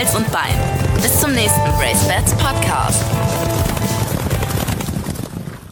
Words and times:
Hals 0.00 0.14
und 0.14 0.32
Bein. 0.32 0.54
Bis 1.02 1.20
zum 1.20 1.30
nächsten 1.32 1.60
Brace 1.76 2.08
Bats 2.08 2.32
Podcast. 2.32 3.04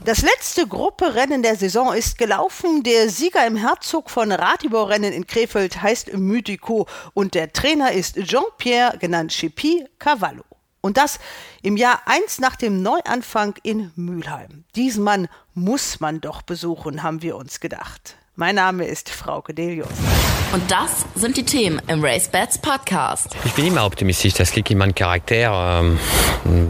Das 0.04 0.20
letzte 0.20 0.66
Grupperennen 0.66 1.42
der 1.42 1.56
Saison 1.56 1.94
ist 1.94 2.18
gelaufen. 2.18 2.82
Der 2.82 3.08
Sieger 3.08 3.46
im 3.46 3.56
Herzog 3.56 4.10
von 4.10 4.30
Ratibor-Rennen 4.30 5.14
in 5.14 5.26
Krefeld 5.26 5.80
heißt 5.80 6.12
Mythico 6.12 6.86
und 7.14 7.32
der 7.32 7.54
Trainer 7.54 7.92
ist 7.92 8.16
Jean-Pierre, 8.16 8.98
genannt 8.98 9.30
Chipi 9.30 9.86
Cavallo. 9.98 10.44
Und 10.82 10.98
das 10.98 11.20
im 11.62 11.78
Jahr 11.78 12.02
eins 12.04 12.38
nach 12.38 12.56
dem 12.56 12.82
Neuanfang 12.82 13.54
in 13.62 13.92
Mülheim. 13.96 14.64
Diesen 14.76 15.04
Mann 15.04 15.28
muss 15.54 16.00
man 16.00 16.20
doch 16.20 16.42
besuchen, 16.42 17.02
haben 17.02 17.22
wir 17.22 17.34
uns 17.36 17.60
gedacht. 17.60 18.17
Mein 18.40 18.54
Name 18.54 18.84
ist 18.84 19.10
Frauke 19.10 19.52
Delius. 19.52 19.88
Und 20.52 20.70
das 20.70 21.04
sind 21.16 21.36
die 21.36 21.42
Themen 21.42 21.82
im 21.88 22.04
Race 22.04 22.28
Bats 22.28 22.56
Podcast. 22.56 23.34
Ich 23.44 23.52
bin 23.54 23.66
immer 23.66 23.84
optimistisch, 23.84 24.34
das 24.34 24.54
liegt 24.54 24.70
in 24.70 24.78
meinem 24.78 24.94
Charakter. 24.94 25.80
Ähm, 25.82 25.98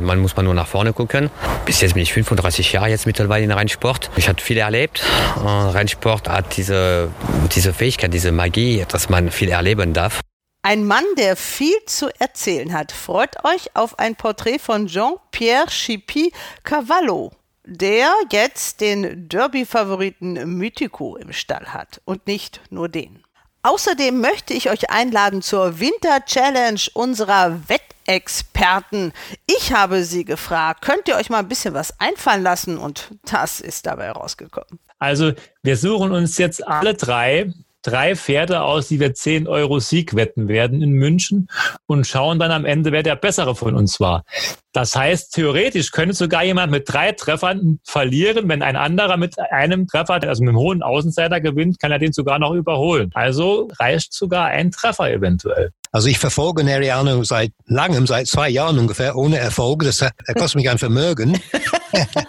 man 0.03 0.19
muss 0.19 0.35
mal 0.35 0.45
nur 0.45 0.55
nach 0.55 0.67
vorne 0.67 0.95
gucken. 0.95 1.29
Bis 1.67 1.83
jetzt 1.83 1.93
bin 1.93 2.03
ich 2.03 2.15
35 2.15 2.73
Jahre 2.73 2.89
jetzt 2.89 3.05
mittlerweile 3.05 3.45
in 3.45 3.53
Rennsport. 3.53 4.11
Ich 4.17 4.31
habe 4.31 4.41
viel 4.41 4.57
erlebt. 4.57 5.03
Äh, 5.37 5.47
Rennsport 5.47 6.31
hat 6.31 6.57
diese, 6.57 7.11
diese 7.55 7.75
Fähigkeit, 7.75 8.15
diese 8.15 8.33
Magie, 8.33 8.87
dass 8.89 9.11
man 9.11 9.31
viel 9.31 9.51
erleben 9.51 9.93
darf. 9.93 10.23
Ein 10.63 10.87
Mann, 10.87 11.05
der 11.19 11.37
viel 11.37 11.77
zu 11.85 12.09
erzählen 12.19 12.73
hat. 12.73 12.93
Freut 12.93 13.45
euch 13.45 13.77
auf 13.77 13.99
ein 13.99 14.17
Porträt 14.17 14.59
von 14.59 14.87
Jean-Pierre 14.87 15.67
Chipi 15.67 16.33
Cavallo 16.65 17.31
der 17.69 18.13
jetzt 18.33 18.81
den 18.81 19.29
Derby-Favoriten 19.29 20.57
Mythico 20.57 21.17
im 21.17 21.33
Stall 21.33 21.67
hat. 21.73 22.01
Und 22.05 22.27
nicht 22.27 22.61
nur 22.71 22.89
den. 22.89 23.23
Außerdem 23.63 24.21
möchte 24.21 24.55
ich 24.55 24.71
euch 24.71 24.91
einladen 24.91 25.43
zur 25.43 25.79
Winter 25.79 26.25
Challenge 26.25 26.81
unserer 26.95 27.61
Wettexperten. 27.69 29.13
Ich 29.47 29.73
habe 29.73 30.05
sie 30.05 30.25
gefragt, 30.25 30.83
könnt 30.83 31.09
ihr 31.09 31.17
euch 31.17 31.29
mal 31.29 31.41
ein 31.41 31.49
bisschen 31.49 31.75
was 31.75 31.99
einfallen 32.01 32.43
lassen? 32.43 32.79
Und 32.79 33.11
das 33.25 33.61
ist 33.61 33.85
dabei 33.87 34.11
rausgekommen. 34.11 34.79
Also 34.99 35.33
wir 35.63 35.77
suchen 35.77 36.13
uns 36.13 36.39
jetzt 36.39 36.67
alle 36.67 36.95
drei 36.95 37.53
drei 37.89 38.17
Pferde 38.17 38.63
aus, 38.63 38.89
die 38.89 39.01
wir 39.01 39.15
10 39.15 39.49
Euro 39.49 39.81
Sieg 39.81 40.15
wetten 40.15 40.49
werden 40.49 40.83
in 40.83 40.93
München 40.93 41.49
und 41.87 42.07
schauen 42.07 42.39
dann 42.39 42.51
am 42.51 42.65
Ende, 42.65 42.93
wer 42.93 43.03
der 43.03 43.17
bessere 43.17 43.55
von 43.55 43.75
uns 43.75 44.01
war. 44.01 44.25
Das 44.73 44.95
heißt, 44.95 45.33
theoretisch 45.33 45.91
könnte 45.91 46.15
sogar 46.15 46.45
jemand 46.45 46.71
mit 46.71 46.93
drei 46.93 47.13
Treffern 47.13 47.81
verlieren. 47.85 48.49
Wenn 48.49 48.63
ein 48.63 48.77
anderer 48.77 49.17
mit 49.17 49.39
einem 49.39 49.87
Treffer, 49.87 50.21
also 50.23 50.43
mit 50.43 50.51
einem 50.51 50.59
hohen 50.59 50.83
Außenseiter 50.83 51.41
gewinnt, 51.41 51.81
kann 51.81 51.91
er 51.91 51.99
den 51.99 52.13
sogar 52.13 52.39
noch 52.39 52.53
überholen. 52.53 53.11
Also 53.15 53.69
reicht 53.79 54.13
sogar 54.13 54.47
ein 54.47 54.71
Treffer 54.71 55.11
eventuell. 55.11 55.71
Also 55.91 56.09
ich 56.09 56.19
verfolge 56.19 56.65
Neriano 56.65 57.25
seit 57.25 57.53
langem, 57.67 58.07
seit 58.07 58.27
zwei 58.27 58.51
Jahren 58.51 58.79
ungefähr, 58.79 59.17
ohne 59.17 59.39
Erfolg. 59.39 59.85
Das 59.85 60.05
kostet 60.35 60.57
mich 60.57 60.69
ein 60.69 60.79
Vermögen. 60.79 61.41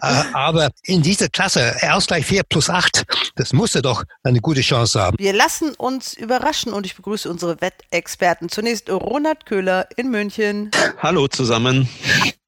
Äh, 0.00 0.22
aber 0.32 0.70
in 0.84 1.02
dieser 1.02 1.28
Klasse, 1.28 1.76
Ausgleich 1.90 2.24
4 2.24 2.44
plus 2.44 2.70
8, 2.70 3.04
das 3.36 3.52
muss 3.52 3.74
er 3.74 3.82
doch 3.82 4.04
eine 4.22 4.40
gute 4.40 4.62
Chance 4.62 5.00
haben. 5.00 5.16
Wir 5.18 5.32
lassen 5.34 5.74
uns 5.74 6.14
überraschen 6.14 6.72
und 6.72 6.86
ich 6.86 6.96
begrüße 6.96 7.30
unsere 7.30 7.60
Wettexperten. 7.60 8.48
Zunächst 8.48 8.88
Ronald 8.90 9.44
Köhler 9.44 9.86
in 9.96 10.10
München. 10.10 10.70
Hallo 10.98 11.28
zusammen 11.28 11.88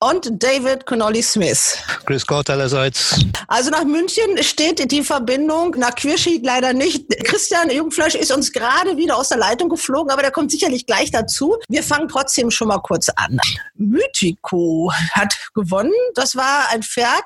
und 0.08 0.42
David 0.42 0.84
Connolly 0.86 1.22
Smith. 1.22 1.78
Grüß 2.04 2.26
Gott 2.26 2.50
allerseits. 2.50 3.24
Also 3.48 3.70
nach 3.70 3.84
München 3.84 4.42
steht 4.42 4.90
die 4.90 5.02
Verbindung, 5.02 5.74
nach 5.78 5.94
Queerschied 5.94 6.44
leider 6.44 6.72
nicht. 6.72 7.08
Christian 7.24 7.70
Jungfleisch 7.70 8.14
ist 8.14 8.30
uns 8.30 8.52
gerade 8.52 8.96
wieder 8.96 9.16
aus 9.16 9.30
der 9.30 9.38
Leitung 9.38 9.68
geflogen, 9.70 10.10
aber 10.10 10.22
der 10.22 10.30
kommt 10.30 10.50
sicherlich 10.50 10.86
gleich 10.86 11.10
dazu. 11.10 11.56
Wir 11.68 11.82
fangen 11.82 12.08
trotzdem 12.08 12.50
schon 12.50 12.68
mal 12.68 12.80
kurz 12.80 13.08
an. 13.08 13.38
Mythico 13.76 14.92
hat 15.12 15.36
gewonnen. 15.54 15.92
Das 16.14 16.36
war 16.36 16.68
ein 16.72 16.82
Pferd. 16.82 17.24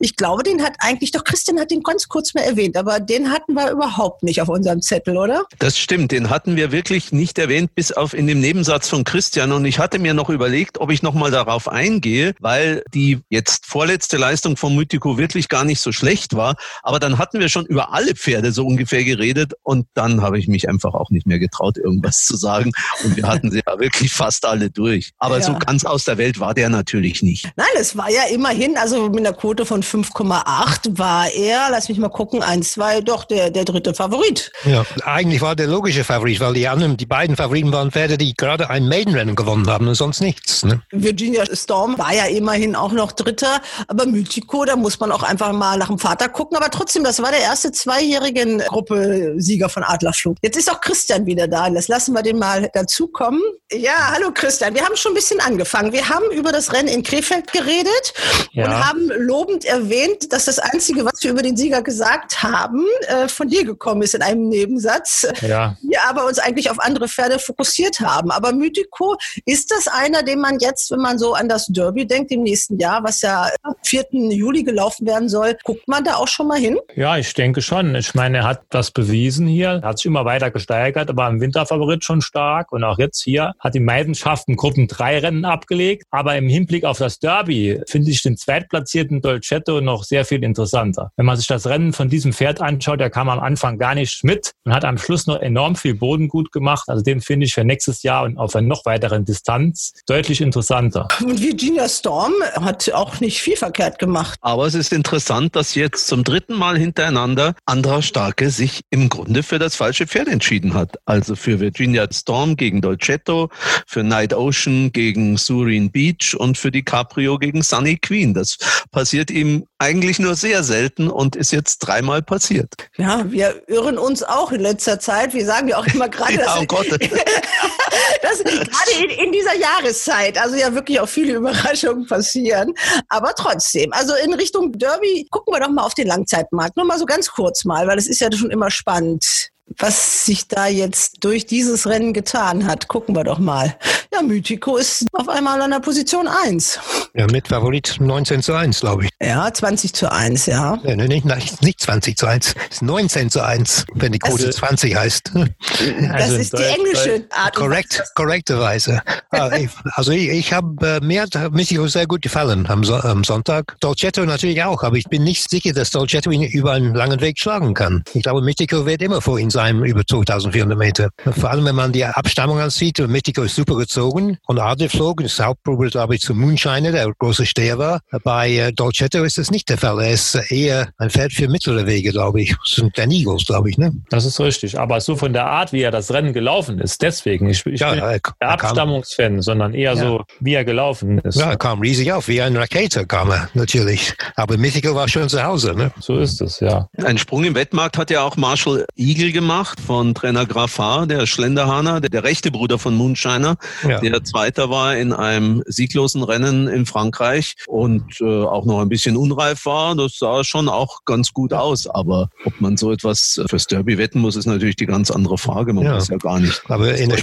Ich 0.00 0.16
glaube, 0.16 0.42
den 0.42 0.62
hat 0.62 0.74
eigentlich, 0.78 1.10
doch 1.10 1.24
Christian 1.24 1.58
hat 1.58 1.70
den 1.70 1.82
ganz 1.82 2.08
kurz 2.08 2.34
mal 2.34 2.42
erwähnt, 2.42 2.76
aber 2.76 3.00
den 3.00 3.30
hatten 3.30 3.54
wir 3.54 3.70
überhaupt 3.70 4.22
nicht 4.22 4.40
auf 4.40 4.48
unserem 4.48 4.82
Zettel, 4.82 5.16
oder? 5.16 5.44
Das 5.58 5.78
stimmt, 5.78 6.12
den 6.12 6.30
hatten 6.30 6.56
wir 6.56 6.72
wirklich 6.72 7.12
nicht 7.12 7.38
erwähnt, 7.38 7.74
bis 7.74 7.92
auf 7.92 8.14
in 8.14 8.26
dem 8.26 8.40
Nebensatz 8.40 8.88
von 8.88 9.04
Christian. 9.04 9.52
Und 9.52 9.64
ich 9.64 9.78
hatte 9.78 9.98
mir 9.98 10.14
noch 10.14 10.30
überlegt, 10.30 10.78
ob 10.78 10.90
ich 10.90 11.02
noch 11.02 11.14
mal 11.14 11.30
darauf 11.30 11.68
eingehe 11.68 12.34
weil 12.44 12.84
die 12.92 13.20
jetzt 13.30 13.66
vorletzte 13.66 14.16
Leistung 14.16 14.56
von 14.56 14.74
Mythico 14.74 15.18
wirklich 15.18 15.48
gar 15.48 15.64
nicht 15.64 15.80
so 15.80 15.92
schlecht 15.92 16.36
war. 16.36 16.56
Aber 16.82 16.98
dann 16.98 17.18
hatten 17.18 17.40
wir 17.40 17.48
schon 17.48 17.66
über 17.66 17.92
alle 17.92 18.14
Pferde 18.14 18.52
so 18.52 18.66
ungefähr 18.66 19.04
geredet 19.04 19.54
und 19.62 19.86
dann 19.94 20.22
habe 20.22 20.38
ich 20.38 20.48
mich 20.48 20.68
einfach 20.68 20.94
auch 20.94 21.10
nicht 21.10 21.26
mehr 21.26 21.38
getraut, 21.38 21.78
irgendwas 21.78 22.24
zu 22.24 22.36
sagen. 22.36 22.72
Und 23.02 23.16
wir 23.16 23.26
hatten 23.26 23.50
sie 23.50 23.62
ja 23.66 23.78
wirklich 23.78 24.12
fast 24.12 24.44
alle 24.44 24.70
durch. 24.70 25.12
Aber 25.18 25.38
ja. 25.38 25.44
so 25.44 25.58
ganz 25.58 25.84
aus 25.84 26.04
der 26.04 26.18
Welt 26.18 26.40
war 26.40 26.54
der 26.54 26.68
natürlich 26.68 27.22
nicht. 27.22 27.50
Nein, 27.56 27.66
es 27.78 27.96
war 27.96 28.10
ja 28.10 28.23
immerhin, 28.30 28.76
also 28.76 29.08
mit 29.08 29.20
einer 29.20 29.32
Quote 29.32 29.66
von 29.66 29.82
5,8 29.82 30.98
war 30.98 31.30
er, 31.30 31.68
lass 31.70 31.88
mich 31.88 31.98
mal 31.98 32.08
gucken, 32.08 32.42
1, 32.42 32.72
2, 32.72 33.00
doch 33.00 33.24
der, 33.24 33.50
der 33.50 33.64
dritte 33.64 33.94
Favorit. 33.94 34.52
Ja, 34.64 34.84
eigentlich 35.04 35.40
war 35.40 35.56
der 35.56 35.66
logische 35.66 36.04
Favorit, 36.04 36.40
weil 36.40 36.54
die 36.54 36.68
anderen, 36.68 36.96
die 36.96 37.06
beiden 37.06 37.36
Favoriten 37.36 37.72
waren 37.72 37.90
Pferde, 37.90 38.18
die 38.18 38.34
gerade 38.34 38.70
ein 38.70 38.88
Maidenrennen 38.88 39.36
gewonnen 39.36 39.68
haben 39.68 39.88
und 39.88 39.94
sonst 39.94 40.20
nichts. 40.20 40.64
Ne? 40.64 40.82
Virginia 40.90 41.44
Storm 41.52 41.98
war 41.98 42.14
ja 42.14 42.24
immerhin 42.24 42.76
auch 42.76 42.92
noch 42.92 43.12
Dritter. 43.12 43.60
Aber 43.88 44.06
Mythico, 44.06 44.64
da 44.64 44.76
muss 44.76 44.98
man 45.00 45.12
auch 45.12 45.22
einfach 45.22 45.52
mal 45.52 45.78
nach 45.78 45.88
dem 45.88 45.98
Vater 45.98 46.28
gucken. 46.28 46.56
Aber 46.56 46.70
trotzdem, 46.70 47.04
das 47.04 47.20
war 47.22 47.30
der 47.30 47.40
erste 47.40 47.72
zweijährigen 47.72 48.58
Gruppe-Sieger 48.58 49.68
von 49.68 49.82
Adlerflug. 49.82 50.36
Jetzt 50.42 50.56
ist 50.56 50.70
auch 50.70 50.80
Christian 50.80 51.26
wieder 51.26 51.48
da. 51.48 51.70
Das 51.70 51.88
lassen 51.88 52.14
wir 52.14 52.22
den 52.22 52.38
mal 52.38 52.70
dazukommen. 52.72 53.42
Ja, 53.72 54.12
hallo 54.12 54.30
Christian. 54.32 54.74
Wir 54.74 54.84
haben 54.84 54.96
schon 54.96 55.12
ein 55.12 55.16
bisschen 55.16 55.40
angefangen. 55.40 55.92
Wir 55.92 56.08
haben 56.08 56.30
über 56.32 56.52
das 56.52 56.72
Rennen 56.72 56.88
in 56.88 57.02
Krefeld 57.02 57.52
geredet 57.52 58.13
ja. 58.52 58.66
und 58.66 58.88
haben 58.88 59.10
lobend 59.16 59.64
erwähnt, 59.64 60.32
dass 60.32 60.46
das 60.46 60.58
Einzige, 60.58 61.04
was 61.04 61.22
wir 61.22 61.32
über 61.32 61.42
den 61.42 61.56
Sieger 61.56 61.82
gesagt 61.82 62.42
haben, 62.42 62.84
äh, 63.08 63.28
von 63.28 63.48
dir 63.48 63.64
gekommen 63.64 64.02
ist 64.02 64.14
in 64.14 64.22
einem 64.22 64.48
Nebensatz. 64.48 65.26
Ja. 65.40 65.76
Wir 65.82 66.04
aber 66.08 66.26
uns 66.26 66.38
eigentlich 66.38 66.70
auf 66.70 66.80
andere 66.80 67.08
Pferde 67.08 67.38
fokussiert 67.38 68.00
haben. 68.00 68.30
Aber 68.30 68.52
Mythico, 68.52 69.16
ist 69.44 69.70
das 69.70 69.88
einer, 69.88 70.22
den 70.22 70.40
man 70.40 70.58
jetzt, 70.58 70.90
wenn 70.90 71.00
man 71.00 71.18
so 71.18 71.34
an 71.34 71.48
das 71.48 71.66
Derby 71.66 72.06
denkt 72.06 72.30
im 72.30 72.42
nächsten 72.42 72.78
Jahr, 72.78 73.02
was 73.02 73.22
ja 73.22 73.48
am 73.62 73.74
4. 73.82 74.06
Juli 74.12 74.62
gelaufen 74.62 75.06
werden 75.06 75.28
soll, 75.28 75.56
guckt 75.64 75.86
man 75.88 76.04
da 76.04 76.16
auch 76.16 76.28
schon 76.28 76.48
mal 76.48 76.58
hin? 76.58 76.78
Ja, 76.94 77.16
ich 77.16 77.32
denke 77.34 77.62
schon. 77.62 77.94
Ich 77.94 78.14
meine, 78.14 78.38
er 78.38 78.44
hat 78.44 78.62
das 78.70 78.90
bewiesen 78.90 79.46
hier, 79.46 79.80
er 79.82 79.88
hat 79.88 79.98
sich 79.98 80.06
immer 80.06 80.24
weiter 80.24 80.50
gesteigert, 80.50 81.10
aber 81.10 81.28
im 81.28 81.40
Winterfavorit 81.40 82.04
schon 82.04 82.20
stark 82.20 82.72
und 82.72 82.84
auch 82.84 82.98
jetzt 82.98 83.22
hier 83.22 83.54
hat 83.58 83.74
die 83.74 83.80
Meidenschaften 83.80 84.56
Gruppen 84.56 84.88
3 84.88 85.18
Rennen 85.18 85.44
abgelegt, 85.44 86.04
aber 86.10 86.36
im 86.36 86.48
Hinblick 86.48 86.84
auf 86.84 86.98
das 86.98 87.18
Derby 87.18 87.80
finde 87.86 88.03
ich 88.10 88.22
den 88.22 88.36
zweitplatzierten 88.36 89.20
Dolcetto 89.20 89.80
noch 89.80 90.04
sehr 90.04 90.24
viel 90.24 90.42
interessanter. 90.44 91.10
Wenn 91.16 91.26
man 91.26 91.36
sich 91.36 91.46
das 91.46 91.66
Rennen 91.66 91.92
von 91.92 92.08
diesem 92.08 92.32
Pferd 92.32 92.60
anschaut, 92.60 93.00
der 93.00 93.10
kam 93.10 93.28
am 93.28 93.40
Anfang 93.40 93.78
gar 93.78 93.94
nicht 93.94 94.24
mit 94.24 94.52
und 94.64 94.74
hat 94.74 94.84
am 94.84 94.98
Schluss 94.98 95.26
noch 95.26 95.40
enorm 95.40 95.76
viel 95.76 95.94
Boden 95.94 96.28
gut 96.28 96.52
gemacht. 96.52 96.88
Also 96.88 97.02
den 97.02 97.20
finde 97.20 97.46
ich 97.46 97.54
für 97.54 97.64
nächstes 97.64 98.02
Jahr 98.02 98.24
und 98.24 98.38
auf 98.38 98.54
einer 98.56 98.66
noch 98.66 98.84
weiteren 98.84 99.24
Distanz 99.24 99.92
deutlich 100.06 100.40
interessanter. 100.40 101.08
Und 101.22 101.40
Virginia 101.40 101.88
Storm 101.88 102.32
hat 102.54 102.90
auch 102.92 103.20
nicht 103.20 103.40
viel 103.40 103.56
verkehrt 103.56 103.98
gemacht. 103.98 104.38
Aber 104.40 104.66
es 104.66 104.74
ist 104.74 104.92
interessant, 104.92 105.56
dass 105.56 105.74
jetzt 105.74 106.06
zum 106.06 106.24
dritten 106.24 106.54
Mal 106.54 106.78
hintereinander 106.78 107.54
Andra 107.66 108.02
Starke 108.02 108.50
sich 108.50 108.82
im 108.90 109.08
Grunde 109.08 109.42
für 109.42 109.58
das 109.58 109.76
falsche 109.76 110.06
Pferd 110.06 110.28
entschieden 110.28 110.74
hat. 110.74 110.96
Also 111.04 111.36
für 111.36 111.60
Virginia 111.60 112.06
Storm 112.10 112.56
gegen 112.56 112.80
Dolcetto, 112.80 113.50
für 113.86 114.02
Night 114.02 114.34
Ocean 114.34 114.92
gegen 114.92 115.36
Sureen 115.36 115.90
Beach 115.90 116.34
und 116.36 116.58
für 116.58 116.70
die 116.70 116.82
Caprio 116.82 117.38
gegen 117.38 117.62
Sunny 117.62 117.93
Queen. 117.98 118.34
Das 118.34 118.56
passiert 118.90 119.30
ihm 119.30 119.66
eigentlich 119.78 120.18
nur 120.18 120.34
sehr 120.34 120.64
selten 120.64 121.10
und 121.10 121.36
ist 121.36 121.52
jetzt 121.52 121.78
dreimal 121.78 122.22
passiert. 122.22 122.72
Ja, 122.96 123.30
wir 123.30 123.62
irren 123.68 123.98
uns 123.98 124.22
auch 124.22 124.52
in 124.52 124.60
letzter 124.60 125.00
Zeit. 125.00 125.34
Wir 125.34 125.44
sagen 125.44 125.68
ja 125.68 125.78
auch 125.78 125.86
immer 125.86 126.08
gerade, 126.10 126.34
ja, 126.34 126.58
oh 126.60 126.64
Gott. 126.66 126.86
dass 128.22 128.42
gerade 128.42 129.04
in, 129.04 129.10
in, 129.26 129.32
dieser 129.32 129.56
Jahreszeit, 129.56 130.38
also 130.38 130.56
ja 130.56 130.74
wirklich 130.74 131.00
auch 131.00 131.08
viele 131.08 131.34
Überraschungen 131.34 132.06
passieren. 132.06 132.74
Aber 133.08 133.34
trotzdem, 133.34 133.92
also 133.92 134.14
in 134.24 134.34
Richtung 134.34 134.72
Derby, 134.72 135.26
gucken 135.30 135.54
wir 135.54 135.60
doch 135.60 135.70
mal 135.70 135.84
auf 135.84 135.94
den 135.94 136.08
Langzeitmarkt. 136.08 136.76
Nur 136.76 136.86
mal 136.86 136.98
so 136.98 137.06
ganz 137.06 137.30
kurz 137.30 137.64
mal, 137.64 137.86
weil 137.86 137.98
es 137.98 138.06
ist 138.06 138.20
ja 138.20 138.30
schon 138.32 138.50
immer 138.50 138.70
spannend 138.70 139.50
was 139.78 140.24
sich 140.24 140.48
da 140.48 140.66
jetzt 140.66 141.24
durch 141.24 141.46
dieses 141.46 141.86
Rennen 141.86 142.12
getan 142.12 142.66
hat. 142.66 142.88
Gucken 142.88 143.16
wir 143.16 143.24
doch 143.24 143.38
mal. 143.38 143.76
Ja, 144.12 144.22
Mythico 144.22 144.76
ist 144.76 145.06
auf 145.12 145.28
einmal 145.28 145.60
an 145.60 145.70
der 145.70 145.80
Position 145.80 146.28
1. 146.28 146.78
Ja, 147.14 147.26
mit 147.26 147.48
Favorit 147.48 147.96
19 147.98 148.42
zu 148.42 148.54
1, 148.54 148.80
glaube 148.80 149.04
ich. 149.04 149.10
Ja, 149.20 149.52
20 149.52 149.92
zu 149.92 150.10
1, 150.10 150.46
ja. 150.46 150.78
ja 150.84 150.96
nee, 150.96 151.08
nicht, 151.08 151.62
nicht 151.62 151.80
20 151.80 152.16
zu 152.16 152.26
1, 152.26 152.54
es 152.70 152.76
ist 152.76 152.82
19 152.82 153.30
zu 153.30 153.42
1, 153.42 153.86
wenn 153.94 154.12
die 154.12 154.18
Quote 154.18 154.46
das, 154.46 154.56
20 154.56 154.94
heißt. 154.94 155.32
Das 155.34 156.22
also 156.22 156.36
ist 156.36 156.52
die 156.58 156.62
englische 156.62 157.26
Art. 157.30 157.54
Korrekt, 157.54 158.02
korrekterweise. 158.14 159.02
Ah, 159.30 159.50
also 159.94 160.12
ich, 160.12 160.28
ich 160.28 160.52
habe, 160.52 161.00
äh, 161.02 161.04
mir 161.04 161.22
hat 161.22 161.52
Mythico 161.52 161.86
sehr 161.88 162.06
gut 162.06 162.22
gefallen 162.22 162.66
am, 162.68 162.84
so 162.84 162.94
am 162.94 163.24
Sonntag. 163.24 163.76
Dolcetto 163.80 164.24
natürlich 164.24 164.62
auch, 164.62 164.82
aber 164.82 164.96
ich 164.96 165.08
bin 165.08 165.24
nicht 165.24 165.48
sicher, 165.50 165.72
dass 165.72 165.90
Dolcetto 165.90 166.30
ihn 166.30 166.42
über 166.42 166.72
einen 166.72 166.94
langen 166.94 167.20
Weg 167.20 167.38
schlagen 167.38 167.74
kann. 167.74 168.04
Ich 168.12 168.22
glaube, 168.22 168.42
Mythico 168.42 168.86
wird 168.86 169.02
immer 169.02 169.20
vor 169.20 169.38
ihm 169.38 169.50
sein, 169.54 169.82
über 169.84 170.04
2400 170.06 170.76
Meter. 170.78 171.08
Vor 171.38 171.50
allem, 171.50 171.64
wenn 171.64 171.74
man 171.74 171.92
die 171.92 172.04
Abstammung 172.04 172.58
ansieht, 172.60 172.98
Mythico 172.98 173.42
ist 173.42 173.56
super 173.56 173.76
gezogen 173.76 174.04
geflogen. 174.04 174.38
Von 174.46 174.58
Adler 174.58 174.88
flogen, 174.88 175.24
das 175.24 175.38
Hauptprobe, 175.40 175.88
glaube 175.88 176.14
ich, 176.14 176.20
zum 176.20 176.38
Moonshiner, 176.40 176.92
der 176.92 177.10
große 177.18 177.46
Steher 177.46 177.78
war. 177.78 178.00
Bei 178.22 178.50
äh, 178.50 178.72
Dolcetto 178.72 179.22
ist 179.24 179.38
das 179.38 179.50
nicht 179.50 179.68
der 179.68 179.78
Fall. 179.78 179.98
Er 180.00 180.10
ist 180.12 180.34
eher 180.50 180.88
ein 180.98 181.10
Pferd 181.10 181.32
für 181.32 181.48
mittlere 181.48 181.86
Wege, 181.86 182.10
glaube 182.10 182.42
ich. 182.42 182.50
Das 182.50 182.76
sind 182.76 182.96
Dan 182.98 183.10
Eagles, 183.10 183.44
glaube 183.46 183.70
ich, 183.70 183.78
ne? 183.78 183.92
Das 184.10 184.24
ist 184.24 184.38
richtig. 184.40 184.78
Aber 184.78 185.00
so 185.00 185.16
von 185.16 185.32
der 185.32 185.46
Art, 185.46 185.72
wie 185.72 185.80
er 185.82 185.90
das 185.90 186.12
Rennen 186.12 186.32
gelaufen 186.32 186.78
ist, 186.80 187.02
deswegen. 187.02 187.48
Ich, 187.48 187.64
ich 187.66 187.80
Ja, 187.80 187.90
bin 187.90 187.98
er- 188.00 188.04
der 188.06 188.12
er 188.14 188.20
kam- 188.20 188.34
Abstammungsfan, 188.40 189.42
sondern 189.42 189.74
eher 189.74 189.94
Ja. 189.94 189.96
so, 189.96 190.22
wie 190.40 190.54
er 190.54 190.64
gelaufen 190.64 191.18
ist. 191.18 191.36
Ja, 191.38 191.50
er 191.50 191.56
kam 191.56 191.80
riesig 191.80 192.12
auf, 192.12 192.28
wie 192.28 192.42
ein 192.42 192.56
Rakete 192.56 193.06
kam 193.06 193.30
er, 193.30 193.48
natürlich. 193.54 194.14
Aber 194.36 194.56
Mythical 194.56 194.94
war 194.94 195.08
schon 195.08 195.28
zu 195.28 195.42
Hause, 195.42 195.74
ne? 195.74 195.92
So 196.00 196.18
ist 196.18 196.40
es, 196.40 196.60
ja. 196.60 196.88
Ein 197.04 197.18
Sprung 197.18 197.44
im 197.44 197.54
Wettmarkt 197.54 197.96
hat 197.98 198.10
ja 198.10 198.22
auch 198.22 198.36
Marshall 198.36 198.84
Eagle 198.96 199.32
gemacht 199.32 199.43
von 199.80 200.14
Trainer 200.14 200.46
Grafar, 200.46 201.06
der 201.06 201.26
Schlenderhahner, 201.26 202.00
der, 202.00 202.10
der 202.10 202.24
rechte 202.24 202.50
Bruder 202.50 202.78
von 202.78 202.94
Moonshiner, 202.96 203.56
Ja. 203.88 204.00
der 204.00 204.24
Zweiter 204.24 204.70
war 204.70 204.96
in 204.96 205.12
einem 205.12 205.62
sieglosen 205.66 206.22
Rennen 206.22 206.68
in 206.68 206.86
Frankreich 206.86 207.54
und 207.66 208.20
äh, 208.20 208.24
auch 208.44 208.64
noch 208.64 208.80
ein 208.80 208.88
bisschen 208.88 209.16
unreif 209.16 209.66
war. 209.66 209.94
Das 209.94 210.18
sah 210.18 210.44
schon 210.44 210.68
auch 210.68 211.04
ganz 211.04 211.32
gut 211.32 211.52
aus. 211.52 211.86
Aber 211.86 212.30
ob 212.44 212.60
man 212.60 212.76
so 212.76 212.90
etwas 212.92 213.40
fürs 213.48 213.66
Derby 213.66 213.98
wetten 213.98 214.20
muss, 214.20 214.36
ist 214.36 214.46
natürlich 214.46 214.76
die 214.76 214.86
ganz 214.86 215.10
andere 215.10 215.38
Frage. 215.38 215.72
Man 215.72 215.84
Ja. 215.84 215.96
weiß 215.96 216.08
ja 216.08 216.16
gar 216.16 216.40
nicht. 216.40 216.62
Aber 216.68 216.94
in 216.94 217.10
der 217.10 217.18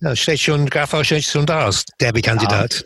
da 0.00 0.14
steht 0.16 0.40
schon, 0.40 0.66
Grafau 0.70 1.02
steht 1.04 1.24
schon 1.24 1.46
da 1.46 1.64
als 1.66 1.84
Derby-Kandidat. 2.00 2.84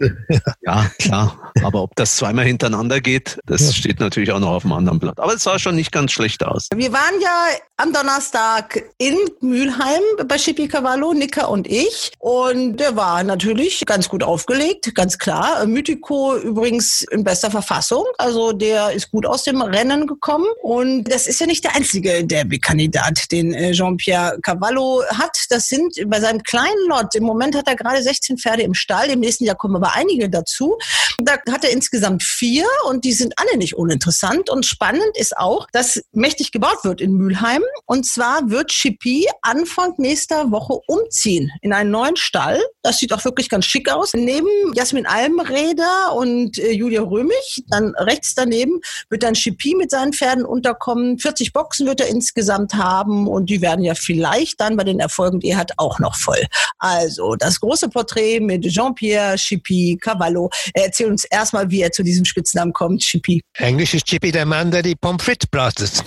Ja, 0.62 0.90
klar. 0.98 1.49
Aber 1.62 1.82
ob 1.82 1.96
das 1.96 2.16
zweimal 2.16 2.44
hintereinander 2.44 3.00
geht, 3.00 3.38
das 3.46 3.74
steht 3.74 4.00
natürlich 4.00 4.32
auch 4.32 4.40
noch 4.40 4.50
auf 4.50 4.62
dem 4.62 4.72
anderen 4.72 4.98
Blatt. 4.98 5.18
Aber 5.18 5.34
es 5.34 5.42
sah 5.42 5.58
schon 5.58 5.74
nicht 5.74 5.92
ganz 5.92 6.12
schlecht 6.12 6.44
aus. 6.44 6.68
Wir 6.74 6.92
waren 6.92 7.20
ja 7.20 7.46
am 7.76 7.92
Donnerstag 7.92 8.82
in 8.98 9.16
Mülheim 9.40 10.02
bei 10.26 10.38
Schippi 10.38 10.68
Cavallo, 10.68 11.12
Nicker 11.12 11.48
und 11.48 11.66
ich. 11.66 12.12
Und 12.18 12.76
der 12.76 12.96
war 12.96 13.22
natürlich 13.24 13.84
ganz 13.86 14.08
gut 14.08 14.22
aufgelegt, 14.22 14.94
ganz 14.94 15.18
klar. 15.18 15.66
Mythico 15.66 16.36
übrigens 16.36 17.02
in 17.10 17.24
bester 17.24 17.50
Verfassung. 17.50 18.04
Also 18.18 18.52
der 18.52 18.92
ist 18.92 19.10
gut 19.10 19.26
aus 19.26 19.44
dem 19.44 19.62
Rennen 19.62 20.06
gekommen. 20.06 20.46
Und 20.62 21.04
das 21.04 21.26
ist 21.26 21.40
ja 21.40 21.46
nicht 21.46 21.64
der 21.64 21.74
einzige 21.74 22.24
Derby-Kandidat, 22.24 23.30
den 23.32 23.54
äh, 23.54 23.72
Jean-Pierre 23.72 24.38
Cavallo 24.42 25.02
hat. 25.18 25.46
Das 25.48 25.68
sind 25.68 25.94
bei 26.06 26.20
seinem 26.20 26.42
kleinen 26.42 26.88
Lot, 26.88 27.14
im 27.14 27.24
Moment 27.24 27.56
hat 27.56 27.68
er 27.68 27.76
gerade 27.76 28.02
16 28.02 28.38
Pferde 28.38 28.62
im 28.62 28.74
Stall. 28.74 29.10
Im 29.10 29.20
nächsten 29.20 29.44
Jahr 29.44 29.56
kommen 29.56 29.76
aber 29.76 29.94
einige 29.94 30.28
dazu. 30.28 30.76
Da 31.18 31.36
hat 31.50 31.64
er 31.64 31.70
insgesamt 31.70 32.22
vier 32.22 32.66
und 32.88 33.04
die 33.04 33.12
sind 33.12 33.34
alle 33.36 33.56
nicht 33.56 33.76
uninteressant. 33.76 34.50
Und 34.50 34.66
spannend 34.66 35.10
ist 35.14 35.36
auch, 35.36 35.66
dass 35.72 36.02
mächtig 36.12 36.52
gebaut 36.52 36.84
wird 36.84 37.00
in 37.00 37.12
Mülheim. 37.12 37.62
Und 37.86 38.06
zwar 38.06 38.50
wird 38.50 38.68
Chippy 38.68 39.26
Anfang 39.42 39.94
nächster 39.98 40.50
Woche 40.50 40.74
umziehen 40.86 41.50
in 41.62 41.72
einen 41.72 41.90
neuen 41.90 42.16
Stall. 42.16 42.60
Das 42.82 42.98
sieht 42.98 43.12
auch 43.12 43.24
wirklich 43.24 43.48
ganz 43.48 43.66
schick 43.66 43.90
aus. 43.90 44.12
Neben 44.14 44.48
Jasmin 44.74 45.06
Almreder 45.06 46.14
und 46.14 46.58
äh, 46.58 46.72
Julia 46.72 47.02
Römich, 47.02 47.64
dann 47.68 47.94
rechts 47.96 48.34
daneben, 48.34 48.80
wird 49.08 49.22
dann 49.22 49.34
Chippy 49.34 49.74
mit 49.76 49.90
seinen 49.90 50.12
Pferden 50.12 50.44
unterkommen. 50.44 51.18
40 51.18 51.52
Boxen 51.52 51.86
wird 51.86 52.00
er 52.00 52.08
insgesamt 52.08 52.74
haben 52.74 53.28
und 53.28 53.50
die 53.50 53.60
werden 53.60 53.84
ja 53.84 53.94
vielleicht 53.94 54.60
dann 54.60 54.76
bei 54.76 54.84
den 54.84 55.00
Erfolgen, 55.00 55.40
die 55.40 55.50
er 55.50 55.58
hat, 55.58 55.72
auch 55.76 55.98
noch 55.98 56.16
voll. 56.16 56.42
Also 56.78 57.36
das 57.36 57.60
große 57.60 57.88
Porträt 57.88 58.40
mit 58.40 58.62
Jean-Pierre 58.62 59.36
Chippy 59.36 59.98
Cavallo. 60.00 60.50
Er 60.74 60.86
erzählt 60.86 61.10
uns 61.10 61.24
erstmal, 61.30 61.70
wie 61.70 61.82
er 61.82 61.92
zu 61.92 62.02
diesem 62.02 62.24
Spitznamen 62.24 62.72
kommt, 62.72 63.02
Chippy. 63.02 63.40
Englisch 63.54 63.94
ist 63.94 64.06
Chippy 64.06 64.32
der 64.32 64.44
Mann, 64.46 64.70
der 64.70 64.82
die 64.82 64.96
Pommes 64.96 65.22
frites 65.22 65.48
bratet. 65.48 66.04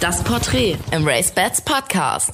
Das 0.00 0.22
Porträt 0.22 0.76
im 0.90 1.06
Race 1.06 1.32
Bats 1.32 1.62
Podcast. 1.62 2.30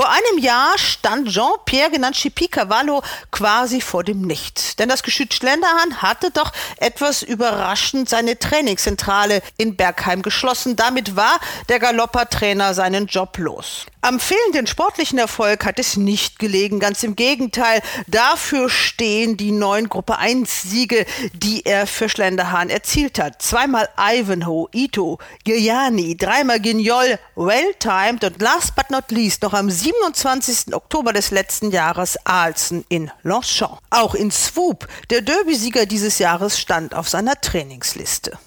Vor 0.00 0.08
einem 0.08 0.38
Jahr 0.38 0.78
stand 0.78 1.28
Jean-Pierre, 1.28 1.90
genannt 1.90 2.16
Chippy 2.16 2.48
Cavallo, 2.48 3.02
quasi 3.30 3.82
vor 3.82 4.02
dem 4.02 4.22
Nichts. 4.22 4.74
Denn 4.76 4.88
das 4.88 5.02
Geschütz 5.02 5.34
Schlenderhahn 5.34 6.00
hatte 6.00 6.30
doch 6.30 6.54
etwas 6.78 7.22
überraschend 7.22 8.08
seine 8.08 8.38
Trainingszentrale 8.38 9.42
in 9.58 9.76
Bergheim 9.76 10.22
geschlossen. 10.22 10.74
Damit 10.74 11.16
war 11.16 11.38
der 11.68 11.80
Galoppertrainer 11.80 12.72
seinen 12.72 13.08
Job 13.08 13.36
los. 13.36 13.84
Am 14.02 14.18
fehlenden 14.18 14.66
sportlichen 14.66 15.18
Erfolg 15.18 15.66
hat 15.66 15.78
es 15.78 15.98
nicht 15.98 16.38
gelegen, 16.38 16.80
ganz 16.80 17.02
im 17.02 17.16
Gegenteil. 17.16 17.82
Dafür 18.06 18.70
stehen 18.70 19.36
die 19.36 19.52
neun 19.52 19.90
Gruppe 19.90 20.16
1 20.16 20.62
Siege, 20.62 21.04
die 21.34 21.66
er 21.66 21.86
für 21.86 22.08
Schlenderhahn 22.08 22.70
erzielt 22.70 23.18
hat. 23.18 23.42
Zweimal 23.42 23.90
Ivanhoe, 23.98 24.70
Ito, 24.72 25.18
Giuliani, 25.44 26.16
dreimal 26.16 26.60
Guignol, 26.60 27.18
well-timed 27.34 28.24
und 28.24 28.40
last 28.40 28.74
but 28.74 28.88
not 28.88 29.10
least 29.10 29.42
noch 29.42 29.52
am 29.52 29.68
27. 29.90 30.72
Oktober 30.72 31.12
des 31.12 31.32
letzten 31.32 31.72
Jahres 31.72 32.16
Alsen 32.24 32.84
in 32.88 33.10
Longchamp. 33.24 33.80
Auch 33.90 34.14
in 34.14 34.30
Swoop, 34.30 34.86
der 35.10 35.20
Derby-Sieger 35.20 35.84
dieses 35.84 36.20
Jahres, 36.20 36.60
stand 36.60 36.94
auf 36.94 37.08
seiner 37.08 37.40
Trainingsliste. 37.40 38.38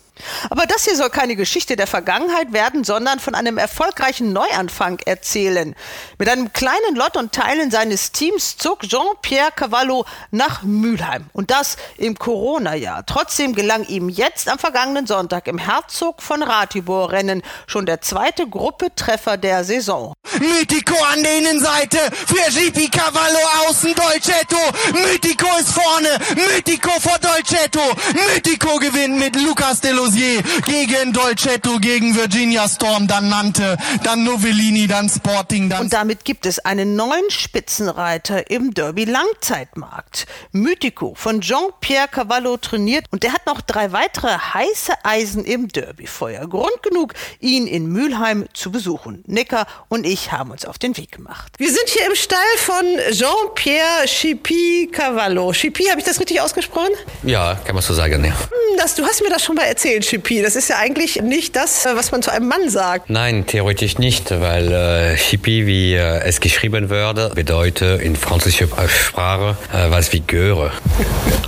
Aber 0.50 0.66
das 0.66 0.86
hier 0.86 0.96
soll 0.96 1.10
keine 1.10 1.36
Geschichte 1.36 1.76
der 1.76 1.88
Vergangenheit 1.88 2.54
werden, 2.54 2.84
sondern 2.84 3.20
von 3.20 3.36
einem 3.36 3.58
erfolgreichen 3.58 4.32
Neuanfang 4.32 5.00
erzählen. 5.06 5.76
Mit 6.18 6.30
einem 6.30 6.54
kleinen 6.54 6.96
Lot 6.96 7.18
und 7.18 7.34
Teilen 7.34 7.72
seines 7.72 8.12
Teams 8.12 8.58
zog 8.58 8.82
Jean-Pierre 8.82 9.52
Cavallo 9.56 10.06
nach 10.32 10.64
Mülheim. 10.64 11.30
Und 11.34 11.52
das 11.52 11.78
im 11.98 12.18
Corona-Jahr. 12.18 13.06
Trotzdem 13.06 13.56
gelang 13.56 13.86
ihm 13.86 14.08
jetzt 14.08 14.50
am 14.50 14.60
vergangenen 14.60 15.08
Sonntag 15.08 15.48
im 15.48 15.58
Herzog 15.58 16.22
von 16.22 16.44
Ratibor-Rennen 16.44 17.42
schon 17.66 17.86
der 17.86 18.02
zweite 18.02 18.48
Gruppetreffer 18.48 19.38
der 19.38 19.64
Saison. 19.64 20.14
Mythico 20.40 20.96
an 21.12 21.22
der 21.24 21.38
Innenseite 21.38 21.98
für 22.26 22.52
GP 22.52 22.92
Cavallo 22.92 23.40
außen 23.68 23.94
Dolcetto. 23.94 24.58
Mythico 24.94 25.48
ist 25.60 25.72
vorne. 25.72 26.10
Mythico 26.36 26.92
vor 27.00 27.18
Dolcetto. 27.20 27.82
Mythico 28.14 28.78
gewinnt 28.80 29.20
mit 29.20 29.36
Lucas 29.36 29.82
Delosier 29.82 30.42
gegen 30.66 31.14
Dolcetto, 31.14 31.80
gegen 31.80 32.16
Virginia 32.16 32.68
Storm, 32.68 33.08
dann 33.08 33.30
Nante, 33.30 33.78
dann 34.04 34.24
Novellini, 34.24 34.88
dann 34.88 35.10
Sporting, 35.10 35.70
dann... 35.70 35.82
Und 35.82 35.94
damit 35.94 36.26
gibt 36.26 36.46
es 36.46 36.60
einen 36.60 36.96
neuen 36.96 37.30
Spitzenreiter 37.30 38.50
im 38.50 38.74
Derby 38.74 39.06
Langzeitmarkt. 39.06 40.26
Mythico 40.52 41.14
von 41.16 41.42
Jean-Pierre 41.42 42.08
Cavallo 42.08 42.58
trainiert 42.58 43.06
und 43.12 43.24
der 43.24 43.34
hat 43.34 43.46
noch 43.46 43.62
drei 43.62 43.92
weitere 43.92 44.30
heiße 44.30 44.94
Eisen 45.04 45.46
im 45.46 45.68
Derbyfeuer. 45.68 46.48
Grund 46.48 46.82
genug, 46.84 47.14
ihn 47.40 47.68
in 47.68 47.88
Mülheim 47.88 48.46
zu 48.54 48.72
besuchen. 48.72 49.24
Nicker 49.28 49.66
und 49.90 50.06
ich 50.06 50.23
haben 50.32 50.52
uns 50.52 50.66
auf 50.66 50.78
den 50.78 50.96
Weg 50.98 51.12
gemacht. 51.12 51.54
Wir 51.58 51.70
sind 51.70 51.88
hier 51.88 52.06
im 52.08 52.16
Stall 52.16 52.38
von 52.58 52.84
Jean-Pierre 53.12 54.06
Chippy 54.06 54.90
Cavallo. 54.92 55.52
Chippy, 55.52 55.86
habe 55.86 56.00
ich 56.00 56.06
das 56.06 56.20
richtig 56.20 56.42
ausgesprochen? 56.42 56.92
Ja, 57.24 57.60
kann 57.66 57.76
man 57.76 57.84
so 57.84 57.94
sagen, 57.94 58.24
ja. 58.24 58.32
Hm, 58.32 58.78
Das, 58.78 58.96
du 58.96 59.04
hast 59.06 59.22
mir 59.22 59.30
das 59.30 59.44
schon 59.44 59.56
mal 59.56 59.64
erzählt, 59.66 60.04
Chippy. 60.04 60.42
Das 60.42 60.56
ist 60.56 60.70
ja 60.70 60.78
eigentlich 60.78 61.22
nicht 61.22 61.56
das, 61.56 61.86
was 61.86 62.12
man 62.12 62.22
zu 62.22 62.32
einem 62.32 62.48
Mann 62.48 62.70
sagt. 62.70 63.10
Nein, 63.10 63.46
theoretisch 63.46 63.98
nicht, 63.98 64.32
weil 64.32 64.72
äh, 64.72 65.16
Chippy, 65.18 65.66
wie 65.68 65.94
äh, 65.96 66.20
es 66.24 66.40
geschrieben 66.40 66.90
wird, 66.90 67.36
bedeutet 67.36 68.02
in 68.02 68.16
französischer 68.16 68.68
Sprache 68.88 69.58
äh, 69.74 69.90
was 69.92 70.12
wie 70.14 70.22
Göre. 70.22 70.72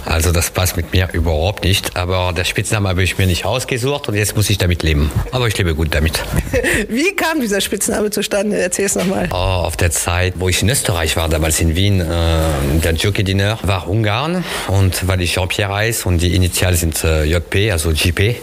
Also 0.06 0.32
das 0.32 0.52
passt 0.52 0.78
mit 0.78 0.94
mir 0.94 1.10
überhaupt 1.14 1.64
nicht, 1.64 1.98
aber 1.98 2.32
der 2.32 2.44
Spitzname 2.46 2.88
habe 2.90 3.02
ich 3.04 3.18
mir 3.18 3.26
nicht 3.26 3.44
ausgesucht 3.44 4.08
und 4.08 4.14
jetzt 4.14 4.36
muss 4.36 4.50
ich 4.52 4.58
damit 4.60 4.84
leben. 4.84 5.12
Aber 5.32 5.48
ich 5.48 5.58
lebe 5.58 5.74
gut 5.74 5.94
damit. 5.96 6.20
Wie 6.90 7.14
kam 7.16 7.42
dieser 7.42 7.60
Spitzname 7.60 8.12
zustande? 8.12 8.65
Erzähl 8.66 8.86
es 8.86 8.96
nochmal. 8.96 9.30
Oh, 9.32 9.36
auf 9.36 9.78
der 9.78 9.92
Zeit, 9.92 10.34
wo 10.38 10.50
ich 10.50 10.64
in 10.64 10.70
Österreich 10.70 11.16
war, 11.18 11.30
damals 11.30 11.60
in 11.60 11.76
Wien, 11.76 12.02
äh, 12.02 12.06
der 12.84 12.94
Jockey-Dinner 12.94 13.60
war 13.62 13.88
Ungarn 13.88 14.44
und 14.70 15.08
weil 15.08 15.22
ich 15.22 15.34
Jean-Pierre 15.34 15.72
heiße 15.72 16.08
und 16.08 16.18
die 16.18 16.34
Initialen 16.36 16.76
sind 16.76 17.04
äh, 17.04 17.26
JP, 17.26 17.72
also 17.72 17.92
GP, 17.92 18.20
äh, 18.20 18.36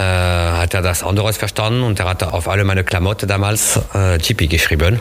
hat 0.00 0.74
er 0.74 0.82
das 0.82 1.04
anderes 1.04 1.36
verstanden 1.36 1.84
und 1.84 2.00
er 2.00 2.08
hat 2.08 2.24
auf 2.24 2.48
alle 2.48 2.64
meine 2.64 2.82
Klamotten 2.82 3.28
damals 3.28 3.78
äh, 3.94 4.18
GP 4.18 4.50
geschrieben. 4.50 4.98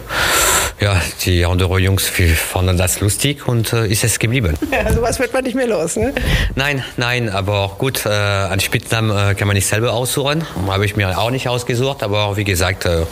Ja, 0.80 1.02
die 1.26 1.44
anderen 1.44 1.80
Jungs 1.80 2.12
fanden 2.36 2.78
das 2.78 3.00
lustig 3.00 3.48
und 3.48 3.74
äh, 3.74 3.88
ist 3.88 4.04
es 4.04 4.20
geblieben. 4.20 4.58
Ja, 4.72 4.94
sowas 4.94 5.20
wird 5.20 5.34
man 5.34 5.44
nicht 5.44 5.56
mehr 5.56 5.68
los, 5.68 5.96
ne? 5.96 6.14
Nein, 6.54 6.84
nein, 6.98 7.30
aber 7.30 7.76
gut, 7.80 8.06
äh, 8.06 8.10
einen 8.10 8.62
Spitznamen 8.62 9.32
äh, 9.32 9.34
kann 9.34 9.48
man 9.48 9.56
nicht 9.56 9.68
selber 9.68 9.94
aussuchen. 9.94 10.44
Habe 10.68 10.86
ich 10.86 10.96
mir 10.96 11.18
auch 11.18 11.32
nicht 11.32 11.48
ausgesucht, 11.48 12.04
aber 12.04 12.38
wie 12.38 12.44
gesagt, 12.44 12.86
äh, 12.86 13.06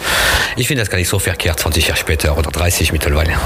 ich 0.56 0.68
finde 0.68 0.82
das 0.82 0.89
gar 0.89 0.98
nicht 0.98 1.10
so 1.10 1.18
verkehrt, 1.20 1.38
20 1.39 1.88
Jahre 1.88 2.00
später 2.00 2.38
oder 2.38 2.51
30 2.51 2.91
mittlerweile. 2.91 3.31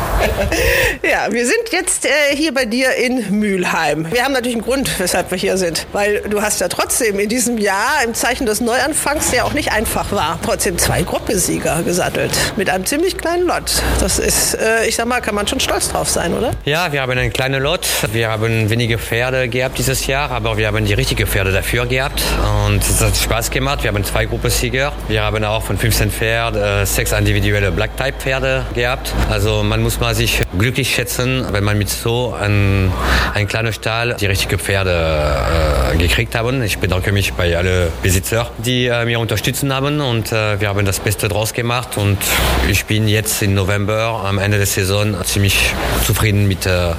Ja, 1.03 1.27
wir 1.31 1.45
sind 1.45 1.69
jetzt 1.71 2.05
äh, 2.05 2.09
hier 2.33 2.53
bei 2.53 2.63
dir 2.63 2.95
in 2.95 3.37
Mülheim. 3.37 4.09
Wir 4.11 4.23
haben 4.23 4.31
natürlich 4.31 4.55
einen 4.55 4.63
Grund, 4.63 4.99
weshalb 4.99 5.31
wir 5.31 5.37
hier 5.37 5.57
sind. 5.57 5.85
Weil 5.91 6.21
du 6.21 6.41
hast 6.41 6.61
ja 6.61 6.69
trotzdem 6.69 7.19
in 7.19 7.27
diesem 7.27 7.57
Jahr 7.57 8.03
im 8.05 8.13
Zeichen 8.13 8.45
des 8.45 8.61
Neuanfangs, 8.61 9.31
der 9.31 9.45
auch 9.45 9.51
nicht 9.51 9.73
einfach 9.73 10.13
war. 10.13 10.39
Trotzdem 10.45 10.77
zwei 10.77 11.03
Gruppensieger 11.03 11.83
gesattelt 11.83 12.31
mit 12.55 12.69
einem 12.69 12.85
ziemlich 12.85 13.17
kleinen 13.17 13.45
Lot. 13.45 13.83
Das 13.99 14.17
ist, 14.17 14.53
äh, 14.55 14.85
ich 14.87 14.95
sag 14.95 15.07
mal, 15.07 15.19
kann 15.19 15.35
man 15.35 15.45
schon 15.45 15.59
stolz 15.59 15.89
drauf 15.89 16.09
sein, 16.09 16.33
oder? 16.33 16.51
Ja, 16.63 16.93
wir 16.93 17.01
haben 17.01 17.11
einen 17.11 17.33
kleinen 17.33 17.61
Lot. 17.61 17.85
Wir 18.13 18.29
haben 18.29 18.69
wenige 18.69 18.97
Pferde 18.97 19.49
gehabt 19.49 19.77
dieses 19.77 20.07
Jahr, 20.07 20.31
aber 20.31 20.57
wir 20.57 20.67
haben 20.67 20.85
die 20.85 20.93
richtigen 20.93 21.27
Pferde 21.27 21.51
dafür 21.51 21.85
gehabt. 21.85 22.23
Und 22.65 22.81
es 22.81 23.01
hat 23.01 23.17
Spaß 23.17 23.51
gemacht. 23.51 23.83
Wir 23.83 23.89
haben 23.89 24.05
zwei 24.05 24.25
Gruppensieger. 24.25 24.93
Wir 25.09 25.21
haben 25.21 25.43
auch 25.43 25.63
von 25.63 25.77
15 25.77 26.11
Pferden 26.11 26.61
äh, 26.61 26.85
sechs 26.85 27.11
individuelle 27.11 27.72
Black-Type-Pferde 27.75 28.65
gehabt. 28.73 29.13
Also 29.29 29.63
man 29.63 29.81
muss 29.81 29.99
mal 29.99 30.15
sich 30.15 30.41
glücklich 30.57 30.93
schätzen, 30.93 31.45
wenn 31.51 31.63
man 31.63 31.77
mit 31.77 31.89
so 31.89 32.33
einem, 32.33 32.91
einem 33.33 33.47
kleinen 33.47 33.73
Stall 33.73 34.15
die 34.19 34.25
richtigen 34.25 34.59
Pferde 34.59 35.93
äh, 35.93 35.97
gekriegt 35.97 36.35
haben. 36.35 36.61
Ich 36.63 36.77
bedanke 36.77 37.11
mich 37.11 37.33
bei 37.33 37.57
allen 37.57 37.89
Besitzer, 38.01 38.51
die 38.57 38.87
äh, 38.87 39.05
mir 39.05 39.19
unterstützen 39.19 39.73
haben 39.73 40.01
und 40.01 40.31
äh, 40.31 40.59
wir 40.59 40.69
haben 40.69 40.85
das 40.85 40.99
Beste 40.99 41.27
draus 41.27 41.53
gemacht 41.53 41.97
und 41.97 42.17
ich 42.69 42.85
bin 42.85 43.07
jetzt 43.07 43.41
im 43.41 43.53
November 43.53 44.23
am 44.25 44.37
Ende 44.37 44.57
der 44.57 44.67
Saison 44.67 45.15
ziemlich 45.23 45.73
zufrieden 46.05 46.47
mit 46.47 46.65
äh, 46.65 46.91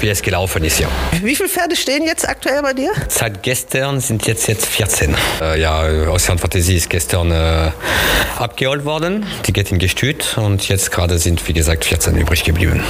wie 0.00 0.08
es 0.08 0.22
gelaufen 0.22 0.64
ist, 0.64 0.78
ja. 0.80 0.88
Wie 1.22 1.34
viele 1.34 1.48
Pferde 1.48 1.76
stehen 1.76 2.04
jetzt 2.04 2.28
aktuell 2.28 2.62
bei 2.62 2.72
dir? 2.72 2.92
Seit 3.08 3.42
gestern 3.42 4.00
sind 4.00 4.26
jetzt, 4.26 4.46
jetzt 4.48 4.66
14. 4.66 5.14
Äh, 5.40 5.60
ja, 5.60 5.82
Ocean 6.10 6.38
Fantasy 6.38 6.74
ist 6.76 6.90
gestern 6.90 7.30
äh, 7.30 7.70
abgeholt 8.38 8.84
worden. 8.84 9.26
Die 9.46 9.52
geht 9.52 9.72
in 9.72 9.78
Gestüt 9.78 10.36
und 10.38 10.68
jetzt 10.68 10.90
gerade 10.90 11.18
sind, 11.18 11.46
wie 11.48 11.52
gesagt, 11.52 11.84
14 11.84 12.16
übrig 12.16 12.44
geblieben. 12.44 12.82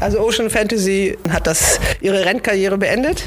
Also 0.00 0.20
Ocean 0.20 0.50
Fantasy 0.50 1.16
hat 1.30 1.46
das 1.46 1.80
ihre 2.00 2.24
Rennkarriere 2.24 2.78
beendet? 2.78 3.24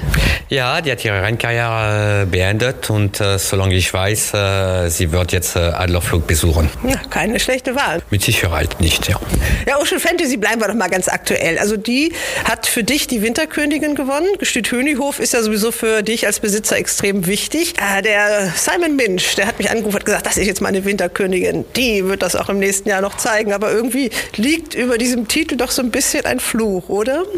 Ja, 0.50 0.81
die 0.81 0.91
hat 0.91 1.05
ihre 1.05 1.22
Rennkarriere 1.22 2.24
äh, 2.24 2.25
beendet 2.25 2.89
und 2.89 3.22
äh, 3.22 3.38
solange 3.38 3.75
ich 3.75 3.93
weiß, 3.93 4.34
äh, 4.34 4.89
sie 4.89 5.12
wird 5.12 5.31
jetzt 5.31 5.55
äh, 5.55 5.60
Adlerflug 5.60 6.27
besuchen. 6.27 6.69
Ja, 6.88 6.98
keine 7.10 7.39
schlechte 7.39 7.75
Wahl. 7.75 8.01
Mit 8.10 8.24
Sicherheit 8.24 8.79
nicht, 8.81 9.08
ja. 9.08 9.19
Ja, 9.67 9.77
Ocean 9.79 10.00
Fantasy 10.00 10.38
bleiben 10.38 10.60
wir 10.62 10.67
doch 10.67 10.75
mal 10.75 10.89
ganz 10.89 11.08
aktuell. 11.08 11.58
Also 11.58 11.77
die 11.77 12.13
hat 12.46 12.67
für 12.67 12.84
dich 12.84 13.08
die 13.08 13.22
Winterkönigin 13.30 13.94
gewonnen. 13.94 14.26
Gestüt 14.40 14.72
Hönihof 14.72 15.20
ist 15.20 15.34
ja 15.34 15.44
sowieso 15.44 15.72
für 15.72 16.02
dich 16.02 16.26
als 16.26 16.40
Besitzer 16.40 16.78
extrem 16.78 17.28
wichtig. 17.28 17.76
Äh, 17.78 18.02
der 18.02 18.52
Simon 18.56 18.96
Minch, 18.96 19.36
der 19.36 19.46
hat 19.46 19.60
mich 19.60 19.70
angerufen 19.70 19.98
und 19.98 20.06
gesagt, 20.06 20.26
das 20.26 20.38
ist 20.38 20.48
jetzt 20.48 20.62
meine 20.62 20.84
Winterkönigin. 20.84 21.64
Die 21.76 22.04
wird 22.06 22.24
das 22.24 22.36
auch 22.36 22.50
im 22.50 22.58
nächsten 22.58 22.90
Jahr 22.90 23.02
noch 23.02 23.18
zeigen. 23.18 23.54
Aber 23.54 23.72
irgendwie 23.72 24.10
liegt 24.36 24.74
über 24.74 24.98
diesem 24.98 25.28
Titel 25.28 25.58
doch 25.58 25.70
so 25.70 25.84
ein 25.84 25.92
bisschen 25.92 26.26
ein 26.26 26.40
Fluch, 26.40 26.90
oder? 26.90 27.24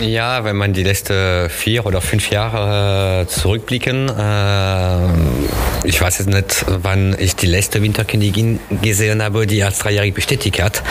Ja, 0.00 0.44
wenn 0.44 0.56
man 0.56 0.72
die 0.72 0.82
letzten 0.82 1.50
vier 1.50 1.84
oder 1.84 2.00
fünf 2.00 2.30
Jahre 2.30 3.22
äh, 3.22 3.26
zurückblicken, 3.26 4.08
äh, 4.08 5.86
ich 5.86 6.00
weiß 6.00 6.18
jetzt 6.18 6.28
nicht, 6.28 6.64
wann 6.68 7.16
ich 7.18 7.36
die 7.36 7.46
letzte 7.46 7.82
Winterkönigin 7.82 8.60
gesehen 8.82 9.22
habe, 9.22 9.46
die 9.46 9.62
als 9.62 9.78
dreijährig 9.78 10.14
bestätigt 10.14 10.62
hat. 10.62 10.82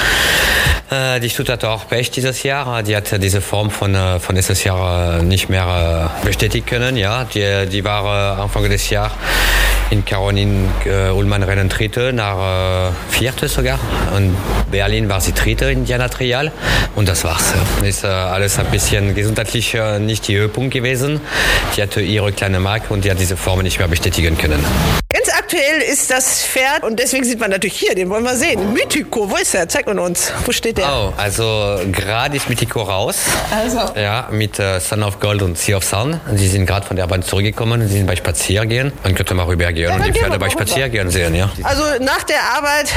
Äh, 0.90 1.20
die 1.20 1.30
Stuttgart 1.30 1.64
auch 1.66 1.88
Pech 1.88 2.10
dieses 2.12 2.44
Jahr. 2.44 2.82
Die 2.84 2.96
hat 2.96 3.12
diese 3.22 3.42
Form 3.42 3.70
von, 3.70 3.94
äh, 3.94 4.20
von 4.20 4.36
letztes 4.40 4.64
Jahr 4.64 5.20
äh, 5.20 5.22
nicht 5.22 5.50
mehr 5.50 6.12
äh, 6.24 6.26
bestätigen 6.26 6.66
können. 6.66 6.96
Ja, 6.96 7.26
die, 7.26 7.68
die 7.70 7.84
war 7.84 8.38
äh, 8.38 8.42
Anfang 8.42 8.70
des 8.70 8.90
Jahres 8.90 9.12
in 9.90 10.06
Caroline 10.06 10.70
äh, 10.86 11.10
Ullmann 11.10 11.44
Rennen 11.44 11.68
Dritte, 11.68 12.14
nach 12.14 12.90
äh, 12.90 12.92
Vierte 13.10 13.48
sogar. 13.48 13.80
Und 14.16 14.38
Berlin 14.72 15.10
war 15.10 15.20
sie 15.20 15.34
Dritte 15.34 15.72
in 15.72 15.86
Diana 15.86 16.08
Trial. 16.08 16.52
Und 16.96 17.10
das 17.10 17.24
war's. 17.24 17.54
Ist 17.84 18.04
äh, 18.04 18.08
alles 18.08 18.60
ein 18.60 18.68
bisschen 18.68 19.16
gesundheitlich 19.16 19.74
äh, 19.74 20.00
nicht 20.00 20.28
die 20.28 20.38
Höhepunkt 20.38 20.74
gewesen. 20.74 21.22
Die 21.76 21.82
hatte 21.82 22.02
ihre 22.02 22.32
kleine 22.32 22.60
Marke 22.60 22.94
und 22.94 23.04
die 23.04 23.12
hat 23.12 23.20
diese 23.20 23.38
Form 23.38 23.62
nicht 23.62 23.80
mehr 23.80 23.88
bestätigen 23.88 24.38
können. 24.38 24.64
Ganz 25.12 25.30
aktuell 25.30 25.82
ist 25.82 26.12
das 26.12 26.46
Pferd 26.46 26.84
und 26.84 27.00
deswegen 27.00 27.24
sieht 27.24 27.40
man 27.40 27.50
natürlich 27.50 27.80
hier, 27.80 27.96
den 27.96 28.10
wollen 28.10 28.24
wir 28.24 28.36
sehen. 28.36 28.74
Mythico, 28.74 29.30
wo 29.30 29.38
ist 29.38 29.56
er? 29.56 29.68
Zeig 29.68 29.88
mal 29.88 29.98
uns. 29.98 30.32
Wo 30.46 30.52
steht 30.52 30.78
der? 30.78 30.88
Oh, 30.88 31.14
also 31.18 31.80
gerade 31.92 32.38
ist 32.38 32.48
Mythico 32.48 32.84
raus. 32.84 33.18
Also. 33.52 34.00
Ja, 34.00 34.29
mit 34.32 34.60
äh, 34.60 34.80
Sun 34.80 35.04
of 35.04 35.20
Gold 35.20 35.42
und 35.42 35.58
Sea 35.58 35.78
of 35.78 35.84
Sun. 35.84 36.20
Sie 36.36 36.48
sind 36.48 36.66
gerade 36.66 36.86
von 36.86 36.96
der 36.96 37.08
Bahn 37.08 37.22
zurückgekommen. 37.24 37.88
Sie 37.88 37.98
sind 37.98 38.08
bei 38.08 38.16
Spaziergehen. 38.16 38.92
Man 39.04 39.16
könnte 39.16 39.34
mal 39.34 39.44
rübergehen 39.46 39.90
Ja, 39.90 39.96
und 39.96 40.02
dann 40.04 40.14
die 40.14 40.20
Pferde 40.20 40.38
bei. 40.40 40.50
Spaziergehen 40.50 41.10
sehen, 41.10 41.36
ja. 41.36 41.50
Also 41.64 41.84
nach 42.04 42.24
der 42.24 42.42
Arbeit 42.58 42.92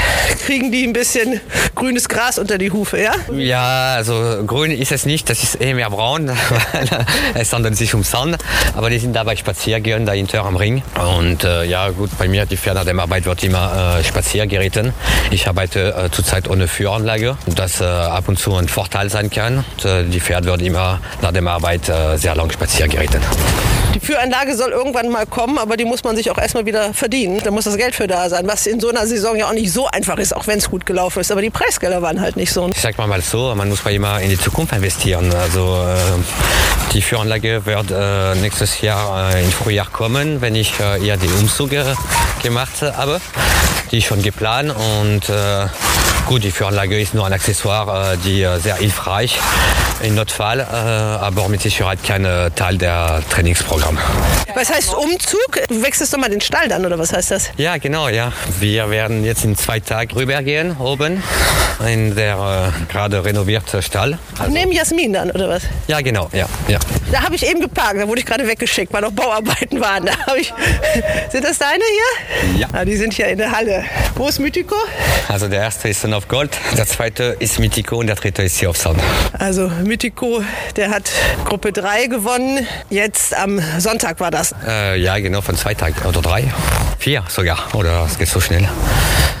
kriegen 0.45 0.71
die 0.71 0.85
ein 0.85 0.93
bisschen 0.93 1.39
grünes 1.83 2.07
Gras 2.07 2.39
unter 2.39 2.57
die 2.57 2.71
Hufe, 2.71 2.97
ja? 3.01 3.11
Ja, 3.33 3.95
also 3.95 4.41
grün 4.47 4.71
ist 4.71 4.93
es 4.93 5.05
nicht, 5.05 5.29
das 5.29 5.43
ist 5.43 5.55
eher 5.55 5.75
mehr 5.75 5.89
braun, 5.89 6.29
weil 6.71 7.05
es 7.33 7.51
handelt 7.51 7.75
sich 7.75 7.93
um 7.93 8.03
Sand. 8.03 8.37
Aber 8.73 8.89
die 8.89 8.99
sind 8.99 9.13
dabei 9.13 9.35
Spaziergehen 9.35 10.05
dahinter 10.05 10.45
am 10.45 10.55
Ring. 10.55 10.81
Und 10.95 11.43
äh, 11.43 11.65
ja 11.65 11.89
gut, 11.89 12.17
bei 12.17 12.29
mir 12.29 12.45
die 12.45 12.55
Pferde 12.55 12.79
nach 12.79 12.85
der 12.85 12.97
Arbeit 12.97 13.25
wird 13.25 13.43
immer 13.43 13.99
äh, 14.01 14.47
geritten. 14.47 14.93
Ich 15.29 15.49
arbeite 15.49 15.93
äh, 15.93 16.09
zurzeit 16.09 16.49
ohne 16.49 16.69
Führanlage, 16.69 17.37
das 17.47 17.81
äh, 17.81 17.83
ab 17.83 18.29
und 18.29 18.39
zu 18.39 18.55
ein 18.55 18.69
Vorteil 18.69 19.09
sein 19.09 19.29
kann. 19.29 19.65
Und, 19.75 19.85
äh, 19.85 20.05
die 20.05 20.21
Pferde 20.21 20.47
wird 20.47 20.61
immer 20.61 21.01
nach 21.21 21.33
der 21.33 21.45
Arbeit 21.45 21.89
äh, 21.89 22.15
sehr 22.15 22.35
lang 22.35 22.49
spazieren 22.49 22.91
geritten. 22.91 23.19
Die 24.03 24.07
Führanlage 24.07 24.53
soll 24.57 24.71
irgendwann 24.71 25.07
mal 25.07 25.25
kommen, 25.25 25.57
aber 25.57 25.77
die 25.77 25.85
muss 25.85 26.03
man 26.03 26.17
sich 26.17 26.29
auch 26.29 26.37
erstmal 26.37 26.65
wieder 26.65 26.93
verdienen. 26.93 27.39
Da 27.41 27.51
muss 27.51 27.63
das 27.63 27.77
Geld 27.77 27.95
für 27.95 28.05
da 28.05 28.27
sein, 28.27 28.45
was 28.45 28.67
in 28.67 28.81
so 28.81 28.89
einer 28.89 29.07
Saison 29.07 29.37
ja 29.37 29.47
auch 29.47 29.53
nicht 29.53 29.71
so 29.71 29.87
einfach 29.87 30.17
ist, 30.17 30.35
auch 30.35 30.45
wenn 30.45 30.57
es 30.57 30.69
gut 30.69 30.85
gelaufen 30.85 31.21
ist. 31.21 31.31
Aber 31.31 31.41
die 31.41 31.49
Preisgelder 31.49 32.01
waren 32.01 32.19
halt 32.19 32.35
nicht 32.35 32.51
so. 32.51 32.67
Ich 32.67 32.81
sag 32.81 32.97
mal 32.97 33.07
mal 33.07 33.21
so, 33.21 33.55
man 33.55 33.69
muss 33.69 33.85
mal 33.85 33.93
immer 33.93 34.19
in 34.19 34.29
die 34.29 34.37
Zukunft 34.37 34.73
investieren. 34.73 35.33
Also 35.33 35.85
äh, 35.87 35.95
die 36.91 37.01
Führanlage 37.01 37.65
wird 37.65 37.91
äh, 37.91 38.35
nächstes 38.41 38.81
Jahr 38.81 39.35
äh, 39.35 39.41
im 39.41 39.49
Frühjahr 39.49 39.87
kommen, 39.89 40.41
wenn 40.41 40.55
ich 40.55 40.77
äh, 40.81 41.01
eher 41.01 41.15
die 41.15 41.29
Umzüge 41.39 41.95
gemacht 42.41 42.81
habe. 42.81 43.21
Die 43.91 44.01
schon 44.01 44.21
geplant 44.21 44.75
und 44.75 45.29
äh, 45.29 45.67
gut, 46.25 46.43
die 46.43 46.51
Führanlage 46.51 46.99
ist 46.99 47.13
nur 47.13 47.25
ein 47.25 47.33
Accessoire, 47.33 48.13
äh, 48.13 48.17
die 48.17 48.41
äh, 48.43 48.59
sehr 48.59 48.75
hilfreich 48.75 49.39
im 50.01 50.15
Notfall, 50.15 50.59
äh, 50.59 50.63
aber 50.63 51.47
mit 51.49 51.61
Sicherheit 51.61 51.99
kein 52.05 52.23
Teil 52.55 52.77
der 52.77 53.21
Trainingsprogramm. 53.29 53.97
Was 54.53 54.69
heißt 54.69 54.93
Umzug? 54.93 55.59
Du 55.69 55.81
wechselst 55.81 56.13
doch 56.13 56.17
mal 56.19 56.29
den 56.29 56.41
Stall 56.41 56.67
dann, 56.67 56.85
oder 56.85 56.99
was 56.99 57.13
heißt 57.13 57.31
das? 57.31 57.51
Ja, 57.57 57.77
genau, 57.77 58.09
ja. 58.09 58.33
Wir 58.59 58.89
werden 58.89 59.23
jetzt 59.23 59.45
in 59.45 59.55
zwei 59.55 59.79
Tagen 59.79 60.11
rübergehen, 60.13 60.75
oben, 60.77 61.23
in 61.87 62.15
der 62.15 62.71
äh, 62.87 62.91
gerade 62.91 63.23
renovierte 63.23 63.81
Stall. 63.81 64.17
Also, 64.39 64.51
Neben 64.51 64.71
Jasmin 64.71 65.13
dann, 65.13 65.31
oder 65.31 65.47
was? 65.49 65.63
ja, 65.87 66.01
genau, 66.01 66.29
ja, 66.33 66.47
ja. 66.67 66.79
Da 67.11 67.21
habe 67.23 67.35
ich 67.35 67.47
eben 67.47 67.61
geparkt, 67.61 67.99
da 68.01 68.07
wurde 68.07 68.19
ich 68.19 68.25
gerade 68.25 68.47
weggeschickt, 68.47 68.91
weil 68.91 69.01
noch 69.01 69.11
Bauarbeiten 69.11 69.79
waren. 69.79 70.05
Da 70.05 70.35
ich. 70.35 70.53
Sind 71.31 71.45
das 71.45 71.59
deine 71.59 71.83
hier? 71.83 72.59
Ja. 72.59 72.67
Ah, 72.73 72.83
die 72.85 72.95
sind 72.95 73.13
hier 73.13 73.27
in 73.27 73.37
der 73.37 73.51
Halle. 73.51 73.83
Wo 74.15 74.27
ist 74.27 74.39
Mythico? 74.39 74.75
Also 75.27 75.47
der 75.47 75.61
erste 75.61 75.89
ist 75.89 76.03
Son 76.13 76.17
of 76.19 76.27
Gold, 76.27 76.51
der 76.77 76.85
zweite 76.85 77.35
ist 77.39 77.57
Mythico 77.57 77.97
und 77.97 78.05
der 78.05 78.15
dritte 78.15 78.43
ist 78.43 78.59
Sea 78.59 78.69
of 78.69 78.77
Sound. 78.77 79.01
Also 79.39 79.71
Mythico, 79.83 80.43
der 80.75 80.91
hat 80.91 81.09
Gruppe 81.43 81.71
3 81.71 82.05
gewonnen. 82.05 82.67
Jetzt 82.91 83.35
am 83.35 83.59
Sonntag 83.79 84.19
war 84.19 84.29
das. 84.29 84.53
Äh, 84.63 85.01
ja, 85.01 85.17
genau, 85.17 85.41
von 85.41 85.57
zwei 85.57 85.73
Tagen 85.73 85.95
oder 86.07 86.21
drei. 86.21 86.53
Vier 86.99 87.23
sogar, 87.29 87.57
oder 87.73 88.05
es 88.05 88.19
geht 88.19 88.27
so 88.27 88.39
schnell. 88.39 88.69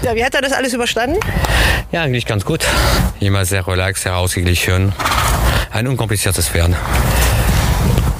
Ja, 0.01 0.15
wie 0.15 0.25
hat 0.25 0.33
er 0.33 0.41
das 0.41 0.51
alles 0.51 0.73
überstanden? 0.73 1.19
Ja, 1.91 2.01
eigentlich 2.01 2.25
ganz 2.25 2.43
gut. 2.43 2.65
Immer 3.19 3.45
sehr 3.45 3.67
relaxed, 3.67 4.05
sehr 4.05 4.15
ausgeglichen. 4.15 4.93
Ein 5.71 5.87
unkompliziertes 5.87 6.47
Pferd. 6.49 6.71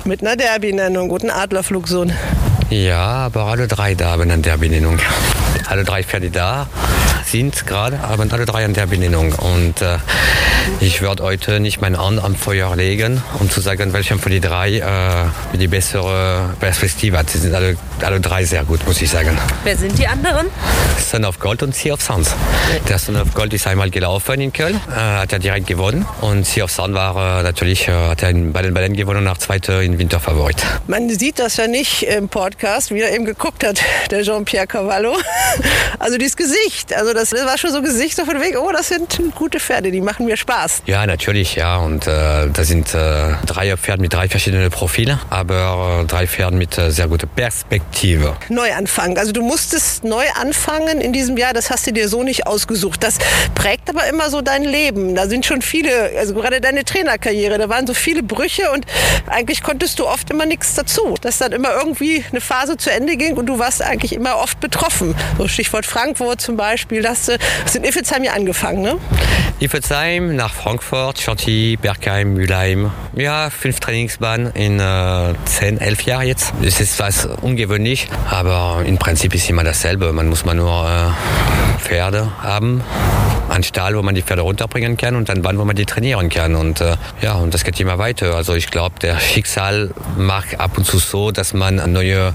Mit 0.04 0.22
einer 0.22 0.36
Derby-Nennung, 0.36 1.10
guten 1.10 1.32
Adlerflugsohn. 1.32 2.14
Ja, 2.70 3.00
aber 3.00 3.46
alle 3.46 3.68
drei 3.68 3.96
da 3.96 4.12
haben 4.12 4.22
eine 4.30 4.38
Derby-Nennung. 4.38 5.00
Alle 5.68 5.84
drei 5.84 6.04
Pferde 6.04 6.30
da 6.30 6.68
sind 7.26 7.66
gerade, 7.66 8.02
haben 8.02 8.32
alle 8.32 8.46
drei 8.46 8.66
eine 8.66 8.74
Derby-Nennung. 8.74 9.34
Und 9.34 9.82
äh, 9.82 9.98
ich 10.80 11.02
werde 11.02 11.24
heute 11.24 11.60
nicht 11.60 11.82
meine 11.82 11.98
Hand 11.98 12.24
am 12.24 12.36
Feuer 12.36 12.76
legen, 12.76 13.22
um 13.40 13.50
zu 13.50 13.62
sagen, 13.62 13.94
welcher 13.94 14.18
von 14.18 14.32
den 14.32 14.42
drei 14.42 14.78
äh, 14.78 15.58
die 15.58 15.68
bessere 15.68 16.54
Perspektive 16.60 17.18
hat. 17.18 17.30
Sie 17.30 17.40
sind 17.40 17.56
alle, 17.56 17.78
alle 18.02 18.20
drei 18.20 18.46
sehr 18.46 18.64
gut, 18.64 18.86
muss 18.86 19.02
ich 19.02 19.10
sagen. 19.10 19.38
Wer 19.64 19.78
sind 19.78 19.98
die 19.98 20.08
anderen? 20.08 20.48
Son 21.00 21.26
of 21.26 21.40
Gold 21.40 21.64
und 21.64 21.76
Sea 21.76 21.94
of 21.94 22.02
Suns. 22.02 22.32
Der 22.88 22.98
Son 22.98 23.16
of 23.16 23.34
Gold 23.34 23.54
ist 23.54 23.68
einmal 23.68 23.90
gelaufen 23.90 24.40
in 24.42 24.54
Köln, 24.54 24.80
äh, 24.90 25.00
hat 25.00 25.34
er 25.34 25.40
direkt 25.40 25.68
gewonnen. 25.68 26.06
Und 26.22 26.46
Sea 26.46 26.66
of 26.66 26.72
Sun 26.72 26.94
war 26.94 27.40
äh, 27.40 27.44
natürlich, 27.44 27.88
äh, 27.88 27.92
hat 27.92 28.24
er 28.24 28.30
in 28.30 28.54
beiden 28.54 28.74
Bällen 28.74 28.94
gewonnen, 28.94 29.24
nach 29.24 29.38
zweiter 29.38 29.82
in 29.82 29.98
Winterfavorit. 29.98 30.58
Man 30.88 31.10
sieht 31.10 31.40
das 31.40 31.58
ja 31.58 31.68
nicht 31.68 32.04
im 32.04 32.30
Podcast, 32.30 32.92
wie 32.92 33.02
er 33.02 33.14
eben 33.14 33.26
geguckt 33.26 33.66
hat, 33.66 33.82
der 34.12 34.24
Jean-Pierre 34.24 34.68
Cavallo. 34.68 35.16
Also 36.00 36.18
dieses 36.18 36.36
Gesicht, 36.36 36.94
also 36.94 37.14
das 37.14 37.32
war 37.32 37.58
schon 37.58 37.72
so 37.72 37.82
Gesicht 37.82 38.18
so 38.18 38.26
von 38.26 38.42
wegen, 38.42 38.58
oh, 38.58 38.72
das 38.74 38.90
sind 38.90 39.22
gute 39.36 39.60
Pferde, 39.60 39.90
die 39.90 40.02
machen 40.02 40.26
mir 40.26 40.36
Spaß. 40.36 40.54
Spaß. 40.54 40.84
Ja, 40.86 41.06
natürlich, 41.06 41.56
ja. 41.56 41.78
Und 41.78 42.08
äh, 42.08 42.50
das 42.52 42.68
sind 42.68 42.94
äh, 42.94 43.34
drei 43.46 43.76
Pferde 43.78 44.02
mit 44.02 44.14
drei 44.14 44.30
verschiedenen 44.30 44.70
Profilen, 44.70 45.20
aber 45.30 46.02
äh, 46.02 46.06
drei 46.06 46.28
Pferde 46.28 46.56
mit 46.56 46.78
äh, 46.78 46.92
sehr 46.92 47.08
guter 47.08 47.28
Perspektive. 47.28 48.36
Neuanfang. 48.50 49.18
Also 49.18 49.32
du 49.32 49.42
musstest 49.42 50.04
neu 50.04 50.26
anfangen 50.40 51.02
in 51.02 51.14
diesem 51.14 51.38
Jahr, 51.38 51.54
das 51.54 51.70
hast 51.70 51.88
du 51.88 51.92
dir 51.92 52.08
so 52.08 52.24
nicht 52.24 52.48
ausgesucht. 52.48 53.04
Das 53.04 53.18
prägt 53.56 53.90
aber 53.90 54.08
immer 54.08 54.30
so 54.30 54.42
dein 54.42 54.64
Leben. 54.64 55.16
Da 55.16 55.28
sind 55.28 55.46
schon 55.46 55.62
viele, 55.62 56.12
also 56.18 56.34
gerade 56.34 56.62
deine 56.62 56.84
Trainerkarriere, 56.84 57.58
da 57.58 57.70
waren 57.70 57.88
so 57.88 57.94
viele 57.94 58.24
Brüche 58.24 58.72
und 58.72 58.86
eigentlich 59.28 59.64
konntest 59.64 60.00
du 60.00 60.08
oft 60.08 60.30
immer 60.30 60.46
nichts 60.46 60.76
dazu. 60.76 61.16
Dass 61.22 61.40
dann 61.40 61.52
immer 61.52 61.74
irgendwie 61.74 62.24
eine 62.30 62.42
Phase 62.42 62.78
zu 62.78 62.92
Ende 62.92 63.18
ging 63.18 63.36
und 63.36 63.48
du 63.48 63.60
warst 63.60 63.82
eigentlich 63.82 64.14
immer 64.14 64.38
oft 64.38 64.60
betroffen. 64.60 65.16
So 65.38 65.43
Stichwort 65.48 65.86
Frankfurt 65.86 66.42
zum 66.42 66.58
Beispiel, 66.58 67.02
da 67.02 67.10
hast 67.10 67.28
du 67.28 67.38
hast 67.64 67.76
in 67.76 67.84
Iffelsheim 67.84 68.24
ja 68.24 68.34
angefangen, 68.34 68.82
ne? 68.82 68.98
Iffelsheim, 69.60 70.36
nach 70.36 70.54
Frankfurt, 70.54 71.20
Chantilly, 71.20 71.78
Bergheim, 71.78 72.34
Mülheim. 72.34 72.92
Ja, 73.16 73.50
fünf 73.50 73.80
Trainingsbahnen 73.80 74.52
in 74.54 74.80
äh, 74.80 75.34
zehn, 75.46 75.80
elf 75.80 76.02
Jahren 76.02 76.28
jetzt. 76.28 76.54
Es 76.62 76.80
ist 76.80 77.00
was 77.00 77.26
ungewöhnlich, 77.26 78.10
aber 78.30 78.84
im 78.86 78.98
Prinzip 78.98 79.34
ist 79.34 79.50
immer 79.50 79.64
dasselbe. 79.64 80.12
Man 80.12 80.28
muss 80.28 80.44
mal 80.44 80.56
nur 80.56 80.90
äh, 80.90 81.80
Pferde 81.80 82.32
haben, 82.42 82.84
einen 83.54 83.64
Stall, 83.64 83.96
wo 83.96 84.02
man 84.02 84.16
die 84.16 84.22
Pferde 84.22 84.42
runterbringen 84.42 84.98
kann 84.98 85.16
und 85.16 85.30
dann 85.30 85.42
Bahn, 85.42 85.58
wo 85.58 85.66
man 85.66 85.76
die 85.76 85.86
trainieren 85.86 86.30
kann. 86.30 86.56
Und 86.56 86.82
äh, 86.82 86.96
ja, 87.22 87.36
und 87.36 87.54
das 87.54 87.64
geht 87.64 87.80
immer 87.80 87.98
weiter. 87.98 88.36
Also 88.36 88.56
ich 88.56 88.70
glaube, 88.72 88.96
der 89.02 89.20
Schicksal 89.20 89.92
macht 90.18 90.60
ab 90.60 90.78
und 90.78 90.86
zu 90.86 90.98
so, 90.98 91.32
dass 91.32 91.54
man 91.54 91.76
neue, 91.92 92.34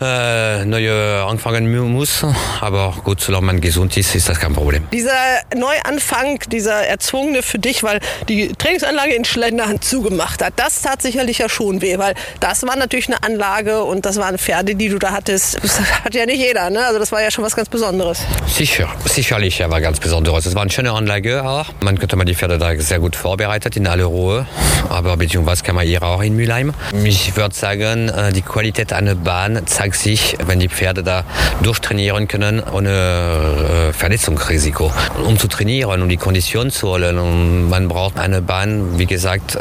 äh, 0.00 0.64
neue 0.64 1.24
anfangen 1.24 1.92
muss. 1.92 2.24
Aber 2.60 2.94
gut, 3.04 3.20
solange 3.20 3.46
man 3.46 3.60
gesund 3.60 3.96
ist, 3.96 4.14
ist 4.14 4.28
das 4.28 4.40
kein 4.40 4.52
Problem. 4.52 4.86
Dieser 4.92 5.12
Neuanfang, 5.54 6.40
dieser 6.50 6.86
erzwungene 6.86 7.42
für 7.42 7.58
dich, 7.58 7.82
weil 7.82 8.00
die 8.28 8.48
Trainingsanlage 8.48 9.14
in 9.14 9.24
Schlenderhand 9.24 9.84
zugemacht 9.84 10.42
hat, 10.42 10.54
das 10.56 10.82
tat 10.82 11.02
sicherlich 11.02 11.38
ja 11.38 11.48
schon 11.48 11.80
weh, 11.80 11.98
weil 11.98 12.14
das 12.40 12.64
war 12.66 12.76
natürlich 12.76 13.06
eine 13.06 13.22
Anlage 13.22 13.84
und 13.84 14.04
das 14.06 14.16
waren 14.16 14.38
Pferde, 14.38 14.74
die 14.74 14.88
du 14.88 14.98
da 14.98 15.12
hattest. 15.12 15.58
Das 15.62 15.80
hat 16.04 16.14
ja 16.14 16.26
nicht 16.26 16.40
jeder, 16.40 16.70
ne? 16.70 16.84
Also 16.84 16.98
das 16.98 17.12
war 17.12 17.22
ja 17.22 17.30
schon 17.30 17.44
was 17.44 17.54
ganz 17.54 17.68
Besonderes. 17.68 18.20
Sicher, 18.46 18.88
sicherlich, 19.04 19.58
ja, 19.58 19.70
war 19.70 19.80
ganz 19.80 20.00
Besonderes. 20.00 20.47
Es 20.48 20.54
war 20.54 20.62
eine 20.62 20.70
schöne 20.70 20.92
Anlage 20.92 21.44
auch. 21.44 21.66
Man 21.82 21.98
könnte 21.98 22.16
mal 22.16 22.24
die 22.24 22.34
Pferde 22.34 22.56
da 22.56 22.74
sehr 22.74 23.00
gut 23.00 23.16
vorbereitet 23.16 23.76
in 23.76 23.86
aller 23.86 24.06
Ruhe, 24.06 24.46
aber 24.88 25.18
beziehungsweise 25.18 25.62
kann 25.62 25.74
man 25.74 25.86
hier 25.86 26.02
auch 26.02 26.22
in 26.22 26.36
Mülheim. 26.36 26.72
Ich 27.04 27.36
würde 27.36 27.54
sagen, 27.54 28.08
äh, 28.08 28.32
die 28.32 28.40
Qualität 28.40 28.94
einer 28.94 29.14
Bahn 29.14 29.66
zeigt 29.66 29.96
sich, 29.96 30.38
wenn 30.46 30.58
die 30.58 30.70
Pferde 30.70 31.02
da 31.02 31.24
durchtrainieren 31.62 32.28
können 32.28 32.62
ohne 32.62 33.90
äh, 33.90 33.92
Verletzungsrisiko. 33.92 34.90
Um 35.26 35.38
zu 35.38 35.48
trainieren, 35.48 36.00
um 36.00 36.08
die 36.08 36.16
Kondition 36.16 36.70
zu 36.70 36.88
holen, 36.88 37.18
und 37.18 37.68
man 37.68 37.88
braucht 37.88 38.18
eine 38.18 38.40
Bahn, 38.40 38.98
wie 38.98 39.04
gesagt, 39.04 39.54
äh, 39.54 39.58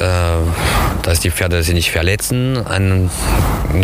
dass 1.02 1.20
die 1.20 1.32
Pferde 1.32 1.64
sich 1.64 1.74
nicht 1.74 1.92
verletzen, 1.92 2.66
einen 2.66 3.10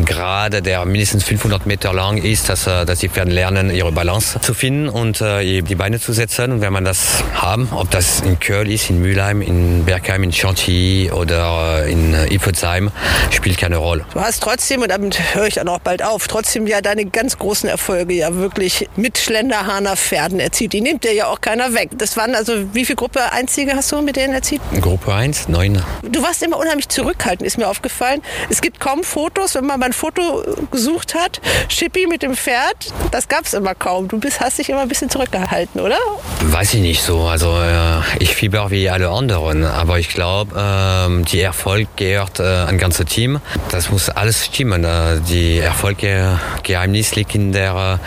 Gerade, 0.05 0.61
der 0.61 0.85
mindestens 0.85 1.25
500 1.25 1.65
Meter 1.65 1.93
lang 1.93 2.17
ist, 2.17 2.47
dass, 2.47 2.63
dass 2.63 2.99
die 2.99 3.09
Pferde 3.09 3.31
lernen, 3.31 3.69
ihre 3.69 3.91
Balance 3.91 4.39
zu 4.39 4.53
finden 4.53 4.87
und 4.87 5.19
die 5.19 5.75
Beine 5.75 5.99
zu 5.99 6.13
setzen. 6.13 6.53
Und 6.53 6.61
wenn 6.61 6.71
man 6.71 6.85
das 6.85 6.92
haben, 7.33 7.69
ob 7.71 7.89
das 7.91 8.21
in 8.21 8.39
Köln 8.39 8.69
ist, 8.69 8.89
in 8.89 9.01
Mülheim, 9.01 9.41
in 9.41 9.85
Bergheim, 9.85 10.23
in 10.23 10.31
Chantilly 10.31 11.11
oder 11.11 11.85
in 11.85 12.13
Iffelsheim, 12.13 12.91
spielt 13.31 13.57
keine 13.57 13.77
Rolle. 13.77 14.05
Du 14.13 14.19
hast 14.19 14.41
trotzdem, 14.43 14.81
und 14.81 14.89
damit 14.89 15.19
höre 15.33 15.47
ich 15.47 15.55
dann 15.55 15.67
auch 15.67 15.79
bald 15.79 16.03
auf, 16.03 16.27
trotzdem 16.27 16.67
ja 16.67 16.81
deine 16.81 17.05
ganz 17.05 17.37
großen 17.37 17.69
Erfolge 17.69 18.13
ja 18.13 18.35
wirklich 18.35 18.89
mit 18.95 19.17
Schlenderhahner 19.17 19.95
Pferden 19.95 20.39
erzielt. 20.39 20.73
Die 20.73 20.81
nimmt 20.81 21.03
dir 21.03 21.13
ja 21.13 21.27
auch 21.27 21.41
keiner 21.41 21.73
weg. 21.73 21.89
Das 21.97 22.17
waren 22.17 22.35
also, 22.35 22.73
wie 22.73 22.85
viel 22.85 22.95
Gruppe 22.95 23.31
Einzige 23.31 23.75
hast 23.75 23.91
du 23.91 24.01
mit 24.01 24.15
denen 24.15 24.33
erzielt? 24.33 24.61
Gruppe 24.81 25.13
1, 25.13 25.47
9. 25.49 25.81
Du 26.03 26.21
warst 26.23 26.43
immer 26.43 26.57
unheimlich 26.57 26.89
zurückhaltend, 26.89 27.47
ist 27.47 27.57
mir 27.57 27.67
aufgefallen. 27.67 28.21
Es 28.49 28.61
gibt 28.61 28.79
kaum 28.79 29.03
Fotos, 29.03 29.55
wenn 29.55 29.65
man 29.65 29.79
mal 29.79 29.87
ein 29.87 29.93
Foto 29.93 30.43
gesucht 30.71 31.15
hat. 31.15 31.41
Schippi 31.69 32.07
mit 32.07 32.23
dem 32.23 32.35
Pferd, 32.35 32.93
das 33.11 33.27
gab 33.27 33.45
es 33.45 33.53
immer 33.53 33.75
kaum. 33.75 34.07
Du 34.07 34.19
bist, 34.19 34.39
hast 34.39 34.59
dich 34.59 34.69
immer 34.69 34.81
ein 34.81 34.89
bisschen 34.89 35.09
zurückgehalten, 35.09 35.81
oder? 35.81 35.97
Weiß 36.41 36.73
ich 36.73 36.81
nicht 36.83 37.01
so. 37.01 37.21
Also 37.21 37.57
äh, 37.57 38.01
ich 38.19 38.35
fieber 38.35 38.69
wie 38.69 38.89
alle 38.89 39.09
anderen, 39.09 39.63
aber 39.63 39.99
ich 39.99 40.09
glaube, 40.09 40.53
äh, 40.59 41.23
die 41.23 41.39
Erfolg 41.39 41.87
gehört 41.95 42.41
äh, 42.41 42.65
ein 42.65 42.77
ganzes 42.77 43.05
Team. 43.05 43.39
Das 43.71 43.89
muss 43.89 44.09
alles 44.09 44.45
stimmen. 44.45 44.83
Äh, 44.83 45.21
die 45.21 45.59
Erfolgsgeheimnis 45.59 47.15
liegt 47.15 47.35
in 47.35 47.53
der 47.53 47.99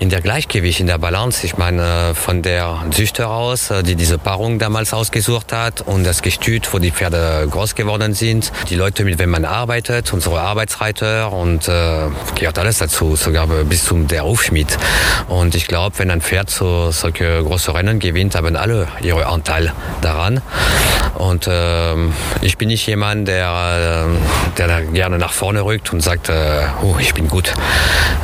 in 0.00 0.08
der 0.08 0.22
Gleichgewicht, 0.22 0.80
in 0.80 0.86
der 0.86 0.96
Balance. 0.96 1.44
Ich 1.44 1.58
meine, 1.58 2.14
von 2.14 2.40
der 2.40 2.82
Züchter 2.90 3.28
aus, 3.28 3.70
die 3.84 3.96
diese 3.96 4.16
Paarung 4.16 4.58
damals 4.58 4.94
ausgesucht 4.94 5.52
hat 5.52 5.82
und 5.82 6.04
das 6.04 6.22
Gestüt, 6.22 6.72
wo 6.72 6.78
die 6.78 6.90
Pferde 6.90 7.46
groß 7.50 7.74
geworden 7.74 8.14
sind, 8.14 8.50
die 8.70 8.76
Leute, 8.76 9.04
mit 9.04 9.20
denen 9.20 9.30
man 9.30 9.44
arbeitet, 9.44 10.14
unsere 10.14 10.40
Arbeitsreiter 10.40 11.30
und 11.30 11.68
äh, 11.68 12.06
gehört 12.34 12.58
alles 12.58 12.78
dazu, 12.78 13.14
sogar 13.14 13.46
bis 13.46 13.84
zum 13.84 14.08
der 14.08 14.24
Aufschmied. 14.24 14.74
Und 15.28 15.54
ich 15.54 15.66
glaube, 15.66 15.98
wenn 15.98 16.10
ein 16.10 16.22
Pferd 16.22 16.48
so 16.48 16.90
solche 16.92 17.42
große 17.44 17.74
Rennen 17.80 17.98
gewinnt, 17.98 18.34
haben 18.34 18.56
alle 18.56 18.88
ihre 19.00 19.26
Anteil 19.26 19.72
daran. 20.02 20.42
Und 21.14 21.46
äh, 21.46 21.94
ich 22.42 22.58
bin 22.58 22.68
nicht 22.68 22.86
jemand, 22.86 23.26
der, 23.26 24.06
der 24.58 24.68
da 24.68 24.80
gerne 24.80 25.16
nach 25.16 25.32
vorne 25.32 25.64
rückt 25.64 25.90
und 25.90 26.02
sagt, 26.02 26.28
äh, 26.28 26.60
oh, 26.82 26.96
ich 26.98 27.14
bin 27.14 27.28
gut. 27.28 27.54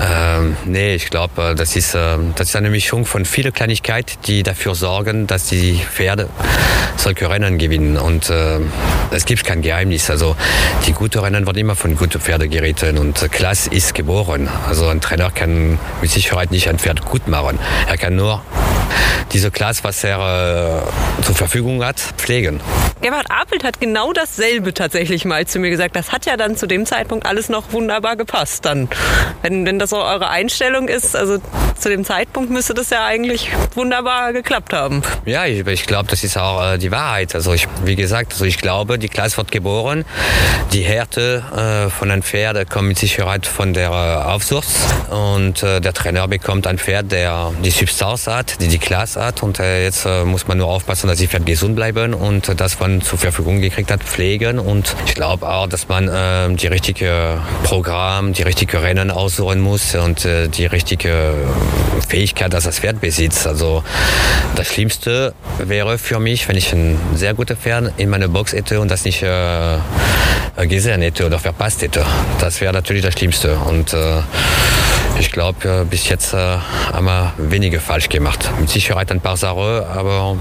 Ähm, 0.07 0.57
nee, 0.66 0.94
ich 0.94 1.09
glaube, 1.09 1.54
das 1.57 1.74
ist, 1.74 1.94
äh, 1.94 2.18
das 2.35 2.48
ist 2.48 2.57
eine 2.57 2.68
Mischung 2.68 3.07
von 3.07 3.24
vielen 3.24 3.54
Kleinigkeiten, 3.54 4.18
die 4.26 4.42
dafür 4.42 4.74
sorgen, 4.74 5.26
dass 5.26 5.46
die 5.46 5.81
Pferde 5.90 6.28
solche 6.96 7.31
Rennen 7.31 7.57
gewinnen. 7.57 7.96
Und 7.96 8.28
äh, 8.28 8.59
es 9.11 9.24
gibt 9.24 9.44
kein 9.44 9.62
Geheimnis. 9.62 10.11
Also 10.11 10.37
die 10.87 10.92
guten 10.92 11.20
Rennen 11.20 11.46
werden 11.46 11.59
immer 11.59 11.76
von 11.76 11.96
guten 11.96 12.20
Pferden 12.20 12.50
geritten 12.50 12.98
und 12.98 13.33
Klasse 13.33 13.70
ist 13.70 13.94
geboren. 13.94 14.50
Also 14.68 14.88
ein 14.88 15.00
Trainer 15.00 15.31
kann 15.31 15.78
mit 16.02 16.11
Sicherheit 16.11 16.50
nicht 16.50 16.68
ein 16.68 16.78
Pferd 16.78 17.07
gut 17.07 17.26
machen. 17.26 17.59
Er 17.88 17.96
kann 17.96 18.16
nur 18.16 18.42
diese 19.37 19.51
Klasse, 19.51 19.85
was 19.85 20.03
er 20.03 20.83
äh, 21.18 21.22
zur 21.22 21.35
Verfügung 21.35 21.85
hat, 21.85 22.01
pflegen. 22.16 22.59
Gerhard 23.03 23.27
Apelt 23.31 23.64
hat 23.64 23.79
genau 23.81 24.14
dasselbe 24.14 24.72
tatsächlich 24.72 25.27
mal 25.27 25.46
zu 25.46 25.59
mir 25.59 25.68
gesagt. 25.68 25.94
Das 25.94 26.11
hat 26.11 26.25
ja 26.25 26.38
dann 26.38 26.57
zu 26.57 26.66
dem 26.66 26.87
Zeitpunkt 26.87 27.27
alles 27.27 27.51
noch 27.51 27.70
wunderbar 27.72 28.16
gepasst. 28.16 28.64
Dann, 28.64 28.88
wenn, 29.42 29.66
wenn 29.66 29.79
das 29.79 29.90
so 29.90 29.99
eure 29.99 30.31
Einstellung 30.31 30.88
ist, 30.88 31.14
also 31.14 31.37
zu 31.79 31.90
dem 31.90 32.07
Zeitpunkt 32.07 32.51
müsste 32.51 32.72
das 32.72 32.88
ja 32.88 33.05
eigentlich 33.05 33.51
wunderbar 33.75 34.33
geklappt 34.33 34.72
haben. 34.72 35.03
Ja, 35.27 35.44
ich, 35.44 35.66
ich 35.66 35.87
glaube, 35.87 36.09
das 36.09 36.25
ist 36.25 36.38
auch 36.38 36.72
äh, 36.72 36.79
die 36.79 36.90
Wahrheit. 36.90 37.35
Also 37.35 37.53
ich, 37.53 37.68
wie 37.85 37.94
gesagt, 37.94 38.33
also 38.33 38.46
ich 38.46 38.57
glaube, 38.57 38.99
die 38.99 39.11
Klasse 39.11 39.37
wird 39.37 39.53
geboren. 39.53 40.07
Die 40.72 40.81
Härte 40.81 41.44
äh, 41.87 41.90
von 41.90 42.11
einem 42.11 42.22
Pferd 42.22 42.70
kommt 42.70 42.88
mit 42.88 42.99
Sicherheit 42.99 43.44
von 43.44 43.75
der 43.75 43.90
äh, 43.90 44.31
Aufsucht 44.33 44.66
und 45.11 45.62
äh, 45.62 45.81
der 45.83 45.92
Trainer 45.92 46.27
bekommt 46.27 46.66
ein 46.66 46.79
Pferd, 46.79 47.12
der 47.12 47.53
die 47.62 47.70
Substanz 47.70 48.27
hat, 48.27 48.62
die 48.62 48.68
die 48.68 48.79
Klasse 48.79 49.22
hat 49.22 49.25
und 49.42 49.58
äh, 49.58 49.84
jetzt 49.84 50.06
äh, 50.06 50.24
muss 50.24 50.46
man 50.46 50.58
nur 50.58 50.68
aufpassen, 50.68 51.08
dass 51.08 51.18
die 51.18 51.26
Pferde 51.26 51.44
gesund 51.44 51.76
bleiben 51.76 52.14
und 52.14 52.60
das 52.60 52.78
man 52.78 53.00
zur 53.02 53.18
Verfügung 53.18 53.60
gekriegt 53.60 53.90
hat, 53.90 54.02
pflegen 54.02 54.58
und 54.58 54.94
ich 55.06 55.14
glaube 55.14 55.48
auch, 55.48 55.66
dass 55.66 55.88
man 55.88 56.08
äh, 56.08 56.54
die 56.54 56.68
richtige 56.68 57.40
Programm, 57.64 58.32
die 58.32 58.42
richtige 58.42 58.82
Rennen 58.82 59.10
aussuchen 59.10 59.60
muss 59.60 59.94
und 59.94 60.24
äh, 60.24 60.48
die 60.48 60.66
richtige 60.66 61.34
Fähigkeit, 62.08 62.52
dass 62.52 62.64
das 62.64 62.78
Pferd 62.78 63.00
besitzt. 63.00 63.46
Also 63.46 63.82
das 64.54 64.68
Schlimmste 64.68 65.34
wäre 65.58 65.98
für 65.98 66.20
mich, 66.20 66.48
wenn 66.48 66.56
ich 66.56 66.72
ein 66.72 66.98
sehr 67.14 67.34
gutes 67.34 67.58
Pferd 67.58 67.92
in 67.96 68.08
meiner 68.08 68.28
Box 68.28 68.52
hätte 68.52 68.80
und 68.80 68.90
das 68.90 69.04
nicht 69.04 69.22
äh, 69.22 69.78
gesehen 70.66 71.02
hätte 71.02 71.26
oder 71.26 71.38
verpasst 71.38 71.82
hätte. 71.82 72.04
Das 72.40 72.60
wäre 72.60 72.72
natürlich 72.72 73.02
das 73.02 73.14
Schlimmste 73.14 73.56
und 73.56 73.92
äh, 73.92 74.22
ich 75.18 75.33
glaube, 75.33 75.87
bis 75.88 76.09
jetzt 76.09 76.35
äh, 76.35 76.37
haben 76.37 77.07
wir 77.07 77.33
wenige 77.38 77.81
falsch 77.81 78.09
gemacht. 78.09 78.50
Mit 78.61 78.68
Sicherheit 78.68 79.11
ein 79.11 79.20
paar 79.20 79.37
Sachen, 79.37 79.85
aber 79.85 80.37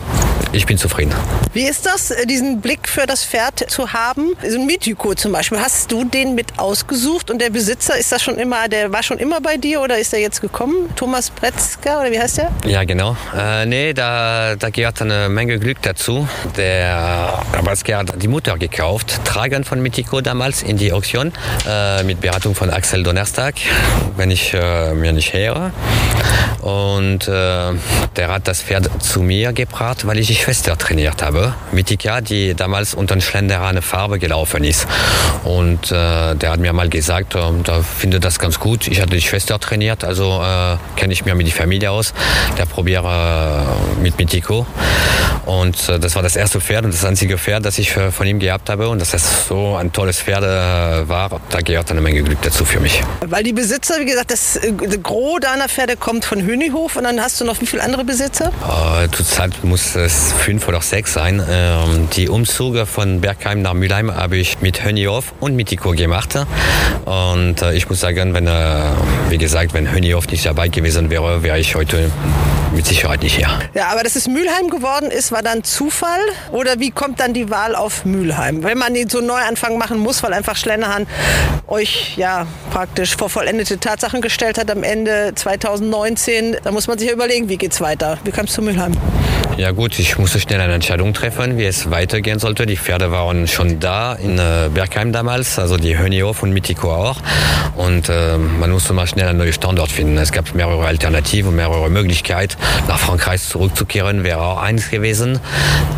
ich 0.51 0.65
bin 0.65 0.77
zufrieden. 0.77 1.13
Wie 1.53 1.67
ist 1.67 1.85
das, 1.85 2.13
diesen 2.27 2.61
Blick 2.61 2.87
für 2.87 3.05
das 3.05 3.23
Pferd 3.23 3.69
zu 3.69 3.93
haben? 3.93 4.35
So 4.47 4.57
ein 4.57 4.65
Mythico 4.65 5.13
zum 5.13 5.31
Beispiel, 5.31 5.59
hast 5.59 5.91
du 5.91 6.03
den 6.03 6.35
mit 6.35 6.57
ausgesucht 6.57 7.29
und 7.31 7.39
der 7.41 7.49
Besitzer, 7.49 7.97
ist 7.97 8.11
das 8.11 8.21
schon 8.21 8.37
immer, 8.37 8.67
der 8.67 8.91
war 8.91 9.03
schon 9.03 9.17
immer 9.17 9.41
bei 9.41 9.57
dir 9.57 9.81
oder 9.81 9.97
ist 9.97 10.13
er 10.13 10.19
jetzt 10.19 10.41
gekommen? 10.41 10.89
Thomas 10.95 11.29
Pretzka 11.29 12.01
oder 12.01 12.11
wie 12.11 12.19
heißt 12.19 12.37
der? 12.37 12.51
Ja, 12.65 12.83
genau. 12.83 13.15
Äh, 13.37 13.65
nee, 13.65 13.93
da, 13.93 14.55
da 14.55 14.69
gehört 14.69 15.01
eine 15.01 15.29
Menge 15.29 15.59
Glück 15.59 15.81
dazu. 15.81 16.27
Der 16.57 17.43
Rabatzke 17.53 17.95
hat 17.95 18.21
die 18.21 18.27
Mutter 18.27 18.57
gekauft, 18.57 19.21
tragen 19.25 19.63
von 19.63 19.81
Mythico 19.81 20.21
damals 20.21 20.63
in 20.63 20.77
die 20.77 20.91
Auktion, 20.91 21.31
äh, 21.67 22.03
mit 22.03 22.21
Beratung 22.21 22.55
von 22.55 22.69
Axel 22.69 23.03
Donnerstag. 23.03 23.55
Wenn 24.15 24.31
ich 24.31 24.53
äh, 24.53 24.64
äh, 24.65 24.93
mir 24.93 25.13
nicht 25.13 25.33
her. 25.33 25.71
Und 26.65 27.27
äh, 27.27 27.73
der 28.15 28.27
hat 28.27 28.47
das 28.47 28.63
Pferd 28.63 28.89
zu 29.03 29.21
mir 29.21 29.53
gebracht, 29.53 30.07
weil 30.07 30.17
ich 30.17 30.27
die 30.27 30.35
Schwester 30.35 30.75
trainiert 30.75 31.21
habe. 31.21 31.53
Mitika, 31.71 32.21
die 32.21 32.55
damals 32.55 32.95
unter 32.95 33.15
eine 33.15 33.81
Farbe 33.83 34.17
gelaufen 34.17 34.63
ist. 34.63 34.87
Und 35.43 35.91
äh, 35.91 36.35
der 36.35 36.51
hat 36.51 36.59
mir 36.59 36.73
mal 36.73 36.89
gesagt, 36.89 37.35
äh, 37.35 37.39
da 37.63 37.81
finde 37.83 38.19
das 38.19 38.39
ganz 38.39 38.59
gut. 38.59 38.87
Ich 38.87 38.99
hatte 38.99 39.11
die 39.11 39.21
Schwester 39.21 39.59
trainiert, 39.59 40.03
also 40.03 40.41
äh, 40.41 40.77
kenne 40.95 41.13
ich 41.13 41.23
mir 41.23 41.35
mit 41.35 41.45
die 41.45 41.51
Familie 41.51 41.91
aus. 41.91 42.15
Der 42.57 42.65
probiere 42.65 43.67
äh, 43.97 44.01
mit 44.01 44.17
Mitiko. 44.17 44.65
Und 45.45 45.87
äh, 45.87 45.99
das 45.99 46.15
war 46.15 46.23
das 46.23 46.35
erste 46.35 46.59
Pferd 46.59 46.85
und 46.85 46.93
das 46.95 47.05
einzige 47.05 47.37
Pferd, 47.37 47.63
das 47.65 47.77
ich 47.77 47.95
äh, 47.95 48.11
von 48.11 48.25
ihm 48.25 48.39
gehabt 48.39 48.71
habe. 48.71 48.89
Und 48.89 48.99
dass 48.99 49.11
das 49.11 49.47
so 49.47 49.75
ein 49.75 49.93
tolles 49.93 50.19
Pferd 50.19 50.41
war, 51.07 51.41
da 51.49 51.61
gehört 51.61 51.91
eine 51.91 52.01
Menge 52.01 52.23
Glück 52.23 52.41
dazu 52.41 52.65
für 52.65 52.79
mich. 52.79 53.03
Weil 53.27 53.43
die 53.43 53.53
Besitzer, 53.53 53.99
wie 53.99 54.05
gesagt, 54.05 54.31
das 54.31 54.54
äh, 54.57 54.71
Gros 55.01 55.39
deiner 55.41 55.69
Pferde 55.69 55.97
kommt 55.97 56.25
von 56.25 56.41
Hönihof 56.41 56.95
und 56.95 57.03
dann 57.03 57.19
hast 57.21 57.39
du 57.41 57.45
noch 57.45 57.59
wie 57.61 57.65
viele 57.65 57.83
andere 57.83 58.03
Besitzer? 58.03 58.47
Äh, 58.47 59.09
zurzeit 59.11 59.63
muss 59.63 59.95
es 59.95 60.33
fünf 60.33 60.67
oder 60.67 60.81
sechs 60.81 61.13
sein. 61.13 61.43
Ähm, 61.49 62.09
die 62.15 62.29
Umzüge 62.29 62.85
von 62.85 63.21
Bergheim 63.21 63.61
nach 63.61 63.73
Mülheim 63.73 64.13
habe 64.13 64.37
ich 64.37 64.61
mit 64.61 64.83
Hönihof 64.83 65.33
und 65.39 65.55
mit 65.55 65.67
Tico 65.67 65.91
gemacht. 65.91 66.35
Und 67.05 67.61
äh, 67.61 67.73
ich 67.73 67.89
muss 67.89 67.99
sagen, 67.99 68.33
wenn, 68.33 68.47
äh, 68.47 68.81
wie 69.29 69.37
gesagt, 69.37 69.73
wenn 69.73 69.91
Hönihof 69.91 70.27
nicht 70.27 70.45
dabei 70.45 70.67
gewesen 70.67 71.09
wäre, 71.09 71.43
wäre 71.43 71.59
ich 71.59 71.75
heute 71.75 72.11
mit 72.75 72.85
Sicherheit 72.85 73.23
nicht 73.23 73.35
hier. 73.35 73.47
Ja, 73.73 73.87
aber 73.87 74.03
dass 74.03 74.15
es 74.15 74.27
Mülheim 74.27 74.69
geworden 74.69 75.09
ist, 75.11 75.31
war 75.31 75.41
dann 75.41 75.63
Zufall? 75.63 76.19
Oder 76.51 76.79
wie 76.79 76.91
kommt 76.91 77.19
dann 77.19 77.33
die 77.33 77.49
Wahl 77.49 77.75
auf 77.75 78.05
Mülheim? 78.05 78.63
Wenn 78.63 78.77
man 78.77 78.93
so 79.09 79.19
einen 79.19 79.27
Neuanfang 79.27 79.77
machen 79.77 79.99
muss, 79.99 80.23
weil 80.23 80.33
einfach 80.33 80.55
Schlennerhahn 80.55 81.07
euch 81.67 82.17
ja 82.17 82.47
praktisch 82.71 83.15
vor 83.15 83.29
vollendete 83.29 83.79
Tatsachen 83.79 84.21
gestellt 84.21 84.57
hat 84.57 84.69
am 84.69 84.83
Ende 84.83 85.33
2019, 85.35 86.57
da 86.63 86.71
muss 86.71 86.87
man 86.87 86.97
sich 86.97 87.07
ja 87.07 87.13
überlegen, 87.13 87.49
wie 87.49 87.57
geht's 87.57 87.81
weiter? 87.81 88.17
Wie 88.23 88.31
kamst 88.31 88.53
du 88.53 88.61
zu 88.61 88.61
Mülheim? 88.61 88.93
Ja 89.57 89.71
gut, 89.71 89.99
ich 89.99 90.17
musste 90.17 90.41
schnell 90.41 90.59
eine 90.59 90.73
Entscheidung 90.73 91.13
treffen, 91.13 91.57
wie 91.57 91.63
es 91.63 91.89
weitergehen 91.89 92.39
sollte. 92.39 92.65
Die 92.65 92.75
Pferde 92.75 93.11
waren 93.11 93.47
schon 93.47 93.79
da 93.79 94.13
in 94.13 94.37
äh, 94.37 94.69
Bergheim 94.73 95.13
damals, 95.13 95.57
also 95.59 95.77
die 95.77 95.97
Hönihof 95.97 96.43
und 96.43 96.51
Mitiko 96.51 96.93
auch. 96.93 97.21
Und 97.77 98.09
äh, 98.09 98.37
man 98.37 98.69
musste 98.71 98.91
mal 98.91 99.07
schnell 99.07 99.29
einen 99.29 99.37
neuen 99.37 99.53
Standort 99.53 99.91
finden. 99.91 100.17
Es 100.17 100.33
gab 100.33 100.53
mehrere 100.55 100.85
Alternativen, 100.85 101.55
mehrere 101.55 101.89
Möglichkeiten. 101.89 102.57
Nach 102.87 102.99
Frankreich 102.99 103.41
zurückzukehren 103.41 104.23
wäre 104.23 104.41
auch 104.41 104.61
eins 104.61 104.89
gewesen. 104.89 105.39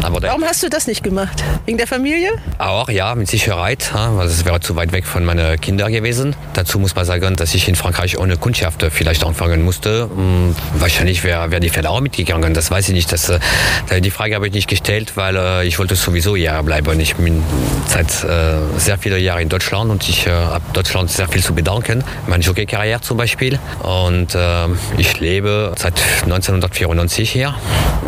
Aber 0.03 0.21
Warum 0.21 0.43
hast 0.43 0.63
du 0.63 0.69
das 0.69 0.87
nicht 0.87 1.03
gemacht? 1.03 1.43
Wegen 1.65 1.77
der 1.77 1.87
Familie? 1.87 2.29
auch, 2.59 2.89
ja, 2.89 3.13
mit 3.15 3.27
Sicherheit, 3.27 3.91
weil 3.93 4.27
es 4.27 4.45
wäre 4.45 4.59
zu 4.59 4.75
weit 4.75 4.91
weg 4.91 5.05
von 5.05 5.23
meinen 5.25 5.59
Kindern 5.59 5.91
gewesen. 5.91 6.35
Dazu 6.53 6.79
muss 6.79 6.95
man 6.95 7.05
sagen, 7.05 7.35
dass 7.35 7.53
ich 7.53 7.67
in 7.67 7.75
Frankreich 7.75 8.17
ohne 8.17 8.37
Kundschaft 8.37 8.85
vielleicht 8.91 9.23
anfangen 9.25 9.63
musste. 9.63 10.09
Hm, 10.13 10.55
Wahrscheinlich 10.79 11.23
wäre 11.23 11.51
wär 11.51 11.59
die 11.59 11.69
Pferde 11.69 11.89
auch 11.89 11.99
mitgegangen, 12.01 12.53
das 12.53 12.71
weiß 12.71 12.89
ich 12.89 12.95
nicht. 12.95 13.11
Das, 13.11 13.29
äh, 13.29 13.39
die 14.01 14.11
Frage 14.11 14.35
habe 14.35 14.47
ich 14.47 14.53
nicht 14.53 14.67
gestellt, 14.69 15.13
weil 15.15 15.35
äh, 15.35 15.67
ich 15.67 15.79
wollte 15.79 15.95
sowieso 15.95 16.35
hier 16.35 16.61
bleiben. 16.63 16.99
Ich 16.99 17.15
bin 17.15 17.43
seit 17.87 18.07
äh, 18.23 18.57
sehr 18.77 18.97
vielen 18.97 19.21
Jahren 19.21 19.41
in 19.43 19.49
Deutschland 19.49 19.89
und 19.91 20.07
ich 20.09 20.27
habe 20.27 20.63
Deutschland 20.73 21.09
sehr 21.11 21.27
viel 21.27 21.43
zu 21.43 21.53
bedanken. 21.53 22.03
Meine 22.27 22.43
Jockey-Karriere 22.43 23.01
zum 23.01 23.17
Beispiel. 23.17 23.59
Und 23.83 24.35
äh, 24.35 24.65
ich 24.97 25.19
lebe 25.19 25.73
seit 25.77 25.99
1994 26.57 27.29
hier 27.29 27.55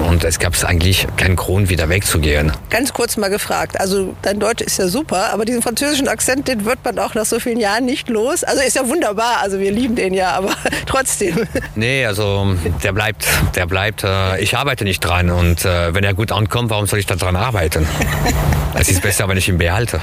und 0.08 0.24
es 0.24 0.40
gab 0.40 0.54
eigentlich 0.64 1.08
keinen 1.18 1.36
Grund, 1.36 1.70
wieder 1.70 1.90
wegzugehen. 1.90 2.52
Ganz 2.70 2.94
kurz 2.94 3.18
mal 3.18 3.30
gefragt. 3.30 3.80
Also 3.80 4.16
dein 4.22 4.40
Deutsch 4.40 4.62
ist 4.62 4.80
ja 4.80 4.88
super, 4.88 5.32
aber 5.32 5.46
diesen 5.46 5.62
französischen 5.62 6.08
Akzent, 6.08 6.48
den 6.48 6.66
wird 6.66 6.80
man 6.84 6.98
auch 7.00 7.14
nach 7.14 7.26
so 7.26 7.40
vielen 7.40 7.60
Jahren 7.60 7.86
nicht 7.86 8.10
los. 8.10 8.44
Also 8.44 8.62
ist 8.62 8.76
ja 8.76 8.88
wunderbar, 8.88 9.42
also 9.42 9.60
wir 9.60 9.72
lieben 9.72 9.96
den 9.96 10.14
ja, 10.14 10.32
aber 10.32 10.54
trotzdem. 10.86 11.48
Nee, 11.76 12.06
also 12.06 12.56
der 12.84 12.92
bleibt, 12.92 13.28
der 13.56 13.68
bleibt. 13.68 14.04
Äh, 14.04 14.42
ich 14.42 14.58
arbeite 14.58 14.84
nicht 14.84 15.00
dran 15.02 15.30
und 15.30 15.66
äh, 15.66 15.94
wenn 15.94 16.04
er 16.04 16.14
gut 16.14 16.32
ankommt, 16.32 16.70
warum 16.70 16.88
soll 16.88 17.00
ich 17.00 17.06
da 17.06 17.16
dran 17.16 17.36
arbeiten? 17.36 17.88
Es 18.76 18.90
ist 18.90 19.02
besser, 19.02 19.28
wenn 19.28 19.38
ich 19.38 19.50
ihn 19.50 19.58
behalte. 19.58 20.00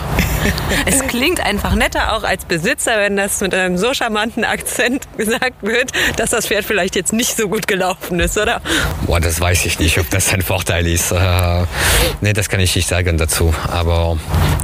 Es 0.85 1.01
klingt 1.07 1.41
einfach 1.41 1.75
netter 1.75 2.15
auch 2.15 2.25
als 2.25 2.45
Besitzer, 2.45 2.99
wenn 2.99 3.17
das 3.17 3.41
mit 3.41 3.55
einem 3.55 3.79
so 3.79 3.95
charmanten 3.95 4.45
Akzent 4.45 5.07
gesagt 5.17 5.63
wird, 5.63 5.93
dass 6.17 6.31
das 6.31 6.47
Pferd 6.47 6.65
vielleicht 6.65 6.97
jetzt 6.97 7.13
nicht 7.13 7.37
so 7.37 7.49
gut 7.49 7.67
gelaufen 7.67 8.21
ist, 8.21 8.36
oder? 8.37 8.61
Boah, 9.07 9.21
das 9.21 9.41
weiß 9.41 9.67
ich 9.67 9.79
nicht, 9.79 9.99
ob 9.99 10.11
das 10.11 10.33
ein 10.33 10.43
Vorteil 10.43 10.87
ist. 10.87 11.13
Äh, 11.13 11.65
nee, 12.21 12.33
das 12.33 12.49
kann 12.49 12.61
ich 12.61 12.75
nicht 12.75 12.89
sagen 12.89 13.19
dazu. 13.19 13.55
Aber 13.69 14.19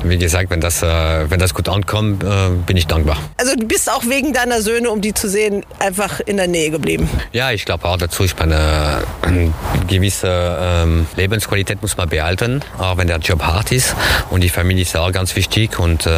wie 0.05 0.19
gesagt, 0.19 0.51
wenn 0.51 0.61
das, 0.61 0.83
äh, 0.83 1.31
wenn 1.31 1.39
das 1.39 1.55
gut 1.55 1.69
ankommt, 1.69 2.25
äh, 2.25 2.51
bin 2.67 2.77
ich 2.77 2.87
dankbar. 2.87 3.19
Also 3.37 3.55
du 3.57 3.67
bist 3.67 3.91
auch 3.91 4.05
wegen 4.07 4.33
deiner 4.33 4.63
Söhne, 4.63 4.91
um 4.91 5.01
die 5.01 5.15
zu 5.15 5.29
sehen, 5.29 5.65
einfach 5.79 6.21
in 6.21 6.37
der 6.37 6.49
Nähe 6.49 6.71
geblieben. 6.71 7.09
Ja, 7.33 7.51
ich 7.53 7.65
glaube 7.65 7.85
auch 7.87 7.97
dazu, 7.97 8.25
ich 8.25 8.37
meine, 8.39 9.03
eine 9.23 9.53
gewisse 9.89 10.59
ähm, 10.61 11.07
Lebensqualität 11.17 11.83
muss 11.83 11.97
man 11.97 12.09
behalten, 12.09 12.63
auch 12.79 12.97
wenn 12.97 13.09
der 13.09 13.19
Job 13.19 13.43
hart 13.43 13.73
ist. 13.73 13.95
Und 14.31 14.43
die 14.43 14.49
Familie 14.49 14.83
ist 14.83 14.97
auch 14.97 15.13
ganz 15.13 15.37
wichtig 15.37 15.79
und 15.79 16.07
äh, 16.07 16.11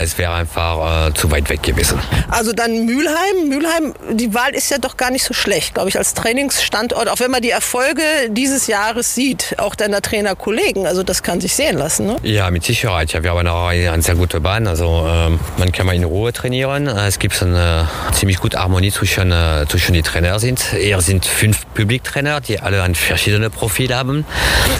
es 0.00 0.18
wäre 0.18 0.34
einfach 0.34 1.08
äh, 1.08 1.14
zu 1.14 1.30
weit 1.30 1.48
weg 1.50 1.62
gewesen. 1.62 1.98
Also 2.28 2.52
dann 2.52 2.84
Mülheim. 2.84 3.48
Mülheim, 3.48 3.94
die 4.12 4.34
Wahl 4.34 4.54
ist 4.54 4.70
ja 4.70 4.78
doch 4.78 4.96
gar 4.96 5.10
nicht 5.10 5.24
so 5.24 5.34
schlecht, 5.34 5.74
glaube 5.74 5.88
ich, 5.88 5.98
als 5.98 6.14
Trainingsstandort. 6.60 7.08
Auch 7.08 7.20
wenn 7.20 7.30
man 7.30 7.42
die 7.42 7.50
Erfolge 7.50 8.02
dieses 8.28 8.66
Jahres 8.66 9.14
sieht, 9.14 9.56
auch 9.58 9.74
deiner 9.74 10.02
Trainerkollegen. 10.02 10.86
Also 10.86 11.02
das 11.02 11.22
kann 11.22 11.40
sich 11.40 11.54
sehen 11.54 11.78
lassen. 11.78 12.06
Ne? 12.06 12.16
Ja, 12.22 12.50
mit 12.50 12.64
Sicherheit. 12.64 13.12
Ja, 13.12 13.22
wir 13.22 13.30
haben 13.30 13.46
auch 13.46 13.68
eine, 13.68 14.02
sehr 14.02 14.14
gute 14.14 14.40
Bahn. 14.40 14.66
Also 14.66 15.06
ähm, 15.08 15.40
man 15.58 15.72
kann 15.72 15.86
mal 15.86 15.94
in 15.94 16.04
Ruhe 16.04 16.32
trainieren. 16.32 16.86
Es 16.86 17.18
gibt 17.18 17.40
eine 17.42 17.88
ziemlich 18.12 18.38
gute 18.38 18.58
Harmonie 18.58 18.90
zwischen, 18.90 19.32
äh, 19.32 19.66
zwischen 19.68 19.94
die 19.94 20.02
Trainer 20.02 20.38
sind. 20.38 20.72
Eher 20.72 21.00
sind 21.00 21.24
fünf 21.24 21.66
Publiktrainer, 21.74 22.40
die 22.40 22.60
alle 22.60 22.82
ein 22.82 22.94
verschiedenes 22.94 23.50
Profil 23.50 23.94
haben 23.94 24.24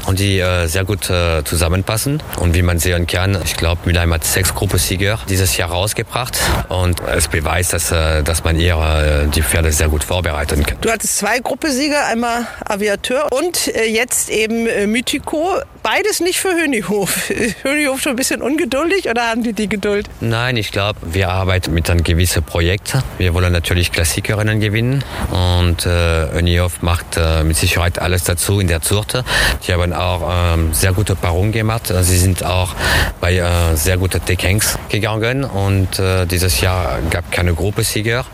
und 0.07 0.19
die 0.19 0.39
äh, 0.39 0.67
sehr 0.67 0.85
gut 0.85 1.11
äh, 1.11 1.43
zusammenpassen. 1.45 2.23
Und 2.39 2.55
wie 2.55 2.63
man 2.63 2.79
sehen 2.79 3.07
kann, 3.07 3.39
ich 3.45 3.57
glaube, 3.57 3.83
Mülheim 3.85 4.13
hat 4.13 4.25
sechs 4.25 4.55
Gruppensieger 4.55 5.19
dieses 5.29 5.57
Jahr 5.57 5.71
rausgebracht 5.71 6.39
und 6.69 7.01
es 7.01 7.29
beweist, 7.29 7.73
dass, 7.73 7.91
äh, 7.91 8.23
dass 8.23 8.45
man 8.45 8.59
eher 8.59 9.25
äh, 9.25 9.29
die 9.29 9.43
Pferde 9.43 9.73
sehr 9.73 9.89
gut 9.89 10.05
vorbereiten 10.05 10.65
kann. 10.65 10.79
Du 10.81 10.91
hattest 10.91 11.19
zwei 11.19 11.41
Gruppensieger, 11.61 12.07
einmal 12.07 12.47
Aviateur 12.65 13.29
und 13.33 13.69
äh, 13.75 13.85
jetzt 13.85 14.31
eben 14.31 14.67
äh, 14.67 14.87
Mythico. 14.87 15.59
Beides 15.83 16.21
nicht 16.21 16.39
für 16.39 16.49
Hönihof. 16.55 17.29
Ist 17.29 17.57
Hönihof 17.65 18.01
schon 18.01 18.15
ein 18.15 18.17
bisschen 18.17 18.41
ungeduldig 18.41 19.11
oder 19.11 19.29
haben 19.29 19.43
die 19.43 19.53
die 19.53 19.69
Geduld? 19.69 20.09
Nein, 20.21 20.57
ich 20.57 20.73
glaube, 20.73 20.99
wir 21.03 21.29
arbeiten 21.29 21.75
mit 21.75 21.91
einem 21.91 22.03
gewissen 22.03 22.43
Projekt. 22.45 22.97
Wir 23.19 23.35
wollen 23.35 23.53
natürlich 23.53 23.93
Klassikerinnen 23.93 24.59
gewinnen 24.59 25.05
und 25.33 25.85
äh, 25.85 26.39
Önioff 26.39 26.81
macht 26.81 27.19
äh, 27.19 27.45
mit 27.45 27.59
Sicherheit 27.59 27.99
alles 27.99 28.25
dazu 28.25 28.59
in 28.61 28.67
der 28.67 28.81
Zurte. 28.81 29.23
Die 29.69 29.75
haben 29.75 29.93
auch 29.93 30.55
ähm, 30.55 30.73
sehr 30.73 30.95
gute 30.95 31.15
Paarungen 31.15 31.53
gemacht. 31.53 31.93
Sie 32.01 32.17
sind 32.17 32.43
auch 32.43 32.75
bei 33.21 33.35
äh, 33.35 33.77
sehr 33.77 33.99
guten 33.99 34.25
Deckhängs 34.25 34.79
gegangen 34.89 35.45
und 35.45 35.99
äh, 35.99 36.25
dieses 36.25 36.63
Jahr 36.63 37.01
gab 37.11 37.31
keine 37.31 37.53
Gruppensieger. 37.53 38.25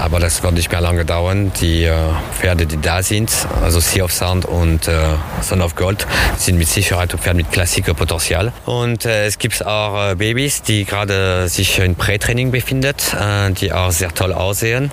Aber 0.00 0.18
das 0.18 0.42
wird 0.42 0.54
nicht 0.54 0.72
mehr 0.72 0.80
lange 0.80 1.04
dauern. 1.04 1.52
Die 1.60 1.84
äh, 1.84 1.94
Pferde, 2.32 2.66
die 2.66 2.80
da 2.80 3.02
sind, 3.02 3.30
also 3.62 3.80
Sea 3.80 4.04
of 4.04 4.12
Sound 4.12 4.46
und 4.46 4.88
äh, 4.88 4.98
Son 5.42 5.60
of 5.60 5.76
Gold, 5.76 6.06
sind 6.38 6.56
mit 6.58 6.68
Sicherheit 6.68 7.12
Pferde 7.12 7.36
mit 7.36 7.52
Klassikerpotenzial. 7.52 8.52
Und 8.64 9.04
äh, 9.04 9.26
es 9.26 9.38
gibt 9.38 9.64
auch 9.64 10.12
äh, 10.12 10.14
Babys, 10.14 10.62
die 10.62 10.86
gerade 10.86 11.48
sich 11.48 11.78
in 11.78 11.96
Prätraining 11.96 12.50
befindet, 12.50 13.14
äh, 13.14 13.50
die 13.50 13.72
auch 13.72 13.92
sehr 13.92 14.12
toll 14.14 14.32
aussehen. 14.32 14.90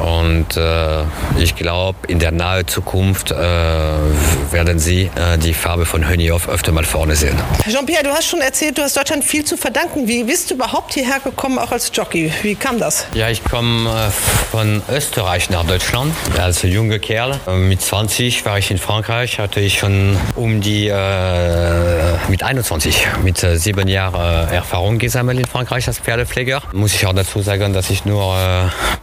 Und 0.00 0.56
äh, 0.56 1.02
ich 1.38 1.54
glaube, 1.54 1.98
in 2.08 2.18
der 2.18 2.32
nahen 2.32 2.66
Zukunft 2.66 3.30
äh, 3.30 3.36
werden 3.36 4.78
Sie 4.78 5.10
äh, 5.14 5.36
die 5.38 5.52
Farbe 5.52 5.84
von 5.84 6.08
Hönioff 6.08 6.48
öfter 6.48 6.72
mal 6.72 6.84
vorne 6.84 7.16
sehen. 7.16 7.36
Jean-Pierre, 7.68 8.04
du 8.04 8.10
hast 8.10 8.26
schon 8.26 8.40
erzählt, 8.40 8.78
du 8.78 8.82
hast 8.82 8.96
Deutschland 8.96 9.24
viel 9.24 9.44
zu 9.44 9.56
verdanken. 9.56 10.08
Wie 10.08 10.24
bist 10.24 10.50
du 10.50 10.54
überhaupt 10.54 10.94
hierher 10.94 11.20
gekommen, 11.20 11.58
auch 11.58 11.70
als 11.70 11.90
Jockey? 11.92 12.32
Wie 12.42 12.54
kam 12.54 12.78
das? 12.78 13.06
Ja, 13.14 13.28
ich 13.28 13.44
komme 13.44 13.90
äh, 13.90 14.10
von 14.50 14.82
Österreich 14.90 15.50
nach 15.50 15.64
Deutschland 15.64 16.14
als 16.38 16.62
junger 16.62 16.98
Kerl. 16.98 17.38
Äh, 17.46 17.56
Mit 17.56 17.82
20 17.82 18.44
war 18.46 18.58
ich 18.58 18.70
in 18.70 18.78
Frankreich, 18.78 19.38
hatte 19.38 19.60
ich 19.60 19.78
schon 19.78 20.16
um 20.34 20.60
die, 20.60 20.88
äh, 20.88 20.96
mit 22.28 22.42
21, 22.42 23.06
mit 23.22 23.38
sieben 23.38 23.88
Jahren 23.88 24.48
Erfahrung 24.48 24.98
gesammelt 24.98 25.38
in 25.38 25.46
Frankreich 25.46 25.86
als 25.86 25.98
Pferdepfleger. 25.98 26.62
Muss 26.72 26.94
ich 26.94 27.06
auch 27.06 27.12
dazu 27.12 27.42
sagen, 27.42 27.72
dass 27.72 27.90
ich 27.90 28.04
nur 28.04 28.36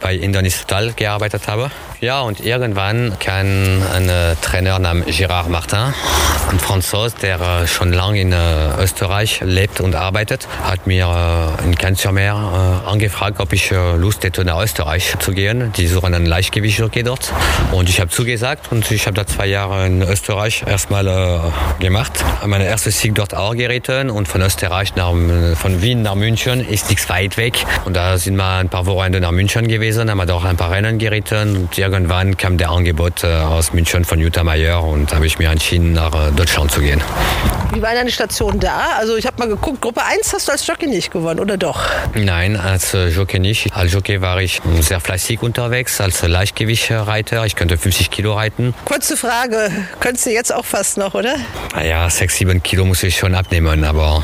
bei 0.00 0.14
Indonis 0.14 0.58
Total 0.60 0.87
Gearbeitet 0.96 1.48
habe. 1.48 1.70
Ja, 2.00 2.20
und 2.20 2.40
irgendwann 2.40 3.18
kam 3.18 3.46
ein 3.92 4.10
Trainer 4.40 4.78
namens 4.78 5.08
Gérard 5.08 5.48
Martin, 5.48 5.92
ein 6.50 6.58
Franzose, 6.58 7.14
der 7.20 7.66
schon 7.66 7.92
lange 7.92 8.20
in 8.20 8.32
äh, 8.32 8.36
Österreich 8.80 9.40
lebt 9.42 9.80
und 9.80 9.94
arbeitet, 9.94 10.48
hat 10.62 10.86
mir 10.86 11.06
äh, 11.60 11.64
in 11.64 11.74
Cannes-sur-Mer 11.74 12.82
äh, 12.86 12.88
angefragt, 12.88 13.40
ob 13.40 13.52
ich 13.52 13.70
Lust 13.70 14.24
hätte, 14.24 14.44
nach 14.44 14.62
Österreich 14.62 15.14
zu 15.18 15.32
gehen. 15.32 15.72
Die 15.76 15.86
suchen 15.86 16.14
einen 16.14 16.26
Leichtgewichtsjockey 16.26 17.02
dort. 17.02 17.32
Und 17.72 17.88
ich 17.88 18.00
habe 18.00 18.10
zugesagt 18.10 18.70
und 18.72 18.90
ich 18.90 19.06
habe 19.06 19.14
da 19.14 19.26
zwei 19.26 19.46
Jahre 19.46 19.86
in 19.86 20.02
Österreich 20.02 20.64
erstmal 20.66 21.52
gemacht. 21.80 22.12
Meine 22.46 22.66
erste 22.66 22.90
Sieg 22.90 23.14
dort 23.14 23.34
auch 23.34 23.54
geritten 23.54 24.10
und 24.10 24.28
von 24.28 24.40
Österreich 24.40 24.94
nach, 24.96 25.12
von 25.54 25.82
Wien 25.82 26.02
nach 26.02 26.14
München 26.14 26.66
ist 26.66 26.88
nichts 26.88 27.08
weit 27.08 27.36
weg. 27.36 27.64
Und 27.84 27.94
da 27.94 28.18
sind 28.18 28.36
wir 28.36 28.58
ein 28.58 28.68
paar 28.68 28.86
Wochen 28.86 29.12
nach 29.12 29.30
München 29.30 29.68
gewesen, 29.68 30.10
haben 30.10 30.18
wir 30.18 30.26
doch 30.26 30.44
ein 30.44 30.56
paar 30.56 30.70
Rennen 30.78 30.98
geritten 30.98 31.56
und 31.56 31.76
irgendwann 31.76 32.36
kam 32.36 32.56
der 32.56 32.70
Angebot 32.70 33.24
äh, 33.24 33.26
aus 33.26 33.72
München 33.72 34.04
von 34.04 34.20
Jutta 34.20 34.44
Meyer 34.44 34.84
und 34.84 35.12
habe 35.12 35.26
ich 35.26 35.36
mir 35.36 35.50
entschieden, 35.50 35.92
nach 35.92 36.14
äh, 36.14 36.30
Deutschland 36.30 36.70
zu 36.70 36.80
gehen. 36.80 37.02
Wie 37.72 37.82
war 37.82 37.94
deine 37.94 38.12
Station 38.12 38.60
da? 38.60 38.90
Also 38.96 39.16
ich 39.16 39.26
habe 39.26 39.38
mal 39.38 39.48
geguckt, 39.48 39.80
Gruppe 39.80 40.04
1 40.04 40.32
hast 40.32 40.46
du 40.46 40.52
als 40.52 40.64
Jockey 40.64 40.86
nicht 40.86 41.10
gewonnen, 41.10 41.40
oder 41.40 41.56
doch? 41.56 41.84
Nein, 42.14 42.56
als 42.56 42.94
äh, 42.94 43.08
Jockey 43.08 43.40
nicht. 43.40 43.74
Als 43.74 43.92
Jockey 43.92 44.20
war 44.20 44.40
ich 44.40 44.60
sehr 44.80 45.00
fleißig 45.00 45.42
unterwegs, 45.42 46.00
als 46.00 46.22
Leichtgewichtsreiter. 46.22 47.44
Ich 47.44 47.56
könnte 47.56 47.76
50 47.76 48.12
Kilo 48.12 48.34
reiten. 48.34 48.72
Kurze 48.84 49.16
Frage, 49.16 49.72
könntest 49.98 50.26
du 50.26 50.30
jetzt 50.30 50.54
auch 50.54 50.64
fast 50.64 50.96
noch, 50.96 51.14
oder? 51.14 51.34
Naja, 51.74 52.08
6, 52.08 52.36
7 52.36 52.62
Kilo 52.62 52.84
muss 52.84 53.02
ich 53.02 53.18
schon 53.18 53.34
abnehmen, 53.34 53.82
aber 53.82 54.22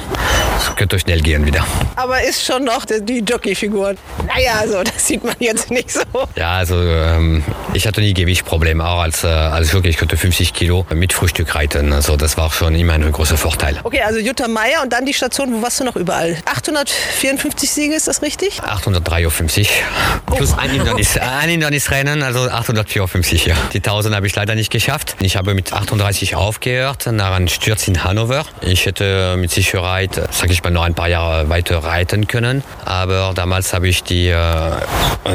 es 0.57 0.77
könnte 0.77 1.01
schnell 1.01 1.21
gehen 1.21 1.45
wieder. 1.47 1.67
Aber 1.97 2.23
ist 2.23 2.45
schon 2.45 2.62
noch 2.62 2.85
die, 2.85 3.05
die 3.05 3.19
Jockey-Figur. 3.19 3.97
Naja, 4.27 4.53
also 4.61 4.83
das 4.85 5.07
sieht 5.07 5.25
man 5.25 5.35
jetzt 5.40 5.71
nicht 5.71 5.90
so. 5.90 6.01
Ja, 6.37 6.57
also 6.57 6.81
ähm, 6.81 7.44
ich 7.75 7.87
hatte 7.87 8.01
nie 8.01 8.12
Gewichtsprobleme, 8.12 8.85
auch 8.85 9.01
als, 9.01 9.23
äh, 9.23 9.29
als 9.29 9.70
Jockey. 9.73 9.88
Ich 9.88 9.97
könnte 9.97 10.16
50 10.16 10.53
Kilo 10.53 10.85
mit 10.92 11.12
Frühstück 11.12 11.55
reiten. 11.55 11.92
Also 11.92 12.16
das 12.16 12.37
war 12.37 12.51
schon 12.51 12.75
immer 12.75 12.94
ein 12.94 13.12
großer 13.12 13.37
Vorteil. 13.37 13.79
Okay, 13.85 14.01
also 14.01 14.18
Jutta 14.18 14.49
Meier 14.49 14.83
und 14.83 14.92
dann 14.92 15.07
die 15.07 15.14
Station, 15.14 15.53
wo 15.53 15.62
warst 15.62 15.79
du 15.79 15.85
noch 15.85 15.94
überall? 15.94 16.37
854 16.47 17.70
Siege, 17.70 17.94
ist 17.94 18.09
das 18.09 18.23
richtig? 18.23 18.61
853 18.62 19.85
plus 20.27 20.59
ein, 20.59 20.70
Hindernis, 20.70 21.16
ein 21.18 21.49
Hindernisrennen, 21.49 22.23
also 22.25 22.40
854. 22.51 23.47
Ja. 23.47 23.55
Die 23.73 23.79
1000 23.79 24.16
habe 24.16 24.27
ich 24.27 24.35
leider 24.35 24.57
nicht 24.57 24.73
geschafft. 24.73 25.16
Ich 25.20 25.37
habe 25.37 25.55
mit 25.55 25.73
38 25.73 26.35
aufgehört 26.35 27.07
nach 27.12 27.33
einem 27.33 27.49
Sturz 27.49 27.87
in 27.87 28.03
Hannover. 28.03 28.44
Ich 28.61 28.87
hätte 28.87 29.37
mit 29.37 29.53
Sicherheit, 29.53 30.20
sage 30.33 30.53
ich 30.53 30.64
mal, 30.64 30.70
noch 30.70 30.83
ein 30.83 30.94
paar 30.94 31.09
Jahre 31.09 31.49
weiter 31.49 31.79
reiten 31.79 32.27
können. 32.27 32.64
Aber 32.85 33.33
damals 33.35 33.73
habe 33.73 33.87
ich 33.87 34.03
die, 34.03 34.29
äh, 34.29 34.73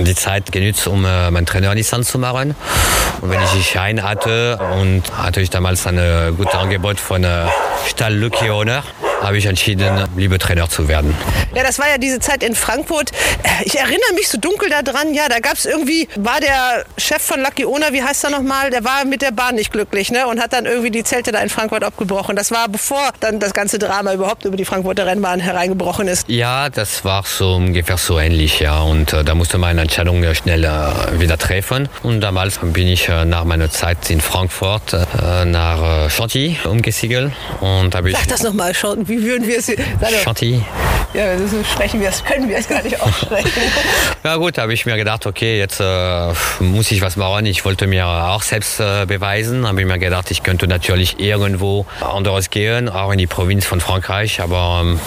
die 0.01 0.15
Zeit 0.15 0.51
genützt, 0.51 0.88
um 0.89 1.05
äh, 1.05 1.31
meinen 1.31 1.45
Trainerlizenz 1.45 2.09
zu 2.09 2.19
machen. 2.19 2.55
Und 3.21 3.29
wenn 3.29 3.41
ich 3.41 3.51
die 3.51 3.63
Schein 3.63 4.03
hatte 4.03 4.59
und 4.79 5.03
hatte 5.17 5.41
ich 5.41 5.49
damals 5.49 5.85
ein 5.87 5.97
äh, 5.97 6.31
gutes 6.35 6.53
Angebot 6.53 6.99
von 6.99 7.23
äh, 7.23 7.45
Stall 7.87 8.15
Lucky 8.15 8.47
Honor, 8.47 8.83
habe 9.21 9.37
ich 9.37 9.45
entschieden, 9.45 10.07
lieber 10.15 10.39
Trainer 10.39 10.69
zu 10.69 10.87
werden. 10.87 11.13
Ja, 11.53 11.63
das 11.63 11.79
war 11.79 11.89
ja 11.89 11.97
diese 11.97 12.19
Zeit 12.19 12.43
in 12.43 12.55
Frankfurt. 12.55 13.11
Ich 13.63 13.77
erinnere 13.77 14.13
mich 14.15 14.29
so 14.29 14.37
dunkel 14.37 14.69
daran, 14.69 15.13
ja, 15.13 15.27
da 15.27 15.39
gab 15.39 15.53
es 15.53 15.65
irgendwie, 15.65 16.07
war 16.15 16.39
der 16.39 16.85
Chef 16.97 17.21
von 17.21 17.41
Lucky 17.41 17.65
Ona, 17.65 17.91
wie 17.91 18.03
heißt 18.03 18.23
er 18.23 18.29
nochmal, 18.29 18.69
der 18.69 18.83
war 18.83 19.05
mit 19.05 19.21
der 19.21 19.31
Bahn 19.31 19.55
nicht 19.55 19.71
glücklich 19.71 20.11
ne? 20.11 20.27
und 20.27 20.39
hat 20.39 20.53
dann 20.53 20.65
irgendwie 20.65 20.91
die 20.91 21.03
Zelte 21.03 21.31
da 21.31 21.39
in 21.39 21.49
Frankfurt 21.49 21.83
abgebrochen. 21.83 22.35
Das 22.35 22.51
war 22.51 22.69
bevor 22.69 23.11
dann 23.19 23.39
das 23.39 23.53
ganze 23.53 23.79
Drama 23.79 24.13
überhaupt 24.13 24.45
über 24.45 24.57
die 24.57 24.65
Frankfurter 24.65 25.05
Rennbahn 25.05 25.39
hereingebrochen 25.39 26.07
ist. 26.07 26.29
Ja, 26.29 26.69
das 26.69 27.03
war 27.03 27.23
so 27.25 27.55
ungefähr 27.55 27.97
so 27.97 28.19
ähnlich, 28.19 28.59
ja. 28.59 28.81
Und 28.81 29.13
äh, 29.13 29.23
da 29.23 29.35
musste 29.35 29.57
man 29.57 29.71
eine 29.71 29.81
Entscheidung 29.81 30.23
schnell 30.33 30.65
wieder 31.19 31.37
treffen. 31.37 31.89
Und 32.03 32.21
damals 32.21 32.59
bin 32.61 32.87
ich 32.87 33.09
äh, 33.09 33.25
nach 33.25 33.43
meiner 33.43 33.69
Zeit 33.69 34.09
in 34.09 34.21
Frankfurt 34.21 34.93
äh, 34.93 35.45
nach 35.45 36.05
äh, 36.05 36.09
Chantilly 36.09 36.57
umgesiedelt. 36.65 37.31
Und 37.59 37.95
habe 37.95 38.09
ich 38.09 38.17
Sag 38.17 38.27
das 38.27 38.43
nochmal, 38.43 38.73
wie 39.05 39.23
würden 39.23 39.47
wir 39.47 39.59
es... 39.59 39.71
Chantilly. 40.23 40.63
Ja, 41.13 41.37
so 41.39 41.63
sprechen 41.63 42.01
wir 42.01 42.09
es, 42.09 42.23
können 42.23 42.47
wir 42.47 42.57
es 42.57 42.67
gar 42.67 42.83
nicht 42.83 42.99
aussprechen. 43.01 43.49
Ja 44.23 44.35
gut, 44.35 44.57
habe 44.57 44.73
ich 44.73 44.85
mir 44.85 44.97
gedacht, 44.97 45.25
okay, 45.25 45.57
jetzt 45.57 45.79
äh, 45.79 46.33
muss 46.59 46.91
ich 46.91 47.01
was 47.01 47.15
machen. 47.15 47.45
Ich 47.45 47.63
wollte 47.63 47.87
mir 47.87 48.05
auch 48.05 48.43
selbst 48.43 48.79
äh, 48.79 49.05
beweisen. 49.05 49.65
Habe 49.65 49.79
ich 49.79 49.87
mir 49.87 49.97
gedacht, 49.97 50.29
ich 50.29 50.43
könnte 50.43 50.67
natürlich 50.67 51.19
irgendwo 51.19 51.85
anderes 52.01 52.49
gehen, 52.49 52.89
auch 52.89 53.11
in 53.11 53.17
die 53.17 53.27
Provinz 53.27 53.65
von 53.65 53.79
Frankreich. 53.79 54.41
Aber 54.41 54.81
ähm, 54.83 54.99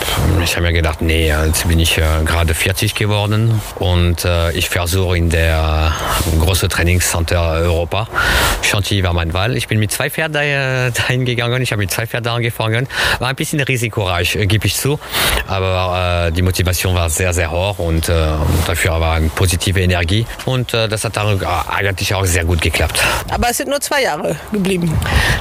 ich 0.43 0.57
habe 0.57 0.67
mir 0.67 0.73
gedacht, 0.73 1.03
nee, 1.03 1.29
jetzt 1.29 1.69
bin 1.69 1.79
ich 1.79 1.99
äh, 1.99 2.03
gerade 2.25 2.55
40 2.55 2.95
geworden 2.95 3.61
und 3.77 4.25
äh, 4.25 4.51
ich 4.53 4.71
versuche 4.71 5.17
in 5.17 5.29
der 5.29 5.62
großen 6.41 6.69
Trainingscenter 6.69 7.41
Europa. 7.53 8.09
Chantilly 8.63 9.03
war 9.03 9.13
mein 9.13 9.33
Wahl. 9.33 9.57
Ich 9.57 9.69
bin 9.69 9.79
mit 9.79 9.91
zwei 9.93 10.11
Pferden 10.11 10.43
äh, 10.43 10.91
dahin 10.91 11.25
gegangen. 11.25 11.63
Ich 11.63 11.73
habe 11.73 11.81
mit 11.81 11.91
zwei 11.91 12.07
Pferden 12.07 12.33
angefangen. 12.33 12.89
War 13.19 13.29
ein 13.29 13.37
bisschen 13.37 13.61
risikoreich, 13.61 14.37
äh, 14.37 14.47
gebe 14.47 14.67
ich 14.67 14.77
zu. 14.77 14.99
Aber 15.47 16.29
äh, 16.29 16.33
die 16.33 16.43
Motivation 16.43 16.95
war 16.95 17.11
sehr, 17.11 17.33
sehr 17.33 17.51
hoch 17.51 17.79
und 17.79 18.09
äh, 18.09 18.15
dafür 18.67 19.01
war 19.01 19.17
eine 19.17 19.29
positive 19.29 19.81
Energie. 19.81 20.27
Und 20.45 20.75
äh, 20.75 20.89
das 20.89 21.05
hat 21.05 21.17
dann 21.17 21.41
äh, 21.41 21.45
eigentlich 21.71 22.15
auch 22.15 22.25
sehr 22.25 22.45
gut 22.45 22.61
geklappt. 22.61 23.01
Aber 23.31 23.51
es 23.51 23.59
sind 23.59 23.69
nur 23.69 23.81
zwei 23.81 24.03
Jahre 24.03 24.37
geblieben. 24.53 24.93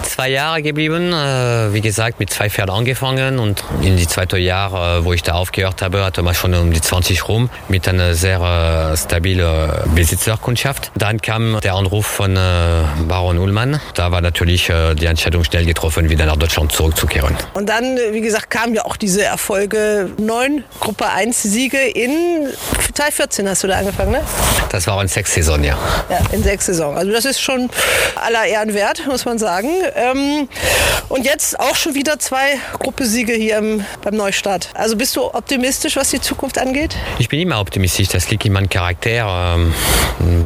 Zwei 0.04 0.30
Jahre 0.30 0.62
geblieben, 0.62 1.14
äh, 1.14 1.74
wie 1.74 1.82
gesagt, 1.82 2.20
mit 2.20 2.30
zwei 2.30 2.50
Pferden 2.50 2.76
angefangen 2.76 3.40
und 3.40 3.64
in 3.82 3.98
die 3.98 4.08
zweite 4.08 4.38
Jahr, 4.38 5.00
äh, 5.00 5.06
wo 5.06 5.14
ich 5.14 5.24
da 5.24 5.34
aufgehört 5.34 5.82
habe, 5.82 6.04
hatte 6.04 6.22
man 6.22 6.34
schon 6.36 6.54
um 6.54 6.72
die 6.72 6.82
20 6.82 7.28
rum 7.28 7.50
mit 7.70 7.88
einer 7.88 8.14
sehr 8.14 8.40
äh, 8.40 8.98
stabile 8.98 9.84
Besitzerkundschaft. 10.12 10.92
Dann 10.98 11.22
kam 11.22 11.62
der 11.62 11.76
Anruf 11.76 12.06
von 12.06 12.36
äh, 12.36 12.84
Baron 13.08 13.38
Ullmann. 13.38 13.80
Da 13.94 14.12
war 14.12 14.20
natürlich 14.20 14.70
äh, 14.70 14.94
die 14.94 15.06
Entscheidung 15.06 15.46
schnell 15.46 15.66
getroffen, 15.66 16.10
wieder 16.10 16.26
nach 16.26 16.36
Deutschland 16.36 16.74
zurückzukehren. 16.74 17.38
Und 17.54 17.70
dann, 17.70 17.98
äh, 17.98 18.12
wie 18.12 18.20
gesagt, 18.20 18.50
kamen 18.50 18.76
ja 18.76 18.84
auch 18.84 18.98
diese 18.98 19.24
Erfolge. 19.24 20.10
Neun 20.18 20.66
Gruppe 20.82 21.08
1 21.08 21.44
Siege 21.44 21.78
in 21.78 22.48
2014 22.94 23.48
hast 23.48 23.64
du 23.64 23.68
da 23.68 23.78
angefangen, 23.78 24.12
ne? 24.12 24.22
Das 24.70 24.86
war 24.86 25.02
in 25.02 25.08
sechs 25.08 25.34
Saison, 25.34 25.64
ja. 25.64 25.78
Ja, 26.10 26.20
in 26.34 26.44
sechs 26.44 26.66
Saison. 26.66 26.98
Also 26.98 27.10
das 27.14 27.24
ist 27.24 27.40
schon 27.40 27.70
aller 28.16 28.46
Ehren 28.46 28.74
wert, 28.74 29.04
muss 29.08 29.24
man 29.24 29.40
sagen. 29.40 29.70
Ähm, 29.96 30.50
und 31.08 31.26
jetzt 31.26 31.58
auch 31.58 31.76
schon 31.76 31.96
wieder 31.96 32.20
zwei 32.20 32.60
Gruppesiege 32.80 33.32
hier 33.32 33.60
im, 33.60 33.86
beim 34.04 34.16
Neustart. 34.16 34.72
Also 34.74 34.98
bist 34.98 35.16
du 35.16 35.24
optimistisch, 35.34 35.96
was 35.96 36.10
die 36.10 36.20
Zukunft 36.20 36.58
angeht? 36.58 36.98
Ich 37.18 37.30
bin 37.30 37.40
immer 37.40 37.62
optimistisch. 37.62 38.10
Das 38.10 38.30
liegt 38.30 38.44
in 38.46 38.52
meinem 38.52 38.68
Charakter. 38.68 39.56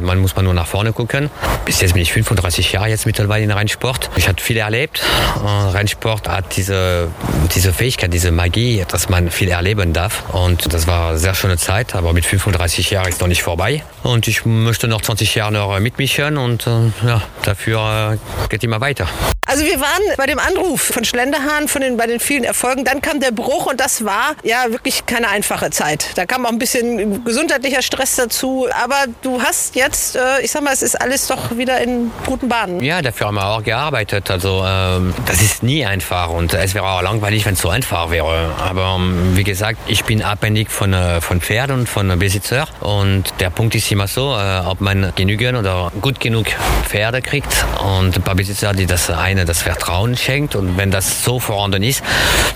Man 0.00 0.18
muss 0.18 0.36
mal 0.36 0.42
nur 0.42 0.54
nach 0.54 0.66
vorne 0.66 0.92
gucken. 0.92 1.30
Bis 1.64 1.80
jetzt 1.80 1.94
bin 1.94 2.02
ich 2.02 2.12
35 2.12 2.72
Jahre 2.72 2.88
jetzt 2.88 3.06
mittlerweile 3.06 3.44
in 3.44 3.50
Rennsport. 3.50 4.10
Ich 4.16 4.28
habe 4.28 4.40
viel 4.40 4.56
erlebt. 4.56 5.02
Äh, 5.44 5.48
Rennsport 5.48 6.28
hat 6.28 6.56
diese, 6.56 7.08
diese 7.54 7.72
Fähigkeit, 7.72 8.12
diese 8.12 8.30
Magie, 8.30 8.84
dass 8.88 9.08
man 9.08 9.30
viel 9.30 9.48
erleben 9.48 9.92
darf. 9.92 10.24
Und 10.32 10.72
das 10.72 10.86
war 10.86 11.10
eine 11.10 11.18
sehr 11.18 11.34
schöne 11.34 11.58
Zeit. 11.58 11.94
Aber 11.94 12.12
mit 12.12 12.24
35 12.24 12.90
Jahren 12.90 13.08
ist 13.08 13.20
noch 13.20 13.28
nicht 13.28 13.42
vorbei. 13.42 13.82
Und 14.02 14.28
ich 14.28 14.46
möchte 14.46 14.88
noch 14.88 15.02
20 15.02 15.34
Jahre 15.34 15.52
noch 15.52 15.78
mitmischen. 15.80 16.38
Und 16.38 16.66
äh, 16.66 17.06
ja, 17.06 17.22
dafür 17.44 18.14
äh, 18.14 18.48
geht 18.48 18.64
immer 18.64 18.80
weiter. 18.80 19.08
Also 19.48 19.64
wir 19.64 19.80
waren 19.80 20.02
bei 20.16 20.26
dem 20.26 20.40
Anruf 20.40 20.82
von 20.82 21.04
Schlenderhahn, 21.04 21.68
von 21.68 21.80
den, 21.80 21.96
bei 21.96 22.08
den 22.08 22.18
vielen 22.18 22.42
Erfolgen. 22.42 22.84
Dann 22.84 23.00
kam 23.00 23.20
der 23.20 23.30
Bruch 23.30 23.66
und 23.66 23.80
das 23.80 24.04
war 24.04 24.34
ja 24.42 24.64
wirklich 24.70 25.06
keine 25.06 25.28
einfache 25.28 25.70
Zeit. 25.70 26.08
Da 26.16 26.26
kam 26.26 26.44
auch 26.44 26.50
ein 26.50 26.58
bisschen 26.58 27.24
gesundheitlicher 27.24 27.82
Stress 27.82 28.16
dazu. 28.16 28.66
Aber 28.82 29.04
du 29.22 29.40
hast 29.46 29.76
jetzt, 29.76 30.16
äh, 30.16 30.40
ich 30.42 30.50
sag 30.50 30.62
mal, 30.62 30.72
es 30.72 30.82
ist 30.82 31.00
alles 31.00 31.26
doch 31.28 31.56
wieder 31.56 31.80
in 31.80 32.10
guten 32.24 32.48
Bahnen. 32.48 32.82
Ja, 32.82 33.00
dafür 33.00 33.28
haben 33.28 33.36
wir 33.36 33.46
auch 33.46 33.62
gearbeitet. 33.62 34.30
Also 34.30 34.64
ähm, 34.66 35.14
das 35.26 35.40
ist 35.40 35.62
nie 35.62 35.84
einfach 35.86 36.30
und 36.30 36.52
es 36.54 36.74
wäre 36.74 36.86
auch 36.86 37.02
langweilig, 37.02 37.46
wenn 37.46 37.54
es 37.54 37.60
so 37.60 37.68
einfach 37.68 38.10
wäre. 38.10 38.52
Aber 38.58 38.96
ähm, 38.98 39.36
wie 39.36 39.44
gesagt, 39.44 39.78
ich 39.86 40.04
bin 40.04 40.22
abhängig 40.22 40.70
von, 40.70 40.92
äh, 40.92 41.20
von 41.20 41.40
Pferden 41.40 41.80
und 41.80 41.88
von 41.88 42.18
Besitzer. 42.18 42.66
Und 42.80 43.24
der 43.38 43.50
Punkt 43.50 43.74
ist 43.74 43.90
immer 43.92 44.08
so, 44.08 44.34
äh, 44.36 44.60
ob 44.66 44.80
man 44.80 45.12
genügend 45.14 45.58
oder 45.58 45.92
gut 46.00 46.18
genug 46.18 46.46
Pferde 46.84 47.22
kriegt. 47.22 47.64
Und 47.84 48.16
ein 48.16 48.22
paar 48.22 48.34
Besitzer, 48.34 48.72
die 48.72 48.86
das 48.86 49.10
eine 49.10 49.44
das 49.44 49.62
Vertrauen 49.62 50.16
schenkt. 50.16 50.56
Und 50.56 50.76
wenn 50.76 50.90
das 50.90 51.22
so 51.22 51.38
vorhanden 51.38 51.82
ist, 51.82 52.02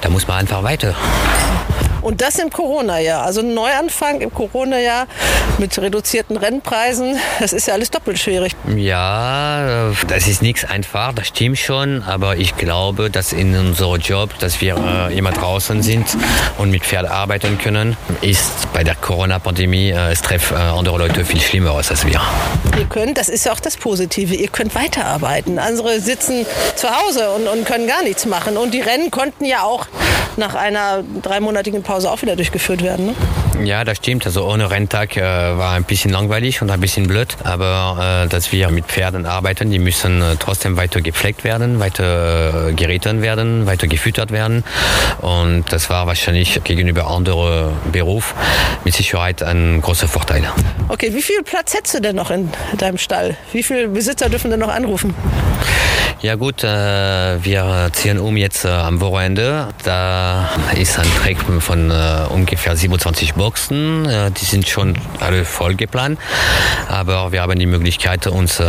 dann 0.00 0.12
muss 0.12 0.26
man 0.26 0.38
einfach 0.38 0.62
weiter. 0.62 0.96
Und 2.02 2.20
das 2.20 2.38
im 2.38 2.50
Corona-Jahr. 2.50 3.24
Also 3.24 3.40
ein 3.40 3.54
Neuanfang 3.54 4.20
im 4.20 4.32
Corona-Jahr 4.32 5.06
mit 5.58 5.78
reduzierten 5.78 6.36
Rennpreisen. 6.36 7.18
Das 7.38 7.52
ist 7.52 7.66
ja 7.66 7.74
alles 7.74 7.90
doppelt 7.90 8.18
schwierig. 8.18 8.52
Ja, 8.76 9.90
das 10.08 10.26
ist 10.26 10.42
nichts 10.42 10.64
einfach, 10.64 11.12
das 11.12 11.28
stimmt 11.28 11.58
schon. 11.58 12.02
Aber 12.02 12.36
ich 12.36 12.56
glaube, 12.56 13.10
dass 13.10 13.32
in 13.32 13.54
unserem 13.56 14.00
Job, 14.00 14.38
dass 14.38 14.60
wir 14.60 14.76
äh, 14.76 15.16
immer 15.16 15.32
draußen 15.32 15.82
sind 15.82 16.06
und 16.58 16.70
mit 16.70 16.84
Pferd 16.84 17.06
arbeiten 17.06 17.58
können, 17.58 17.96
ist 18.22 18.72
bei 18.72 18.84
der 18.84 18.94
Corona-Pandemie, 18.94 19.90
äh, 19.90 20.12
es 20.12 20.22
trifft 20.22 20.52
äh, 20.52 20.54
andere 20.54 20.98
Leute 20.98 21.24
viel 21.24 21.40
schlimmer 21.40 21.72
aus 21.72 21.90
als 21.90 22.06
wir. 22.06 22.20
Ihr 22.78 22.86
könnt, 22.86 23.18
das 23.18 23.28
ist 23.28 23.44
ja 23.44 23.52
auch 23.52 23.60
das 23.60 23.76
Positive, 23.76 24.34
ihr 24.34 24.48
könnt 24.48 24.74
weiterarbeiten. 24.74 25.58
Andere 25.58 26.00
sitzen 26.00 26.46
zu 26.76 26.88
Hause 26.88 27.30
und, 27.30 27.46
und 27.46 27.66
können 27.66 27.86
gar 27.86 28.02
nichts 28.02 28.26
machen. 28.26 28.56
Und 28.56 28.72
die 28.72 28.80
Rennen 28.80 29.10
konnten 29.10 29.44
ja 29.44 29.62
auch 29.62 29.86
nach 30.36 30.54
einer 30.54 31.02
dreimonatigen 31.22 31.82
Pause 31.90 32.08
auch 32.08 32.22
wieder 32.22 32.36
durchgeführt 32.36 32.84
werden. 32.84 33.06
Ne? 33.06 33.66
Ja, 33.66 33.82
das 33.82 33.96
stimmt. 33.96 34.24
Also 34.24 34.48
ohne 34.48 34.70
Renntag 34.70 35.16
äh, 35.16 35.22
war 35.22 35.72
ein 35.72 35.82
bisschen 35.82 36.12
langweilig 36.12 36.62
und 36.62 36.70
ein 36.70 36.78
bisschen 36.78 37.08
blöd. 37.08 37.36
Aber 37.42 38.22
äh, 38.26 38.28
dass 38.28 38.52
wir 38.52 38.70
mit 38.70 38.84
Pferden 38.84 39.26
arbeiten, 39.26 39.72
die 39.72 39.80
müssen 39.80 40.22
äh, 40.22 40.36
trotzdem 40.38 40.76
weiter 40.76 41.00
gepflegt 41.00 41.42
werden, 41.42 41.80
weiter 41.80 42.68
äh, 42.68 42.72
geritten 42.74 43.22
werden, 43.22 43.66
weiter 43.66 43.88
gefüttert 43.88 44.30
werden. 44.30 44.62
Und 45.20 45.64
das 45.70 45.90
war 45.90 46.06
wahrscheinlich 46.06 46.62
gegenüber 46.62 47.08
anderen 47.08 47.72
Berufen 47.90 48.36
mit 48.84 48.94
Sicherheit 48.94 49.42
ein 49.42 49.80
großer 49.80 50.06
Vorteil. 50.06 50.44
Okay, 50.86 51.12
wie 51.12 51.22
viel 51.22 51.42
Platz 51.42 51.74
hättest 51.74 51.94
du 51.94 52.00
denn 52.00 52.14
noch 52.14 52.30
in 52.30 52.50
deinem 52.78 52.98
Stall? 52.98 53.36
Wie 53.50 53.64
viele 53.64 53.88
Besitzer 53.88 54.28
dürfen 54.28 54.52
denn 54.52 54.60
noch 54.60 54.72
anrufen? 54.72 55.12
Ja 56.22 56.34
gut, 56.34 56.62
äh, 56.62 56.68
wir 57.42 57.88
ziehen 57.94 58.18
um 58.18 58.36
jetzt 58.36 58.66
äh, 58.66 58.68
am 58.68 59.00
Wochenende. 59.00 59.68
Da 59.84 60.50
ist 60.78 60.98
ein 60.98 61.08
Track 61.22 61.38
von 61.60 61.90
äh, 61.90 62.26
ungefähr 62.28 62.76
27 62.76 63.32
Boxen. 63.34 64.04
Äh, 64.04 64.30
die 64.30 64.44
sind 64.44 64.68
schon 64.68 64.98
alle 65.18 65.46
voll 65.46 65.76
geplant. 65.76 66.18
Aber 66.88 67.32
wir 67.32 67.40
haben 67.40 67.58
die 67.58 67.64
Möglichkeit, 67.64 68.26
uns 68.26 68.60
äh, 68.60 68.66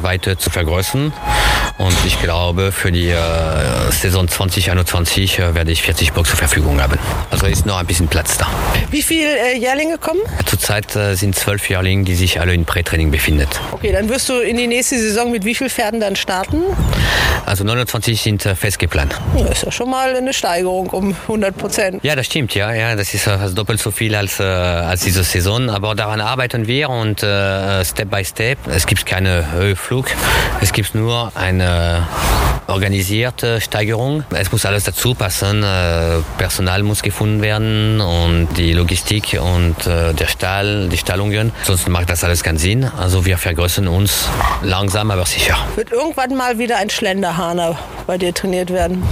weiter 0.00 0.38
zu 0.38 0.48
vergrößern. 0.48 1.12
Und 1.76 1.96
ich 2.06 2.22
glaube, 2.22 2.72
für 2.72 2.90
die 2.90 3.10
äh, 3.10 3.16
Saison 3.90 4.26
2021 4.26 5.38
äh, 5.38 5.54
werde 5.54 5.72
ich 5.72 5.82
40 5.82 6.14
Boxen 6.14 6.30
zur 6.30 6.38
Verfügung 6.38 6.80
haben. 6.80 6.98
Also 7.30 7.44
ist 7.44 7.66
noch 7.66 7.78
ein 7.78 7.84
bisschen 7.84 8.08
Platz 8.08 8.38
da. 8.38 8.46
Wie 8.90 9.02
viele 9.02 9.52
äh, 9.52 9.58
Jährlinge 9.58 9.98
kommen? 9.98 10.20
Zurzeit 10.46 10.92
sind 11.12 11.36
zwölf 11.36 11.68
Jährlinge, 11.68 12.04
die 12.04 12.14
sich 12.14 12.40
alle 12.40 12.54
in 12.54 12.64
Prätraining 12.64 13.10
befinden. 13.10 13.46
Okay, 13.72 13.92
dann 13.92 14.08
wirst 14.08 14.30
du 14.30 14.40
in 14.40 14.56
die 14.56 14.66
nächste 14.66 14.98
Saison 14.98 15.30
mit 15.30 15.44
wie 15.44 15.54
vielen 15.54 15.68
Pferden 15.68 16.00
dann 16.00 16.16
starten? 16.16 16.62
Also 17.44 17.64
29 17.64 18.20
sind 18.20 18.44
äh, 18.46 18.54
fest 18.54 18.78
geplant. 18.78 19.14
Ja, 19.36 19.46
ist 19.46 19.64
ja 19.64 19.70
schon 19.70 19.90
mal 19.90 20.14
eine 20.14 20.32
Steigerung 20.32 20.88
um 20.90 21.14
100 21.22 21.56
Prozent. 21.56 22.04
Ja, 22.04 22.16
das 22.16 22.26
stimmt, 22.26 22.54
ja, 22.54 22.72
ja, 22.72 22.96
das 22.96 23.14
ist 23.14 23.26
äh, 23.26 23.38
fast 23.38 23.56
doppelt 23.56 23.80
so 23.80 23.90
viel 23.90 24.14
als, 24.14 24.40
äh, 24.40 24.42
als 24.42 25.02
diese 25.02 25.22
Saison, 25.22 25.70
aber 25.70 25.94
daran 25.94 26.20
arbeiten 26.20 26.66
wir 26.66 26.90
und 26.90 27.22
äh, 27.22 27.84
Step 27.84 28.10
by 28.10 28.24
Step. 28.24 28.58
Es 28.66 28.86
gibt 28.86 29.06
keine 29.06 29.52
Höheflug, 29.52 30.06
es 30.60 30.72
gibt 30.72 30.94
nur 30.94 31.32
eine 31.34 32.06
organisierte 32.66 33.60
Steigerung. 33.60 34.24
Es 34.30 34.52
muss 34.52 34.64
alles 34.66 34.84
dazu 34.84 35.14
passen, 35.14 35.62
äh, 35.62 36.18
Personal 36.38 36.82
muss 36.82 37.02
gefunden 37.02 37.42
werden 37.42 38.00
und 38.00 38.48
die 38.56 38.72
Logistik 38.72 39.38
und 39.40 39.86
äh, 39.86 40.12
der 40.12 40.26
Stall, 40.26 40.88
die 40.88 40.98
Stallungen, 40.98 41.52
sonst 41.64 41.88
macht 41.88 42.10
das 42.10 42.24
alles 42.24 42.42
keinen 42.42 42.58
Sinn. 42.58 42.84
Also 42.84 43.24
wir 43.24 43.38
vergrößern 43.38 43.88
uns 43.88 44.28
langsam, 44.62 45.10
aber 45.10 45.26
sicher. 45.26 45.56
Wird 45.76 45.92
irgendwann 45.92 46.36
mal 46.36 46.58
wieder 46.58 46.76
ein 46.78 46.90
Schlenderhahner 46.90 47.78
bei 48.06 48.18
dir 48.18 48.34
trainiert 48.34 48.72
werden? 48.72 49.02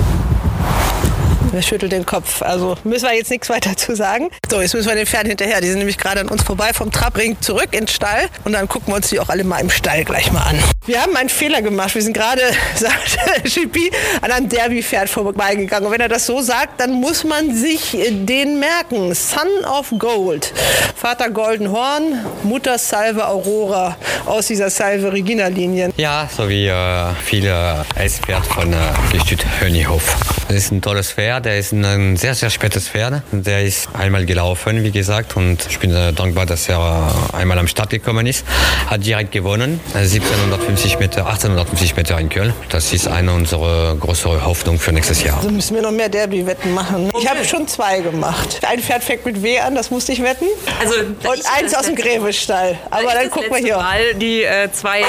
Wer 1.55 1.63
schüttelt 1.63 1.93
den 1.93 2.05
Kopf? 2.05 2.43
Also 2.43 2.77
müssen 2.83 3.07
wir 3.07 3.15
jetzt 3.15 3.31
nichts 3.31 3.49
weiter 3.49 3.77
zu 3.77 3.95
sagen. 3.95 4.29
So, 4.51 4.61
jetzt 4.61 4.75
müssen 4.75 4.89
wir 4.89 4.97
den 4.97 5.07
Pferden 5.07 5.29
hinterher. 5.29 5.61
Die 5.61 5.69
sind 5.69 5.79
nämlich 5.79 5.99
gerade 5.99 6.21
an 6.21 6.29
uns 6.29 6.43
vorbei 6.43 6.73
vom 6.73 6.91
Trabring 6.91 7.41
zurück 7.41 7.69
ins 7.71 7.93
Stall. 7.93 8.29
Und 8.43 8.55
dann 8.55 8.67
gucken 8.67 8.93
wir 8.93 8.97
uns 8.97 9.11
die 9.11 9.21
auch 9.21 9.29
alle 9.29 9.45
mal 9.45 9.61
im 9.61 9.71
Stall 9.71 10.03
gleich 10.05 10.33
mal 10.33 10.43
an. 10.43 10.59
Wir 10.85 11.01
haben 11.01 11.15
einen 11.15 11.29
Fehler 11.29 11.63
gemacht. 11.63 11.95
Wir 11.95 12.03
sind 12.03 12.13
gerade, 12.13 12.43
sagt 12.75 13.19
Chippy, 13.45 13.89
an 14.21 14.33
einem 14.33 14.49
Derby-Pferd 14.49 15.09
vorbeigegangen. 15.09 15.87
Und 15.87 15.93
wenn 15.93 16.01
er 16.01 16.09
das 16.09 16.27
so 16.27 16.43
sagt, 16.43 16.81
dann 16.81 16.91
muss 16.91 17.23
man 17.23 17.55
sich 17.55 17.97
den 18.11 18.59
merken. 18.59 19.15
Son 19.15 19.47
of 19.65 19.95
Gold. 19.97 20.53
Vater 20.97 21.31
Golden 21.31 21.71
Horn, 21.71 22.19
Mutter 22.43 22.79
Salve 22.79 23.29
Aurora 23.29 23.97
aus 24.27 24.49
dieser 24.49 24.71
Salve 24.71 25.13
Regina-Linie. 25.13 25.93
Ja, 25.99 26.29
so 26.37 26.49
wie 26.49 26.67
äh, 26.67 27.15
viele 27.25 27.85
Eispferd 27.95 28.45
von 28.45 28.73
äh, 28.73 28.77
Gestüt 29.13 29.47
Hönighof. 29.61 30.17
Das 30.49 30.57
ist 30.57 30.73
ein 30.73 30.83
tolles 30.83 31.13
Pferd, 31.13 31.44
der 31.45 31.59
ist 31.59 31.73
ein 31.73 32.17
sehr, 32.17 32.35
sehr 32.35 32.51
spätes 32.51 32.89
Pferd. 32.89 33.23
Der 33.31 33.63
ist 33.63 33.89
einmal 33.93 34.25
gelaufen, 34.25 34.83
wie 34.83 34.91
gesagt, 34.91 35.37
und 35.37 35.67
ich 35.69 35.79
bin 35.79 35.95
äh, 35.95 36.13
dankbar, 36.13 36.47
dass 36.47 36.69
er 36.69 37.13
äh, 37.33 37.37
einmal 37.37 37.59
am 37.59 37.69
Start 37.69 37.91
gekommen 37.91 38.27
ist. 38.27 38.45
Hat 38.87 39.05
direkt 39.05 39.33
gewonnen, 39.33 39.81
äh, 39.95 39.99
1750 39.99 40.99
Meter, 40.99 41.27
1850 41.27 41.97
Meter 41.97 42.19
in 42.19 42.29
Köln. 42.31 42.55
Das 42.71 42.93
ist 42.93 43.09
eine 43.09 43.33
unserer 43.33 43.95
größeren 43.97 44.45
Hoffnungen 44.45 44.81
für 44.81 44.93
nächstes 44.93 45.23
Jahr. 45.23 45.37
Also 45.37 45.51
müssen 45.51 45.75
wir 45.75 45.83
noch 45.83 45.91
mehr 45.91 46.09
Derby-Wetten 46.09 46.73
machen. 46.73 47.11
Ich 47.19 47.29
habe 47.29 47.45
schon 47.45 47.69
zwei 47.69 48.01
gemacht. 48.01 48.61
Ein 48.67 48.81
Pferd 48.81 49.05
fängt 49.05 49.27
mit 49.27 49.43
W 49.43 49.59
an, 49.59 49.75
das 49.75 49.91
musste 49.91 50.13
ich 50.13 50.23
wetten. 50.23 50.47
Also, 50.81 50.95
Und 51.01 51.43
eins 51.57 51.75
aus 51.75 51.87
dem 51.87 51.95
Gräbestall. 51.95 52.79
Aber 52.91 53.03
ich 53.03 53.13
dann 53.13 53.31
gucken 53.31 53.51
wir 53.51 53.59
hier. 53.59 53.77
Mal 53.77 54.15
die 54.15 54.43
äh, 54.43 54.71
zwei, 54.73 55.03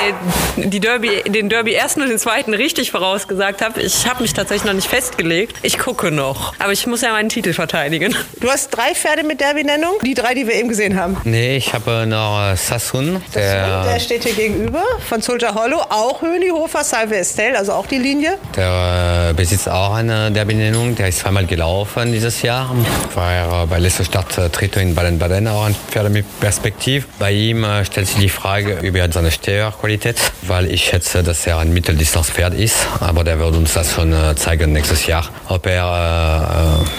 die 0.58 0.80
Derby, 0.80 1.24
den 1.28 1.50
Derby 1.50 1.74
ersten 1.74 2.02
und 2.02 2.10
den 2.10 2.20
zweiten 2.20 2.54
richtig 2.54 2.92
vorausgesagt 2.92 3.62
habe. 3.62 3.82
Ich 3.82 4.08
habe 4.08 4.22
mich 4.22 4.34
tatsächlich 4.34 4.66
noch 4.66 4.74
nicht 4.74 4.90
festgelegt. 4.90 5.58
Ich 5.62 5.80
gucke 5.80 6.12
noch. 6.12 6.25
Aber 6.60 6.72
ich 6.72 6.88
muss 6.88 7.02
ja 7.02 7.12
meinen 7.12 7.30
Titel 7.30 7.54
verteidigen. 7.54 8.16
Du 8.40 8.50
hast 8.50 8.70
drei 8.70 8.96
Pferde 8.96 9.24
mit 9.24 9.42
Derby-Nennung. 9.42 9.94
Die 10.04 10.14
drei, 10.14 10.34
die 10.34 10.48
wir 10.48 10.56
eben 10.56 10.70
gesehen 10.70 11.00
haben. 11.00 11.18
Nee, 11.24 11.58
ich 11.58 11.74
habe 11.74 12.06
noch 12.08 12.52
äh, 12.52 12.56
Sassoon, 12.56 13.22
Der 13.34 13.84
der, 13.84 14.00
steht 14.00 14.24
hier 14.24 14.34
gegenüber 14.34 14.84
von 15.08 15.22
Soldier 15.22 15.54
Hollow. 15.54 15.82
Auch 15.90 16.22
Hönihofer, 16.22 16.84
Salve 16.84 17.18
Estelle, 17.18 17.58
also 17.58 17.74
auch 17.74 17.88
die 17.88 17.98
Linie. 17.98 18.38
der 18.56 19.30
äh, 19.30 19.34
besitzt 19.34 19.70
auch 19.70 19.94
eine 19.94 20.32
der 20.32 20.46
Benennung. 20.46 20.96
Der 20.96 21.10
ist 21.10 21.20
zweimal 21.20 21.46
gelaufen 21.46 22.12
dieses 22.12 22.42
Jahr. 22.42 22.74
War 23.14 23.68
bei 23.68 23.80
letzter 23.80 24.06
Stadt 24.06 24.38
äh, 24.38 24.82
in 24.82 24.96
Baden-Baden, 24.96 25.48
auch 25.48 25.66
ein 25.66 25.76
Pferd 25.90 26.12
mit 26.12 26.26
Perspektiv. 26.40 27.08
Bei 27.20 27.32
ihm 27.32 27.64
äh, 27.64 27.86
stellt 27.86 28.08
sich 28.08 28.18
die 28.18 28.30
Frage 28.30 28.80
über 28.82 29.12
seine 29.12 29.32
Steuerqualität, 29.32 30.18
weil 30.44 30.72
ich 30.72 30.86
schätze, 30.86 31.24
dass 31.24 31.46
er 31.48 31.60
ein 31.60 31.74
Mitteldistanzpferd 31.74 32.54
ist. 32.54 32.88
Aber 33.00 33.24
der 33.24 33.40
wird 33.40 33.56
uns 33.56 33.74
das 33.74 33.94
schon 33.94 34.14
äh, 34.14 34.36
zeigen 34.36 34.74
nächstes 34.74 35.08
Jahr, 35.08 35.30
ob 35.50 35.66
er 35.68 35.86
äh, 35.86 36.05
äh, 36.05 36.05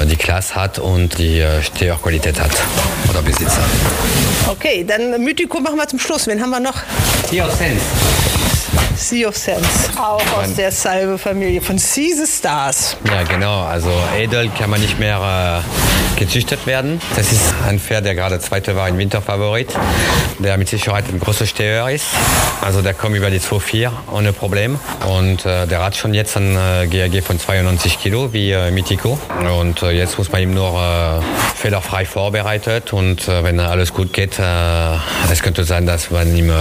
die 0.08 0.16
Klasse 0.16 0.54
hat 0.54 0.78
und 0.78 1.18
die 1.18 1.40
äh, 1.40 1.62
Steuerqualität 1.62 2.40
hat 2.40 2.52
oder 3.10 3.22
Besitzer. 3.22 3.62
Okay, 4.48 4.84
dann 4.86 5.22
Mythico 5.22 5.60
machen 5.60 5.76
wir 5.76 5.88
zum 5.88 5.98
Schluss. 5.98 6.26
Wen 6.26 6.40
haben 6.40 6.50
wir 6.50 6.60
noch? 6.60 6.76
Hier 7.30 7.48
Sense. 7.50 8.45
Sea 8.96 9.28
of 9.28 9.36
Sense. 9.36 9.90
Auch 9.96 10.22
aus 10.38 10.54
der 10.56 10.72
Salve-Familie 10.72 11.60
von 11.60 11.76
Caesar 11.76 12.26
Stars. 12.26 12.96
Ja, 13.04 13.22
genau. 13.24 13.62
Also 13.62 13.90
Edel 14.16 14.50
kann 14.56 14.70
man 14.70 14.80
nicht 14.80 14.98
mehr 14.98 15.62
äh, 15.62 16.18
gezüchtet 16.18 16.66
werden. 16.66 17.00
Das 17.14 17.30
ist 17.30 17.54
ein 17.66 17.78
Pferd, 17.78 18.06
der 18.06 18.14
gerade 18.14 18.40
Zweiter 18.40 18.74
war, 18.74 18.86
ein 18.86 18.98
Winterfavorit, 18.98 19.68
der 20.38 20.56
mit 20.56 20.68
Sicherheit 20.68 21.04
ein 21.08 21.20
großer 21.20 21.46
Steher 21.46 21.88
ist. 21.90 22.06
Also 22.62 22.82
der 22.82 22.94
kommt 22.94 23.16
über 23.16 23.30
die 23.30 23.40
2,4 23.40 23.90
ohne 24.12 24.32
Problem. 24.32 24.78
Und 25.06 25.44
äh, 25.44 25.66
der 25.66 25.84
hat 25.84 25.96
schon 25.96 26.14
jetzt 26.14 26.36
ein 26.36 26.56
äh, 26.56 26.86
GRG 26.86 27.22
von 27.22 27.38
92 27.38 28.00
Kilo 28.00 28.32
wie 28.32 28.52
äh, 28.52 28.70
Mythico. 28.70 29.18
Und 29.60 29.82
äh, 29.82 29.90
jetzt 29.90 30.18
muss 30.18 30.32
man 30.32 30.42
ihm 30.42 30.54
nur 30.54 30.80
äh, 30.80 31.56
fehlerfrei 31.56 32.06
vorbereitet. 32.06 32.92
Und 32.92 33.28
äh, 33.28 33.44
wenn 33.44 33.60
alles 33.60 33.92
gut 33.92 34.12
geht, 34.12 34.38
es 34.38 35.42
könnte 35.42 35.64
sein, 35.64 35.86
dass 35.86 36.10
man 36.10 36.36
äh, 36.36 36.52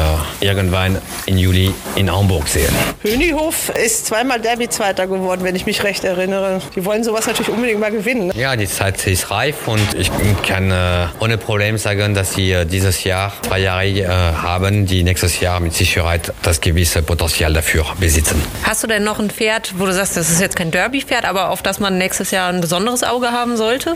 irgendwann 0.42 0.98
im 1.26 1.38
Juli 1.38 1.74
in 1.96 2.10
Hamburg 2.26 2.48
sehen. 2.48 2.74
Hönihof 3.04 3.70
ist 3.70 4.08
zweimal 4.08 4.42
Derby-Zweiter 4.42 5.06
geworden, 5.06 5.44
wenn 5.44 5.56
ich 5.56 5.68
mich 5.68 5.84
recht 5.84 6.04
erinnere. 6.04 6.60
Die 6.76 6.84
wollen 6.84 7.04
sowas 7.04 7.28
natürlich 7.28 7.50
unbedingt 7.50 7.80
mal 7.80 7.92
gewinnen. 7.92 8.28
ne? 8.28 8.34
Ja, 8.36 8.56
die 8.56 8.68
Zeit 8.68 9.06
ist 9.06 9.30
reif 9.30 9.68
und 9.68 9.94
ich 9.94 10.10
kann 10.42 10.72
äh, 10.72 11.06
ohne 11.20 11.38
Problem 11.38 11.78
sagen, 11.78 12.16
dass 12.16 12.34
sie 12.34 12.52
äh, 12.52 12.66
dieses 12.66 13.04
Jahr 13.04 13.32
zwei 13.44 13.60
Jahre 13.60 13.86
äh, 13.86 14.08
haben, 14.08 14.88
die 14.88 15.04
nächstes 15.04 15.40
Jahr 15.40 15.60
mit 15.60 15.76
Sicherheit 15.76 16.34
das 16.42 16.62
gewisse 16.62 17.04
Potenzial 17.04 17.54
dafür 17.54 17.86
besitzen. 18.00 18.42
Hast 18.64 18.82
du 18.82 18.88
denn 18.88 19.04
noch 19.04 19.20
ein 19.20 19.30
Pferd, 19.30 19.76
wo 19.78 19.86
du 19.86 19.94
sagst, 19.94 20.18
das 20.18 20.32
ist 20.32 20.42
jetzt 20.42 20.56
kein 20.56 20.72
Derby-Pferd, 20.72 21.26
aber 21.26 21.52
auf 21.52 21.62
das 21.62 21.80
man 21.80 22.00
nächstes 22.00 22.32
Jahr 22.32 22.50
ein 22.50 22.60
besonderes 22.60 23.04
Auge 23.04 23.28
haben 23.34 23.56
sollte? 23.56 23.96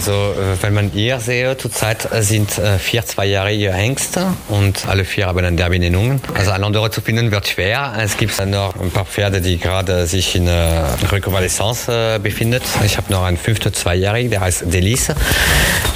Also 0.00 0.12
äh, 0.12 0.56
wenn 0.62 0.72
man 0.72 0.90
hier 0.94 1.20
sehe, 1.20 1.58
zurzeit 1.58 2.10
äh, 2.10 2.22
sind 2.22 2.56
äh, 2.56 2.78
vier 2.78 3.04
zweijährige 3.04 3.70
Hengste 3.70 4.28
und 4.48 4.86
alle 4.88 5.04
vier 5.04 5.26
haben 5.26 5.38
eine 5.40 5.54
Derby-Nennung. 5.54 6.22
Also 6.32 6.52
ein 6.52 6.64
anderer 6.64 6.90
zu 6.90 7.02
finden 7.02 7.30
wird 7.30 7.46
schwer. 7.46 7.92
Es 8.02 8.16
gibt 8.16 8.42
noch 8.46 8.74
ein 8.80 8.90
paar 8.90 9.04
Pferde, 9.04 9.42
die 9.42 9.58
gerade 9.58 10.06
sich 10.06 10.36
in 10.36 10.46
äh, 10.46 10.84
Rekonvaleszenz 11.12 11.84
befinden. 12.22 12.62
Ich 12.82 12.96
habe 12.96 13.12
noch 13.12 13.24
einen 13.24 13.36
fünften 13.36 13.74
zweijährigen, 13.74 14.30
der 14.30 14.40
heißt 14.40 14.72
Delice. 14.72 15.14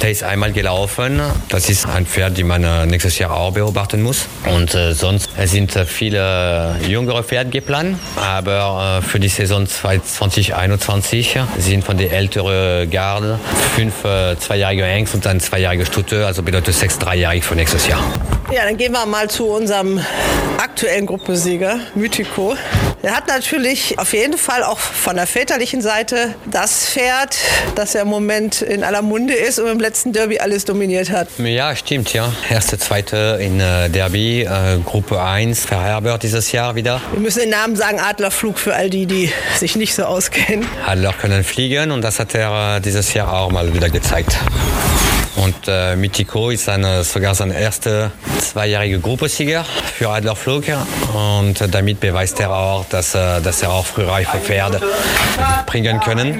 Der 0.03 0.11
ist 0.11 0.21
einmal 0.21 0.51
gelaufen. 0.51 1.19
Das 1.49 1.67
ist 1.67 1.87
ein 1.87 2.05
Pferd, 2.05 2.37
die 2.37 2.43
man 2.43 2.87
nächstes 2.87 3.17
Jahr 3.17 3.35
auch 3.35 3.53
beobachten 3.53 4.03
muss. 4.03 4.27
Und 4.45 4.77
sonst 4.91 5.29
sind 5.45 5.71
viele 5.87 6.75
jüngere 6.87 7.23
Pferde 7.23 7.49
geplant, 7.49 7.97
aber 8.17 9.01
für 9.01 9.19
die 9.19 9.29
Saison 9.29 9.65
2021 9.65 11.39
sind 11.57 11.83
von 11.83 11.97
der 11.97 12.11
älteren 12.11 12.89
Garde 12.91 13.39
fünf 13.75 13.94
äh, 14.03 14.37
zweijährige 14.37 14.83
Hengst 14.83 15.13
und 15.15 15.25
ein 15.27 15.39
zweijähriger 15.39 15.85
Stute, 15.85 16.25
also 16.25 16.43
bedeutet 16.43 16.75
sechs 16.75 16.99
dreijährig 16.99 17.43
für 17.43 17.55
nächstes 17.55 17.87
Jahr. 17.87 18.03
Ja, 18.51 18.63
dann 18.63 18.77
gehen 18.77 18.91
wir 18.91 19.05
mal 19.07 19.27
zu 19.29 19.47
unserem 19.47 19.99
aktuellen 20.59 21.07
Gruppensieger, 21.07 21.79
Mythico. 21.95 22.55
Der 23.01 23.15
hat 23.15 23.27
natürlich 23.27 23.97
auf 23.97 24.13
jeden 24.13 24.37
Fall 24.37 24.63
auch 24.63 24.77
von 24.77 25.15
der 25.15 25.25
väterlichen 25.25 25.81
Seite 25.81 26.35
das 26.49 26.85
Pferd, 26.85 27.37
das 27.75 27.93
ja 27.93 28.01
im 28.01 28.07
Moment 28.07 28.61
in 28.61 28.83
aller 28.83 29.01
Munde 29.01 29.33
ist 29.33 29.59
und 29.59 29.67
im 29.67 29.79
letzten 29.79 30.13
Derby 30.13 30.39
alles 30.39 30.63
dominiert 30.65 31.09
hat. 31.11 31.27
Ja, 31.39 31.75
stimmt, 31.75 32.13
ja. 32.13 32.31
Erste, 32.49 32.77
zweite 32.77 33.39
in 33.41 33.59
äh, 33.59 33.89
Derby, 33.89 34.43
äh, 34.43 34.77
Gruppe 34.85 35.21
1, 35.21 35.65
Verherbert 35.65 36.23
dieses 36.23 36.51
Jahr 36.51 36.75
wieder. 36.75 37.01
Wir 37.13 37.21
müssen 37.21 37.39
den 37.39 37.49
Namen 37.49 37.75
sagen, 37.75 37.99
Adlerflug 37.99 38.59
für 38.59 38.75
all 38.75 38.89
die, 38.89 39.07
die 39.07 39.31
sich 39.57 39.75
nicht 39.75 39.95
so 39.95 40.03
auskennen. 40.03 40.67
Adler 40.85 41.13
können 41.13 41.43
fliegen 41.43 41.91
und 41.91 42.01
das 42.01 42.19
hat 42.19 42.35
er 42.35 42.77
äh, 42.77 42.81
dieses 42.81 43.13
Jahr 43.13 43.33
auch 43.33 43.51
mal 43.51 43.73
wieder 43.73 43.89
gezeigt. 43.89 44.37
Und 45.35 45.55
äh, 45.67 45.95
Mythico 45.95 46.49
ist 46.49 46.69
eine, 46.69 47.03
sogar 47.03 47.35
sein 47.35 47.51
erster 47.51 48.11
zweijähriger 48.39 48.99
Gruppensieger 48.99 49.63
für 49.63 50.09
Adlerflug. 50.09 50.63
Und 51.13 51.59
äh, 51.59 51.67
damit 51.67 51.99
beweist 51.99 52.39
er 52.39 52.51
auch, 52.51 52.85
dass, 52.89 53.15
äh, 53.15 53.41
dass 53.41 53.61
er 53.61 53.71
auch 53.71 53.85
frühreife 53.85 54.37
Pferde 54.37 54.81
bringen 55.65 55.99
können. 55.99 56.33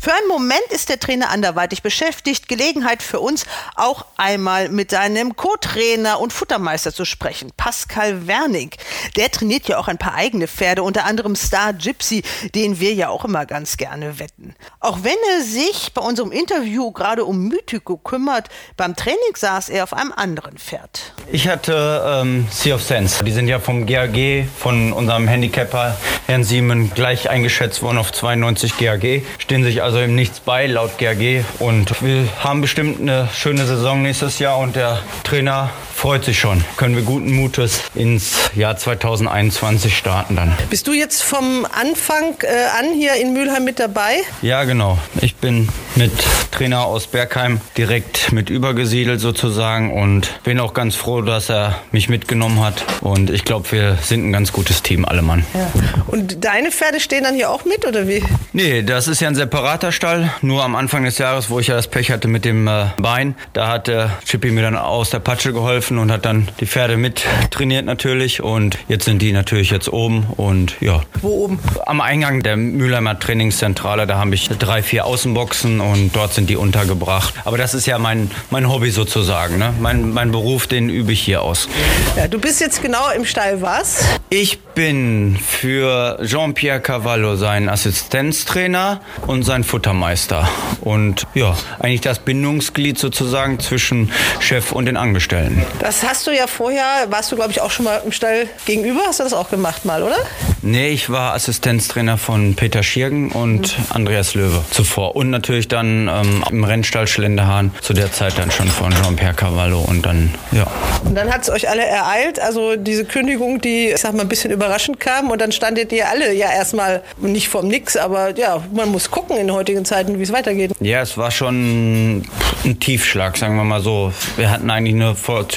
Für 0.00 0.14
einen 0.14 0.28
Moment 0.28 0.66
ist 0.70 0.88
der 0.88 0.98
Trainer 0.98 1.30
anderweitig 1.30 1.82
beschäftigt. 1.82 2.48
Gelegenheit 2.48 3.02
für 3.02 3.20
uns, 3.20 3.44
auch 3.74 4.06
einmal 4.16 4.70
mit 4.70 4.92
seinem 4.92 5.36
Co-Trainer 5.36 6.18
und 6.20 6.32
Futtermeister 6.32 6.94
zu 6.94 7.04
sprechen, 7.04 7.50
Pascal 7.56 8.26
Werning. 8.26 8.70
Der 9.16 9.30
trainiert 9.30 9.68
ja 9.68 9.78
auch 9.78 9.88
ein 9.88 9.98
paar 9.98 10.14
eigene 10.14 10.48
Pferde, 10.48 10.82
unter 10.82 11.04
anderem 11.04 11.36
Star 11.36 11.74
Gypsy, 11.74 12.22
den 12.54 12.80
wir 12.80 12.94
ja 12.94 13.08
auch 13.08 13.24
immer 13.24 13.44
ganz 13.44 13.76
gerne 13.76 14.18
wetten. 14.18 14.54
Auch 14.80 14.98
wenn 15.02 15.16
er 15.34 15.42
sich 15.42 15.92
bei 15.92 16.00
unserem 16.00 16.32
Interview 16.32 16.92
gerade 16.92 17.24
um 17.24 17.48
Mythico 17.48 17.96
kümmert, 18.06 18.48
beim 18.76 18.96
Training 18.96 19.18
saß 19.34 19.68
er 19.68 19.84
auf 19.84 19.92
einem 19.92 20.12
anderen 20.16 20.56
Pferd. 20.56 21.12
Ich 21.30 21.48
hatte 21.48 22.22
ähm, 22.22 22.46
Sea 22.50 22.76
of 22.76 22.82
Sense. 22.82 23.22
Die 23.24 23.32
sind 23.32 23.48
ja 23.48 23.58
vom 23.58 23.84
GAG, 23.84 24.46
von 24.58 24.92
unserem 24.92 25.28
Handicapper 25.28 25.96
Herrn 26.26 26.44
Siemen, 26.44 26.92
gleich 26.94 27.28
eingeschätzt 27.28 27.82
worden 27.82 27.98
auf 27.98 28.12
92 28.12 28.78
GAG. 28.78 29.22
Stehen 29.38 29.64
sich 29.64 29.82
also 29.82 30.00
im 30.00 30.14
Nichts 30.14 30.40
bei, 30.40 30.66
laut 30.66 30.96
GAG. 30.98 31.44
Und 31.58 32.02
wir 32.02 32.28
haben 32.42 32.62
bestimmt 32.62 33.00
eine 33.00 33.28
schöne 33.34 33.66
Saison 33.66 34.02
nächstes 34.02 34.38
Jahr 34.38 34.58
und 34.58 34.76
der 34.76 35.00
Trainer 35.24 35.70
freut 36.06 36.24
sich 36.24 36.38
schon. 36.38 36.62
Können 36.76 36.94
wir 36.94 37.02
guten 37.02 37.32
Mutes 37.32 37.82
ins 37.96 38.50
Jahr 38.54 38.76
2021 38.76 39.98
starten 39.98 40.36
dann. 40.36 40.56
Bist 40.70 40.86
du 40.86 40.92
jetzt 40.92 41.20
vom 41.24 41.66
Anfang 41.72 42.36
äh, 42.42 42.46
an 42.78 42.94
hier 42.94 43.14
in 43.16 43.32
Mülheim 43.32 43.64
mit 43.64 43.80
dabei? 43.80 44.18
Ja, 44.40 44.62
genau. 44.62 44.98
Ich 45.20 45.34
bin 45.34 45.68
mit 45.96 46.12
Trainer 46.52 46.84
aus 46.84 47.08
Bergheim 47.08 47.60
direkt 47.76 48.30
mit 48.30 48.50
übergesiedelt 48.50 49.18
sozusagen 49.18 49.92
und 49.92 50.30
bin 50.44 50.60
auch 50.60 50.74
ganz 50.74 50.94
froh, 50.94 51.22
dass 51.22 51.50
er 51.50 51.80
mich 51.90 52.08
mitgenommen 52.08 52.64
hat. 52.64 52.84
Und 53.00 53.28
ich 53.28 53.44
glaube, 53.44 53.72
wir 53.72 53.98
sind 54.00 54.28
ein 54.28 54.32
ganz 54.32 54.52
gutes 54.52 54.82
Team, 54.82 55.04
alle 55.04 55.22
Mann. 55.22 55.44
Ja. 55.54 55.72
Und 56.06 56.44
deine 56.44 56.70
Pferde 56.70 57.00
stehen 57.00 57.24
dann 57.24 57.34
hier 57.34 57.50
auch 57.50 57.64
mit 57.64 57.84
oder 57.84 58.06
wie? 58.06 58.22
Nee, 58.52 58.82
das 58.82 59.08
ist 59.08 59.20
ja 59.20 59.26
ein 59.26 59.34
separater 59.34 59.90
Stall. 59.90 60.30
Nur 60.40 60.62
am 60.62 60.76
Anfang 60.76 61.02
des 61.02 61.18
Jahres, 61.18 61.50
wo 61.50 61.58
ich 61.58 61.66
ja 61.66 61.74
das 61.74 61.88
Pech 61.88 62.12
hatte 62.12 62.28
mit 62.28 62.44
dem 62.44 62.68
äh, 62.68 62.86
Bein, 62.96 63.34
da 63.54 63.66
hat 63.66 63.88
der 63.88 64.16
Chippy 64.24 64.52
mir 64.52 64.62
dann 64.62 64.76
aus 64.76 65.10
der 65.10 65.18
Patsche 65.18 65.52
geholfen 65.52 65.95
und 65.98 66.10
hat 66.10 66.24
dann 66.24 66.48
die 66.60 66.66
Pferde 66.66 66.96
mit 66.96 67.24
trainiert 67.50 67.84
natürlich. 67.84 68.42
Und 68.42 68.78
jetzt 68.88 69.04
sind 69.04 69.22
die 69.22 69.32
natürlich 69.32 69.70
jetzt 69.70 69.88
oben 69.92 70.26
und 70.36 70.76
ja. 70.80 71.02
Wo 71.22 71.44
oben? 71.44 71.58
Am 71.86 72.00
Eingang 72.00 72.42
der 72.42 72.56
Mülheimer 72.56 73.18
Trainingszentrale, 73.18 74.06
da 74.06 74.18
habe 74.18 74.34
ich 74.34 74.48
drei, 74.48 74.82
vier 74.82 75.06
Außenboxen 75.06 75.80
und 75.80 76.14
dort 76.14 76.34
sind 76.34 76.50
die 76.50 76.56
untergebracht. 76.56 77.34
Aber 77.44 77.58
das 77.58 77.74
ist 77.74 77.86
ja 77.86 77.98
mein, 77.98 78.30
mein 78.50 78.68
Hobby 78.68 78.90
sozusagen. 78.90 79.58
Ne? 79.58 79.72
Mein, 79.80 80.12
mein 80.12 80.30
Beruf, 80.30 80.66
den 80.66 80.88
übe 80.88 81.12
ich 81.12 81.20
hier 81.20 81.42
aus. 81.42 81.68
Ja, 82.16 82.28
du 82.28 82.38
bist 82.38 82.60
jetzt 82.60 82.82
genau 82.82 83.10
im 83.14 83.24
Stall 83.24 83.62
was? 83.62 84.04
Ich 84.30 84.60
bin 84.60 85.36
für 85.36 86.18
Jean-Pierre 86.24 86.80
Cavallo 86.80 87.36
sein 87.36 87.68
Assistenztrainer 87.68 89.00
und 89.26 89.42
sein 89.42 89.64
Futtermeister. 89.64 90.48
Und 90.80 91.26
ja, 91.34 91.56
eigentlich 91.78 92.02
das 92.02 92.18
Bindungsglied 92.18 92.98
sozusagen 92.98 93.58
zwischen 93.60 94.10
Chef 94.40 94.72
und 94.72 94.86
den 94.86 94.96
Angestellten. 94.96 95.62
Das 95.78 96.02
hast 96.02 96.26
du 96.26 96.30
ja 96.30 96.46
vorher, 96.46 97.06
warst 97.10 97.30
du 97.30 97.36
glaube 97.36 97.50
ich 97.50 97.60
auch 97.60 97.70
schon 97.70 97.84
mal 97.84 98.00
im 98.04 98.12
Stall 98.12 98.48
gegenüber, 98.64 99.00
hast 99.06 99.20
du 99.20 99.24
das 99.24 99.32
auch 99.32 99.50
gemacht 99.50 99.84
mal, 99.84 100.02
oder? 100.02 100.16
Nee, 100.62 100.88
ich 100.88 101.10
war 101.10 101.34
Assistenztrainer 101.34 102.18
von 102.18 102.54
Peter 102.56 102.82
Schirgen 102.82 103.30
und 103.30 103.78
mhm. 103.78 103.84
Andreas 103.90 104.34
Löwe 104.34 104.64
zuvor. 104.70 105.14
Und 105.14 105.30
natürlich 105.30 105.68
dann 105.68 106.08
ähm, 106.08 106.44
im 106.50 106.64
Rennstall 106.64 107.06
Schlendehahn, 107.06 107.72
zu 107.82 107.92
der 107.92 108.10
Zeit 108.10 108.38
dann 108.38 108.50
schon 108.50 108.66
von 108.68 108.92
Jean-Pierre 108.92 109.34
Cavallo 109.34 109.80
und 109.80 110.04
dann, 110.04 110.34
ja. 110.50 110.66
Und 111.04 111.14
dann 111.14 111.32
hat 111.32 111.42
es 111.42 111.50
euch 111.50 111.68
alle 111.68 111.84
ereilt, 111.84 112.40
also 112.40 112.74
diese 112.76 113.04
Kündigung, 113.04 113.60
die, 113.60 113.90
ich 113.90 114.00
sag 114.00 114.14
mal, 114.14 114.22
ein 114.22 114.28
bisschen 114.28 114.50
überraschend 114.50 114.98
kam 114.98 115.30
und 115.30 115.40
dann 115.40 115.52
standet 115.52 115.92
ihr 115.92 116.08
alle 116.08 116.32
ja 116.32 116.50
erstmal 116.50 117.02
nicht 117.18 117.48
vom 117.48 117.68
Nix, 117.68 117.96
aber 117.96 118.36
ja, 118.36 118.62
man 118.72 118.88
muss 118.88 119.10
gucken 119.10 119.36
in 119.36 119.52
heutigen 119.52 119.84
Zeiten, 119.84 120.18
wie 120.18 120.22
es 120.22 120.32
weitergeht. 120.32 120.72
Ja, 120.80 121.00
es 121.00 121.16
war 121.16 121.30
schon 121.30 122.22
ein 122.64 122.80
Tiefschlag, 122.80 123.36
sagen 123.36 123.56
wir 123.56 123.64
mal 123.64 123.80
so. 123.82 124.12
Wir 124.36 124.50
hatten 124.50 124.70
eigentlich 124.70 124.94
eine 124.94 125.14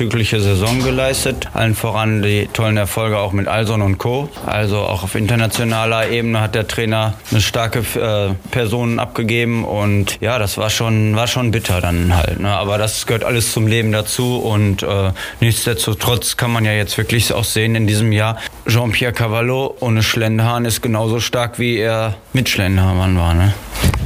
vorzügliche 0.09 0.41
Saison 0.41 0.83
geleistet, 0.83 1.47
allen 1.53 1.75
voran 1.75 2.23
die 2.23 2.49
tollen 2.51 2.77
Erfolge 2.77 3.19
auch 3.19 3.31
mit 3.31 3.47
Alson 3.47 3.83
und 3.83 3.99
Co. 3.99 4.27
Also 4.43 4.79
auch 4.79 5.03
auf 5.03 5.13
internationaler 5.13 6.09
Ebene 6.09 6.41
hat 6.41 6.55
der 6.55 6.67
Trainer 6.67 7.13
eine 7.29 7.41
starke 7.41 7.79
äh, 7.79 8.33
Person 8.49 8.97
abgegeben 8.97 9.65
und 9.65 10.17
ja, 10.19 10.39
das 10.39 10.57
war 10.57 10.71
schon, 10.71 11.15
war 11.15 11.27
schon 11.27 11.51
bitter 11.51 11.79
dann 11.79 12.15
halt. 12.15 12.39
Ne? 12.39 12.49
Aber 12.49 12.79
das 12.79 13.05
gehört 13.05 13.23
alles 13.23 13.51
zum 13.51 13.67
Leben 13.67 13.91
dazu 13.91 14.37
und 14.39 14.81
äh, 14.81 15.11
nichtsdestotrotz 15.41 16.37
kann 16.37 16.51
man 16.51 16.65
ja 16.65 16.73
jetzt 16.73 16.97
wirklich 16.97 17.31
auch 17.31 17.43
sehen 17.43 17.75
in 17.75 17.85
diesem 17.85 18.11
Jahr, 18.11 18.37
Jean-Pierre 18.67 19.13
Cavallo 19.13 19.75
ohne 19.79 20.01
Schlenderhahn 20.01 20.65
ist 20.65 20.81
genauso 20.81 21.19
stark 21.19 21.59
wie 21.59 21.77
er 21.77 22.15
mit 22.33 22.49
Schlenderhahn 22.49 23.15
war. 23.15 23.35
Ne? 23.35 23.53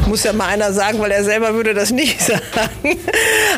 Muss 0.07 0.23
ja 0.23 0.33
mal 0.33 0.47
einer 0.47 0.73
sagen, 0.73 0.99
weil 0.99 1.11
er 1.11 1.23
selber 1.23 1.53
würde 1.53 1.73
das 1.73 1.91
nicht 1.91 2.21
sagen. 2.21 2.99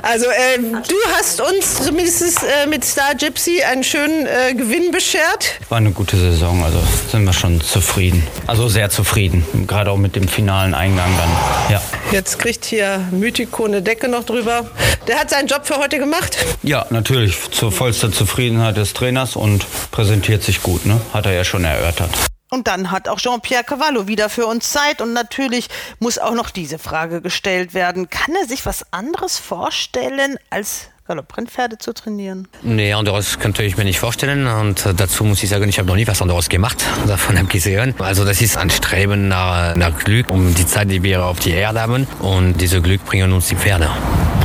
Also 0.01 0.25
äh, 0.25 0.59
du 0.59 0.95
hast 1.17 1.41
uns 1.41 1.83
zumindest 1.83 2.43
äh, 2.43 2.67
mit 2.67 2.85
Star 2.85 3.15
Gypsy 3.15 3.63
einen 3.63 3.83
schönen 3.83 4.25
äh, 4.27 4.53
Gewinn 4.53 4.91
beschert. 4.91 5.59
War 5.69 5.79
eine 5.79 5.91
gute 5.91 6.17
Saison, 6.17 6.63
also 6.63 6.79
sind 7.11 7.23
wir 7.25 7.33
schon 7.33 7.61
zufrieden. 7.61 8.25
Also 8.47 8.67
sehr 8.67 8.89
zufrieden, 8.89 9.45
gerade 9.67 9.91
auch 9.91 9.97
mit 9.97 10.15
dem 10.15 10.27
finalen 10.27 10.73
Eingang 10.73 11.09
dann. 11.17 11.73
Ja. 11.73 11.81
Jetzt 12.11 12.37
kriegt 12.39 12.65
hier 12.65 12.99
Mythico 13.11 13.65
eine 13.65 13.81
Decke 13.81 14.07
noch 14.07 14.23
drüber. 14.23 14.69
Der 15.07 15.19
hat 15.19 15.29
seinen 15.29 15.47
Job 15.47 15.65
für 15.65 15.77
heute 15.77 15.97
gemacht? 15.97 16.37
Ja, 16.63 16.85
natürlich 16.89 17.35
zur 17.51 17.71
vollster 17.71 18.11
Zufriedenheit 18.11 18.77
des 18.77 18.93
Trainers 18.93 19.35
und 19.35 19.65
präsentiert 19.91 20.43
sich 20.43 20.61
gut, 20.61 20.85
ne? 20.85 20.99
Hat 21.13 21.25
er 21.25 21.33
ja 21.33 21.43
schon 21.43 21.63
erörtert. 21.63 22.09
Und 22.55 22.69
dann 22.69 22.89
hat 22.89 23.09
auch 23.09 23.19
Jean-Pierre 23.19 23.65
Cavallo 23.65 24.07
wieder 24.07 24.29
für 24.29 24.45
uns 24.45 24.71
Zeit 24.71 25.01
und 25.01 25.11
natürlich 25.11 25.67
muss 25.99 26.17
auch 26.17 26.35
noch 26.35 26.49
diese 26.49 26.79
Frage 26.79 27.21
gestellt 27.21 27.73
werden. 27.73 28.09
Kann 28.09 28.33
er 28.33 28.47
sich 28.47 28.65
was 28.65 28.93
anderes 28.93 29.37
vorstellen 29.37 30.37
als 30.49 30.87
Galopprennpferde 31.07 31.77
zu 31.77 31.93
trainieren? 31.93 32.47
Nee, 32.63 32.93
anderes 32.93 33.37
könnte 33.37 33.61
ich 33.61 33.77
mir 33.77 33.83
nicht 33.83 33.99
vorstellen. 33.99 34.47
Und 34.47 34.87
dazu 34.97 35.23
muss 35.23 35.43
ich 35.43 35.49
sagen, 35.49 35.69
ich 35.69 35.77
habe 35.77 35.87
noch 35.87 35.95
nie 35.95 36.07
was 36.07 36.19
anderes 36.19 36.49
gemacht, 36.49 36.83
davon 37.07 37.37
abgesehen. 37.37 37.93
Also 37.99 38.25
das 38.25 38.41
ist 38.41 38.57
ein 38.57 38.71
Streben 38.71 39.27
nach, 39.27 39.75
nach 39.75 39.99
Glück, 39.99 40.31
um 40.31 40.55
die 40.55 40.65
Zeit, 40.65 40.89
die 40.89 41.03
wir 41.03 41.23
auf 41.25 41.39
die 41.39 41.51
Erde 41.51 41.81
haben. 41.81 42.07
Und 42.21 42.59
diese 42.59 42.81
Glück 42.81 43.05
bringen 43.05 43.33
uns 43.33 43.49
die 43.49 43.55
Pferde. 43.55 43.87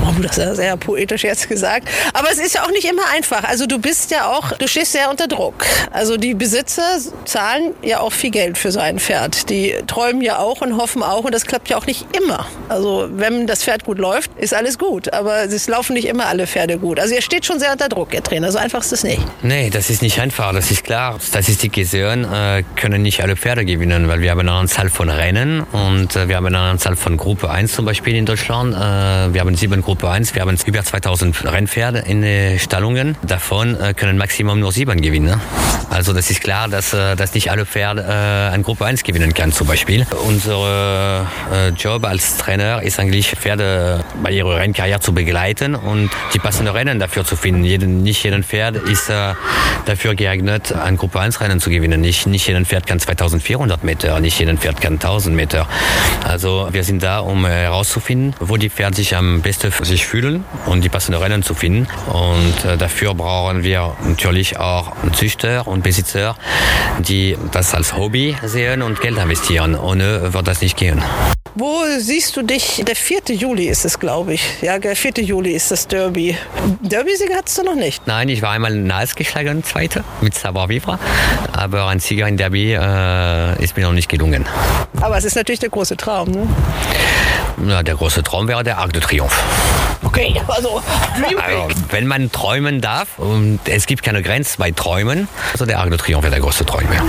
Oh, 0.02 0.20
das 0.22 0.38
ist 0.38 0.56
sehr 0.56 0.76
poetisch 0.76 1.24
jetzt 1.24 1.48
gesagt. 1.48 1.88
Aber 2.14 2.30
es 2.30 2.38
ist 2.38 2.54
ja 2.54 2.64
auch 2.64 2.70
nicht 2.70 2.84
immer 2.84 3.02
einfach. 3.12 3.44
Also 3.44 3.66
du 3.66 3.78
bist 3.78 4.10
ja 4.10 4.26
auch, 4.30 4.52
du 4.52 4.66
stehst 4.66 4.92
sehr 4.92 5.10
unter 5.10 5.28
Druck. 5.28 5.64
Also 5.92 6.16
die 6.16 6.34
Besitzer 6.34 6.98
zahlen 7.24 7.74
ja 7.82 8.00
auch 8.00 8.12
viel 8.12 8.30
Geld 8.30 8.58
für 8.58 8.72
so 8.72 8.80
ein 8.80 8.98
Pferd. 8.98 9.48
Die 9.50 9.74
träumen 9.86 10.22
ja 10.22 10.38
auch 10.38 10.60
und 10.62 10.76
hoffen 10.76 11.02
auch 11.02 11.24
und 11.24 11.34
das 11.34 11.46
klappt 11.46 11.68
ja 11.68 11.76
auch 11.76 11.86
nicht 11.86 12.06
immer. 12.16 12.46
Also 12.68 13.08
wenn 13.12 13.46
das 13.46 13.62
Pferd 13.64 13.84
gut 13.84 13.98
läuft, 13.98 14.30
ist 14.38 14.54
alles 14.54 14.78
gut. 14.78 15.12
Aber 15.12 15.44
es 15.44 15.68
laufen 15.68 15.94
nicht 15.94 16.06
immer 16.06 16.26
alle 16.26 16.46
Pferde 16.50 16.78
gut. 16.78 16.98
Also 16.98 17.14
ihr 17.14 17.22
steht 17.22 17.46
schon 17.46 17.58
sehr 17.58 17.72
unter 17.72 17.88
Druck, 17.88 18.12
Ihr 18.12 18.22
Trainer. 18.22 18.50
So 18.50 18.58
einfach 18.58 18.80
ist 18.80 18.92
es 18.92 19.04
nicht. 19.04 19.22
Nee, 19.42 19.70
das 19.70 19.88
ist 19.88 20.02
nicht 20.02 20.20
einfach. 20.20 20.52
Das 20.52 20.70
ist 20.70 20.84
klar. 20.84 21.18
Statistik 21.20 21.72
gesehen 21.72 22.24
äh, 22.24 22.64
können 22.76 23.02
nicht 23.02 23.22
alle 23.22 23.36
Pferde 23.36 23.64
gewinnen, 23.64 24.08
weil 24.08 24.20
wir 24.20 24.32
haben 24.32 24.40
eine 24.40 24.52
Anzahl 24.52 24.90
von 24.90 25.08
Rennen 25.08 25.60
und 25.60 26.16
äh, 26.16 26.28
wir 26.28 26.36
haben 26.36 26.46
eine 26.46 26.58
Anzahl 26.58 26.96
von 26.96 27.16
Gruppe 27.16 27.50
1 27.50 27.72
zum 27.72 27.84
Beispiel 27.84 28.16
in 28.16 28.26
Deutschland. 28.26 28.74
Äh, 28.74 29.32
wir 29.32 29.40
haben 29.40 29.54
sieben 29.54 29.80
Gruppe 29.80 30.10
1. 30.10 30.34
Wir 30.34 30.42
haben 30.42 30.56
über 30.66 30.82
2000 30.82 31.44
Rennpferde 31.44 32.00
in 32.00 32.22
den 32.22 32.58
Stallungen. 32.58 33.16
Davon 33.22 33.80
äh, 33.80 33.94
können 33.94 34.18
maximum 34.18 34.58
nur 34.58 34.72
sieben 34.72 35.00
gewinnen. 35.00 35.26
Ne? 35.26 35.40
Also 35.88 36.12
das 36.12 36.30
ist 36.30 36.40
klar, 36.40 36.68
dass, 36.68 36.92
äh, 36.92 37.14
dass 37.14 37.34
nicht 37.34 37.50
alle 37.50 37.64
Pferde 37.64 38.02
äh, 38.02 38.54
an 38.54 38.62
Gruppe 38.62 38.86
1 38.86 39.04
gewinnen 39.04 39.34
kann 39.34 39.52
zum 39.52 39.66
Beispiel. 39.66 40.06
Unser 40.26 41.26
Job 41.76 42.04
als 42.04 42.36
Trainer 42.36 42.82
ist 42.82 42.98
eigentlich 42.98 43.30
Pferde 43.30 44.04
bei 44.22 44.30
ihrer 44.30 44.56
Rennkarriere 44.56 45.00
zu 45.00 45.12
begleiten 45.12 45.74
und 45.74 46.10
die 46.34 46.38
passenden 46.40 46.74
Rennen 46.74 46.98
dafür 46.98 47.24
zu 47.24 47.36
finden. 47.36 47.64
Jeden, 47.64 48.02
nicht 48.02 48.22
jeden 48.24 48.42
Pferd 48.42 48.76
ist 48.76 49.08
äh, 49.08 49.34
dafür 49.84 50.14
geeignet, 50.14 50.72
an 50.72 50.96
Gruppe 50.96 51.20
1 51.20 51.40
Rennen 51.40 51.60
zu 51.60 51.70
gewinnen. 51.70 52.00
Nicht, 52.00 52.26
nicht 52.26 52.46
jeden 52.46 52.66
Pferd 52.66 52.86
kann 52.86 52.98
2400 52.98 53.84
Meter, 53.84 54.20
nicht 54.20 54.38
jeden 54.38 54.58
Pferd 54.58 54.80
kann 54.80 54.94
1000 54.94 55.34
Meter. 55.34 55.68
Also 56.24 56.68
wir 56.72 56.84
sind 56.84 57.02
da, 57.02 57.20
um 57.20 57.46
herauszufinden, 57.46 58.34
wo 58.40 58.56
die 58.56 58.70
Pferde 58.70 58.96
sich 58.96 59.16
am 59.16 59.42
besten 59.42 59.72
sich 59.82 60.06
fühlen 60.06 60.44
und 60.66 60.82
die 60.82 60.88
passenden 60.88 61.20
Rennen 61.22 61.42
zu 61.42 61.54
finden. 61.54 61.86
Und 62.08 62.64
äh, 62.64 62.76
dafür 62.76 63.14
brauchen 63.14 63.62
wir 63.62 63.96
natürlich 64.04 64.58
auch 64.58 64.92
Züchter 65.12 65.66
und 65.66 65.82
Besitzer, 65.82 66.36
die 67.00 67.36
das 67.52 67.74
als 67.74 67.96
Hobby 67.96 68.36
sehen 68.44 68.82
und 68.82 69.00
Geld 69.00 69.18
investieren. 69.18 69.74
Ohne 69.74 70.32
wird 70.32 70.46
das 70.46 70.60
nicht 70.60 70.76
gehen. 70.76 71.02
Wo 71.54 71.82
siehst 71.98 72.36
du 72.36 72.42
dich? 72.42 72.82
Der 72.86 72.94
4. 72.94 73.34
Juli 73.34 73.66
ist 73.66 73.84
es, 73.84 73.98
glaube 73.98 74.34
ich. 74.34 74.62
Ja, 74.62 74.78
der 74.78 74.94
4. 74.94 75.24
Juli 75.24 75.50
ist 75.52 75.70
das 75.70 75.88
Derby. 75.88 76.29
Derby-Sieger 76.82 77.36
hattest 77.36 77.58
du 77.58 77.62
noch 77.62 77.74
nicht? 77.74 78.06
Nein, 78.06 78.28
ich 78.28 78.42
war 78.42 78.50
einmal 78.50 78.74
nahes 78.74 79.14
geschlagen, 79.14 79.62
Zweiter, 79.64 80.04
mit 80.20 80.34
Savoir 80.34 80.68
Vivre. 80.68 80.98
Aber 81.52 81.86
ein 81.86 82.00
Sieger 82.00 82.26
in 82.28 82.36
Derby 82.36 82.72
äh, 82.74 83.62
ist 83.62 83.76
mir 83.76 83.86
noch 83.86 83.92
nicht 83.92 84.08
gelungen. 84.08 84.46
Aber 85.00 85.16
es 85.16 85.24
ist 85.24 85.36
natürlich 85.36 85.60
der 85.60 85.70
große 85.70 85.96
Traum, 85.96 86.30
ne? 86.30 86.46
Ja, 87.66 87.82
der 87.82 87.94
große 87.94 88.22
Traum 88.22 88.48
wäre 88.48 88.64
der 88.64 88.78
Arc 88.78 88.92
de 88.92 89.02
Triomphe. 89.02 89.36
Okay, 90.02 90.40
also, 90.48 90.82
also 91.16 91.68
wenn 91.90 92.06
man 92.06 92.32
träumen 92.32 92.80
darf 92.80 93.18
und 93.18 93.60
es 93.66 93.86
gibt 93.86 94.02
keine 94.02 94.22
Grenze 94.22 94.56
bei 94.58 94.70
Träumen, 94.70 95.28
also 95.52 95.66
der 95.66 95.78
Arc 95.78 95.90
de 95.90 95.98
Triomphe 95.98 96.30
der 96.30 96.40
größte 96.40 96.64
Träumer, 96.64 97.02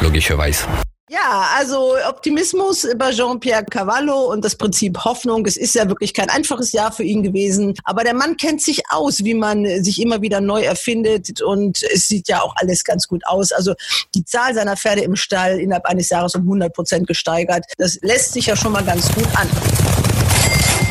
logischerweise. 0.00 0.64
Ja, 1.12 1.48
also 1.56 1.96
Optimismus 2.08 2.86
bei 2.96 3.10
Jean-Pierre 3.10 3.64
Cavallo 3.64 4.30
und 4.30 4.44
das 4.44 4.54
Prinzip 4.54 4.96
Hoffnung. 5.04 5.44
Es 5.44 5.56
ist 5.56 5.74
ja 5.74 5.88
wirklich 5.88 6.14
kein 6.14 6.30
einfaches 6.30 6.70
Jahr 6.70 6.92
für 6.92 7.02
ihn 7.02 7.24
gewesen, 7.24 7.74
aber 7.82 8.04
der 8.04 8.14
Mann 8.14 8.36
kennt 8.36 8.62
sich 8.62 8.80
aus, 8.90 9.24
wie 9.24 9.34
man 9.34 9.66
sich 9.82 10.00
immer 10.00 10.22
wieder 10.22 10.40
neu 10.40 10.62
erfindet 10.62 11.42
und 11.42 11.82
es 11.82 12.06
sieht 12.06 12.28
ja 12.28 12.42
auch 12.42 12.54
alles 12.58 12.84
ganz 12.84 13.08
gut 13.08 13.26
aus. 13.26 13.50
Also 13.50 13.74
die 14.14 14.24
Zahl 14.24 14.54
seiner 14.54 14.76
Pferde 14.76 15.00
im 15.00 15.16
Stall 15.16 15.58
innerhalb 15.58 15.86
eines 15.86 16.10
Jahres 16.10 16.36
um 16.36 16.42
100 16.42 16.72
Prozent 16.72 17.08
gesteigert. 17.08 17.64
Das 17.76 17.98
lässt 18.02 18.34
sich 18.34 18.46
ja 18.46 18.54
schon 18.54 18.70
mal 18.70 18.84
ganz 18.84 19.12
gut 19.12 19.26
an. 19.34 19.48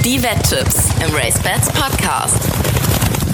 Die 0.03 0.21
Wetttipps 0.21 0.89
im 1.01 1.15
Race 1.15 1.39
Bats 1.41 1.69
Podcast. 1.71 2.68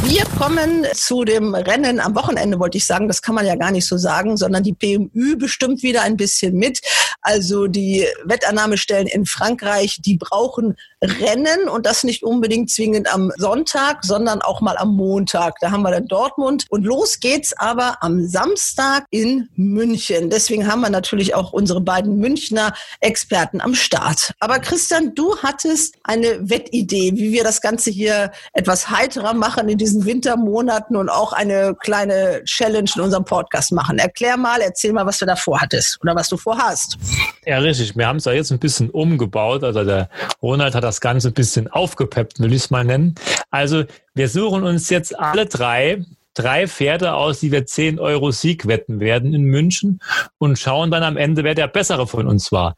Wir 0.08 0.24
kommen 0.38 0.86
zu 0.94 1.24
dem 1.24 1.56
Rennen 1.56 2.00
am 2.00 2.14
Wochenende, 2.14 2.60
wollte 2.60 2.78
ich 2.78 2.86
sagen. 2.86 3.08
Das 3.08 3.24
kann 3.24 3.34
man 3.34 3.44
ja 3.44 3.56
gar 3.56 3.72
nicht 3.72 3.88
so 3.88 3.98
sagen, 3.98 4.38
sondern 4.38 4.62
die 4.62 4.74
PMU 4.74 5.36
bestimmt 5.36 5.82
wieder 5.82 6.04
ein 6.04 6.16
bisschen 6.16 6.56
mit. 6.56 6.80
Also 7.26 7.66
die 7.66 8.06
Wettannahmestellen 8.24 9.08
in 9.08 9.26
Frankreich, 9.26 9.98
die 10.06 10.16
brauchen 10.16 10.76
Rennen 11.02 11.68
und 11.68 11.88
das 11.88 12.04
nicht 12.04 12.22
unbedingt 12.22 12.70
zwingend 12.70 13.12
am 13.12 13.32
Sonntag, 13.38 14.04
sondern 14.04 14.44
auch 14.44 14.62
mal 14.62 14.78
am 14.78 14.96
Montag. 14.96 15.56
Da 15.60 15.72
haben 15.72 15.82
wir 15.82 15.90
dann 15.90 16.08
Dortmund 16.08 16.66
und 16.70 16.84
los 16.84 17.20
geht's 17.20 17.52
aber 17.58 17.98
am 18.02 18.28
Samstag 18.28 19.06
in 19.10 19.50
München. 19.56 20.30
Deswegen 20.30 20.68
haben 20.68 20.82
wir 20.82 20.92
natürlich 20.92 21.34
auch 21.34 21.52
unsere 21.52 21.82
beiden 21.82 22.18
Münchner 22.18 22.74
Experten 23.00 23.60
am 23.60 23.74
Start. 23.74 24.32
Aber 24.40 24.60
Christian, 24.60 25.16
du 25.16 25.36
hattest 25.40 25.96
eine 26.04 26.48
Wettidee, 26.48 27.12
wie 27.16 27.32
wir 27.32 27.44
das 27.44 27.60
Ganze 27.60 27.90
hier 27.90 28.32
etwas 28.54 28.92
heiterer 28.92 29.34
machen 29.34 29.68
in 29.68 29.80
diesen 29.80 30.06
Wintermonaten 30.06 30.96
und 30.96 31.10
auch 31.10 31.34
eine 31.34 31.76
kleine 31.80 32.44
Challenge 32.46 32.90
in 32.96 33.02
unserem 33.02 33.26
Podcast 33.26 33.72
machen. 33.72 33.98
Erklär 33.98 34.38
mal, 34.38 34.62
erzähl 34.62 34.94
mal, 34.94 35.08
was 35.08 35.18
du 35.18 35.26
da 35.26 35.36
vorhattest 35.36 35.98
oder 36.02 36.16
was 36.16 36.30
du 36.30 36.38
vorhast. 36.38 36.98
Ja, 37.46 37.60
richtig. 37.60 37.96
Wir 37.96 38.08
haben 38.08 38.18
es 38.18 38.26
ja 38.26 38.32
jetzt 38.32 38.52
ein 38.52 38.60
bisschen 38.60 38.90
umgebaut. 38.90 39.64
Also 39.64 39.84
der 39.84 40.10
Ronald 40.42 40.74
hat 40.74 40.84
das 40.84 41.00
Ganze 41.00 41.30
ein 41.30 41.34
bisschen 41.34 41.68
aufgepeppt, 41.68 42.40
will 42.40 42.54
ich 42.54 42.64
es 42.64 42.70
mal 42.72 42.84
nennen. 42.84 43.16
Also 43.52 43.84
wir 44.14 44.30
suchen 44.30 44.64
uns 44.64 44.90
jetzt 44.90 45.18
alle 45.18 45.46
drei 45.46 46.04
drei 46.36 46.68
Pferde 46.68 47.16
aus, 47.16 47.40
die 47.40 47.52
wir 47.52 47.66
10 47.66 48.00
Euro 48.00 48.32
Sieg 48.32 48.68
wetten 48.68 49.00
werden 49.00 49.34
in 49.34 49.44
München 49.44 50.00
und 50.38 50.60
schauen 50.60 50.92
dann 50.92 51.04
am 51.04 51.18
Ende, 51.18 51.44
wer 51.44 51.56
der 51.56 51.68
bessere 51.68 52.06
von 52.06 52.28
uns 52.28 52.52
war. 52.52 52.76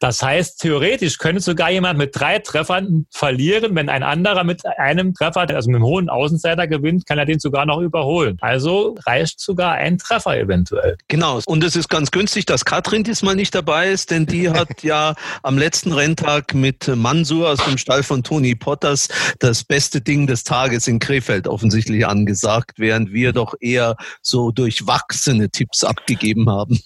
Das 0.00 0.22
heißt, 0.22 0.60
theoretisch 0.60 1.18
könnte 1.18 1.42
sogar 1.42 1.70
jemand 1.70 1.98
mit 1.98 2.18
drei 2.18 2.38
Treffern 2.38 3.06
verlieren. 3.10 3.74
Wenn 3.74 3.90
ein 3.90 4.02
anderer 4.02 4.44
mit 4.44 4.64
einem 4.64 5.12
Treffer, 5.12 5.40
also 5.40 5.68
mit 5.68 5.76
einem 5.76 5.84
hohen 5.84 6.08
Außenseiter 6.08 6.66
gewinnt, 6.66 7.06
kann 7.06 7.18
er 7.18 7.26
den 7.26 7.38
sogar 7.38 7.66
noch 7.66 7.80
überholen. 7.80 8.38
Also 8.40 8.96
reicht 9.04 9.40
sogar 9.40 9.72
ein 9.72 9.98
Treffer 9.98 10.38
eventuell. 10.38 10.96
Genau. 11.08 11.40
Und 11.44 11.62
es 11.64 11.76
ist 11.76 11.90
ganz 11.90 12.10
günstig, 12.12 12.46
dass 12.46 12.64
Katrin 12.64 13.04
diesmal 13.04 13.36
nicht 13.36 13.54
dabei 13.54 13.90
ist, 13.90 14.10
denn 14.10 14.24
die 14.24 14.48
hat 14.50 14.82
ja 14.82 15.14
am 15.42 15.58
letzten 15.58 15.92
Renntag 15.92 16.54
mit 16.54 16.88
Mansur 16.88 17.50
aus 17.50 17.62
dem 17.62 17.76
Stall 17.76 18.02
von 18.02 18.22
Tony 18.22 18.54
Potters 18.54 19.08
das 19.38 19.64
beste 19.64 20.00
Ding 20.00 20.26
des 20.26 20.44
Tages 20.44 20.88
in 20.88 20.98
Krefeld 20.98 21.46
offensichtlich 21.46 22.06
angesagt, 22.06 22.72
während 22.78 22.99
wir 23.08 23.32
doch 23.32 23.54
eher 23.60 23.96
so 24.22 24.50
durchwachsene 24.50 25.50
Tipps 25.50 25.84
abgegeben 25.84 26.48
haben. 26.50 26.80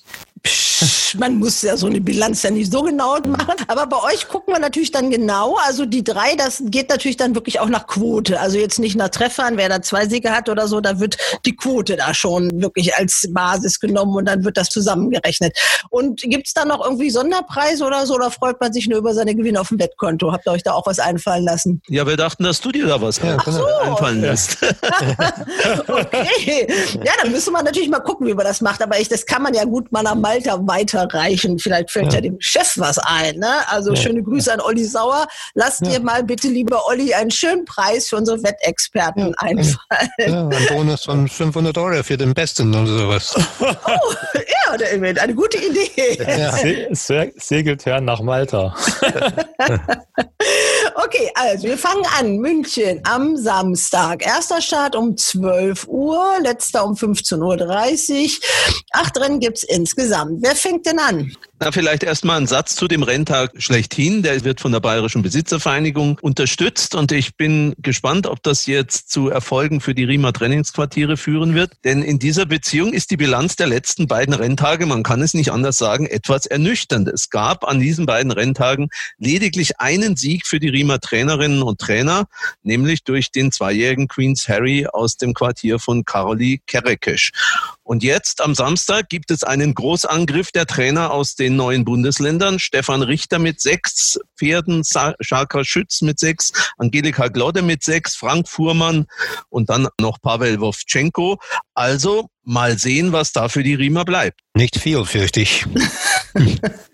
Psch, 0.44 1.14
man 1.18 1.38
muss 1.38 1.62
ja 1.62 1.76
so 1.76 1.86
eine 1.86 2.00
Bilanz 2.00 2.42
ja 2.42 2.50
nicht 2.50 2.70
so 2.70 2.82
genau 2.82 3.18
machen. 3.20 3.54
Aber 3.68 3.86
bei 3.86 4.02
euch 4.12 4.28
gucken 4.28 4.54
wir 4.54 4.60
natürlich 4.60 4.90
dann 4.90 5.10
genau. 5.10 5.56
Also 5.66 5.86
die 5.86 6.04
drei, 6.04 6.34
das 6.36 6.62
geht 6.66 6.90
natürlich 6.90 7.16
dann 7.16 7.34
wirklich 7.34 7.60
auch 7.60 7.68
nach 7.68 7.86
Quote. 7.86 8.38
Also 8.38 8.58
jetzt 8.58 8.78
nicht 8.78 8.96
nach 8.96 9.08
Treffern, 9.08 9.56
wer 9.56 9.68
da 9.68 9.80
zwei 9.82 10.06
Siege 10.06 10.30
hat 10.30 10.48
oder 10.48 10.68
so, 10.68 10.80
da 10.80 11.00
wird 11.00 11.16
die 11.46 11.56
Quote 11.56 11.96
da 11.96 12.12
schon 12.12 12.60
wirklich 12.60 12.94
als 12.96 13.26
Basis 13.30 13.80
genommen 13.80 14.14
und 14.14 14.26
dann 14.26 14.44
wird 14.44 14.56
das 14.56 14.68
zusammengerechnet. 14.68 15.56
Und 15.90 16.20
gibt's 16.22 16.52
da 16.52 16.64
noch 16.64 16.84
irgendwie 16.84 17.10
Sonderpreise 17.10 17.84
oder 17.84 18.06
so 18.06 18.14
oder 18.14 18.30
freut 18.30 18.60
man 18.60 18.72
sich 18.72 18.86
nur 18.88 18.98
über 18.98 19.14
seine 19.14 19.34
Gewinne 19.34 19.60
auf 19.60 19.68
dem 19.68 19.78
Wettkonto? 19.78 20.32
Habt 20.32 20.46
ihr 20.46 20.52
euch 20.52 20.62
da 20.62 20.72
auch 20.72 20.86
was 20.86 20.98
einfallen 20.98 21.44
lassen? 21.44 21.80
Ja, 21.88 22.06
wir 22.06 22.16
dachten, 22.16 22.44
dass 22.44 22.60
du 22.60 22.72
dir 22.72 22.86
da 22.86 23.00
was 23.00 23.18
ja, 23.18 23.38
so. 23.46 23.64
einfallen 23.82 24.20
lässt. 24.20 24.58
okay. 25.88 26.66
Ja, 27.04 27.12
dann 27.22 27.32
müssen 27.32 27.52
wir 27.52 27.62
natürlich 27.62 27.88
mal 27.88 28.00
gucken, 28.00 28.26
wie 28.26 28.34
man 28.34 28.44
das 28.44 28.60
macht. 28.60 28.82
Aber 28.82 28.98
ich, 28.98 29.08
das 29.08 29.24
kann 29.24 29.42
man 29.42 29.54
ja 29.54 29.64
gut 29.64 29.90
mal 29.92 30.06
am 30.06 30.20
Malta 30.34 30.58
weiterreichen. 30.66 31.58
Vielleicht 31.58 31.90
fällt 31.90 32.06
ja, 32.06 32.14
ja 32.14 32.20
dem 32.22 32.36
Chef 32.40 32.74
was 32.76 32.98
ein. 32.98 33.38
Ne? 33.38 33.68
Also 33.68 33.90
ja. 33.92 33.96
schöne 33.96 34.22
Grüße 34.22 34.52
an 34.52 34.60
Olli 34.60 34.84
Sauer. 34.84 35.26
Lasst 35.54 35.82
ja. 35.82 35.92
dir 35.92 36.00
mal 36.00 36.24
bitte, 36.24 36.48
lieber 36.48 36.86
Olli, 36.86 37.14
einen 37.14 37.30
schönen 37.30 37.64
Preis 37.64 38.08
für 38.08 38.16
unsere 38.16 38.42
Wettexperten 38.42 39.34
einfallen. 39.36 39.76
Ja, 40.18 40.48
ein 40.48 40.66
Bonus 40.68 41.04
von 41.04 41.28
500 41.28 41.76
Euro 41.78 42.02
für 42.02 42.16
den 42.16 42.34
Besten 42.34 42.74
oder 42.74 42.86
sowas. 42.86 43.34
oh, 43.60 44.14
ja, 44.34 44.76
David, 44.76 45.18
eine 45.18 45.34
gute 45.34 45.58
Idee. 45.58 46.88
Se 46.92 47.32
segelt 47.36 47.86
her 47.86 48.00
nach 48.00 48.20
Malta. 48.20 48.74
okay, 50.94 51.30
also 51.34 51.64
wir 51.64 51.78
fangen 51.78 52.04
an. 52.18 52.38
München 52.38 53.00
am 53.04 53.36
Samstag. 53.36 54.24
Erster 54.24 54.60
Start 54.60 54.96
um 54.96 55.16
12 55.16 55.86
Uhr, 55.88 56.38
letzter 56.42 56.84
um 56.84 56.94
15.30 56.94 58.22
Uhr. 58.22 58.30
Acht 58.92 59.18
Rennen 59.18 59.40
gibt 59.40 59.58
es 59.58 59.62
insgesamt. 59.64 60.42
Wer 60.42 60.54
fängt 60.54 60.86
denn 60.86 60.98
an? 60.98 61.32
Na, 61.60 61.72
vielleicht 61.72 62.02
erstmal 62.02 62.38
ein 62.38 62.46
Satz 62.46 62.74
zu 62.74 62.88
dem 62.88 63.02
Renntag 63.02 63.52
schlechthin. 63.56 64.22
Der 64.22 64.44
wird 64.44 64.60
von 64.60 64.72
der 64.72 64.80
Bayerischen 64.80 65.22
Besitzervereinigung 65.22 66.18
unterstützt 66.20 66.94
und 66.94 67.10
ich 67.10 67.36
bin 67.36 67.74
gespannt, 67.78 68.26
ob 68.26 68.42
das 68.42 68.66
jetzt 68.66 69.10
zu 69.10 69.30
Erfolgen 69.30 69.80
für 69.80 69.94
die 69.94 70.04
Riemer 70.04 70.32
Trainingsquartiere 70.32 71.16
führen 71.16 71.54
wird. 71.54 71.72
Denn 71.84 72.02
in 72.02 72.18
dieser 72.18 72.44
Beziehung 72.44 72.92
ist 72.92 73.10
die 73.10 73.16
Bilanz 73.16 73.56
der 73.56 73.68
letzten 73.68 74.06
beiden 74.06 74.34
Renntage, 74.34 74.84
man 74.84 75.02
kann 75.02 75.22
es 75.22 75.32
nicht 75.32 75.52
anders 75.52 75.78
sagen, 75.78 76.06
etwas 76.06 76.44
ernüchternd. 76.44 77.08
Es 77.08 77.30
gab 77.30 77.64
an 77.64 77.80
diesen 77.80 78.04
beiden 78.04 78.30
Renntagen 78.30 78.88
lediglich 79.16 79.80
einen 79.80 80.16
Sieg 80.16 80.46
für 80.46 80.60
die 80.60 80.68
Riemer 80.68 80.83
Trainerinnen 81.00 81.62
und 81.62 81.80
Trainer, 81.80 82.26
nämlich 82.62 83.04
durch 83.04 83.30
den 83.30 83.52
zweijährigen 83.52 84.08
Queen's 84.08 84.48
Harry 84.48 84.86
aus 84.86 85.16
dem 85.16 85.34
Quartier 85.34 85.78
von 85.78 86.04
Karoli 86.04 86.62
Kerekesch. 86.66 87.32
Und 87.82 88.02
jetzt 88.02 88.40
am 88.40 88.54
Samstag 88.54 89.08
gibt 89.08 89.30
es 89.30 89.42
einen 89.42 89.74
Großangriff 89.74 90.52
der 90.52 90.66
Trainer 90.66 91.10
aus 91.10 91.34
den 91.34 91.56
neuen 91.56 91.84
Bundesländern. 91.84 92.58
Stefan 92.58 93.02
Richter 93.02 93.38
mit 93.38 93.60
sechs 93.60 94.18
Pferden, 94.38 94.82
Schaka 95.20 95.64
Schütz 95.64 96.00
mit 96.00 96.18
sechs, 96.18 96.52
Angelika 96.78 97.28
Glodde 97.28 97.62
mit 97.62 97.82
sechs, 97.82 98.16
Frank 98.16 98.48
Fuhrmann 98.48 99.06
und 99.50 99.68
dann 99.68 99.88
noch 100.00 100.20
Pavel 100.20 100.60
Wovchenko. 100.60 101.38
Also 101.74 102.28
mal 102.42 102.78
sehen, 102.78 103.12
was 103.12 103.32
da 103.32 103.48
für 103.48 103.62
die 103.62 103.74
Riemer 103.74 104.04
bleibt. 104.04 104.40
Nicht 104.54 104.78
viel, 104.78 105.04
fürchte 105.04 105.40
ich. 105.40 105.66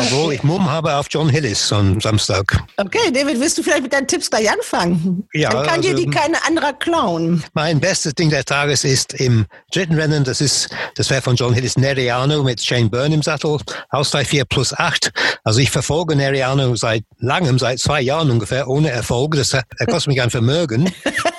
Obwohl 0.00 0.34
ich 0.34 0.42
Mumm 0.42 0.70
habe 0.70 0.94
auf 0.94 1.06
John 1.10 1.28
Hillis 1.28 1.72
am 1.72 2.00
Samstag. 2.00 2.62
Okay, 2.76 3.10
David, 3.12 3.40
willst 3.40 3.58
du 3.58 3.62
vielleicht 3.62 3.82
mit 3.82 3.92
deinen 3.92 4.06
Tipps 4.06 4.30
gleich 4.30 4.50
anfangen? 4.50 5.26
Ja. 5.32 5.50
Dann 5.50 5.66
kann 5.66 5.76
also, 5.76 5.88
dir 5.88 5.94
die 5.94 6.06
keine 6.10 6.36
andere 6.46 6.74
klauen. 6.78 7.44
Mein 7.54 7.80
bestes 7.80 8.14
Ding 8.14 8.30
des 8.30 8.44
Tages 8.44 8.84
ist 8.84 9.14
im 9.14 9.46
dritten 9.72 9.94
Rennen, 9.94 10.24
das 10.24 10.40
ist, 10.40 10.68
das 10.94 11.10
wäre 11.10 11.22
von 11.22 11.36
John 11.36 11.54
Hillis 11.54 11.76
Neriano 11.76 12.42
mit 12.42 12.62
Shane 12.62 12.90
Byrne 12.90 13.14
im 13.14 13.22
Sattel, 13.22 13.58
Ausgleich 13.90 14.28
4 14.28 14.44
plus 14.44 14.72
8. 14.72 15.12
Also 15.44 15.60
ich 15.60 15.70
verfolge 15.70 16.16
Neriano 16.16 16.74
seit 16.76 17.04
langem, 17.18 17.58
seit 17.58 17.78
zwei 17.78 18.00
Jahren 18.00 18.30
ungefähr, 18.30 18.68
ohne 18.68 18.90
Erfolg. 18.90 19.36
Das, 19.36 19.52
er 19.52 19.64
kostet 19.86 20.08
mich 20.08 20.22
ein 20.22 20.30
Vermögen. 20.30 20.92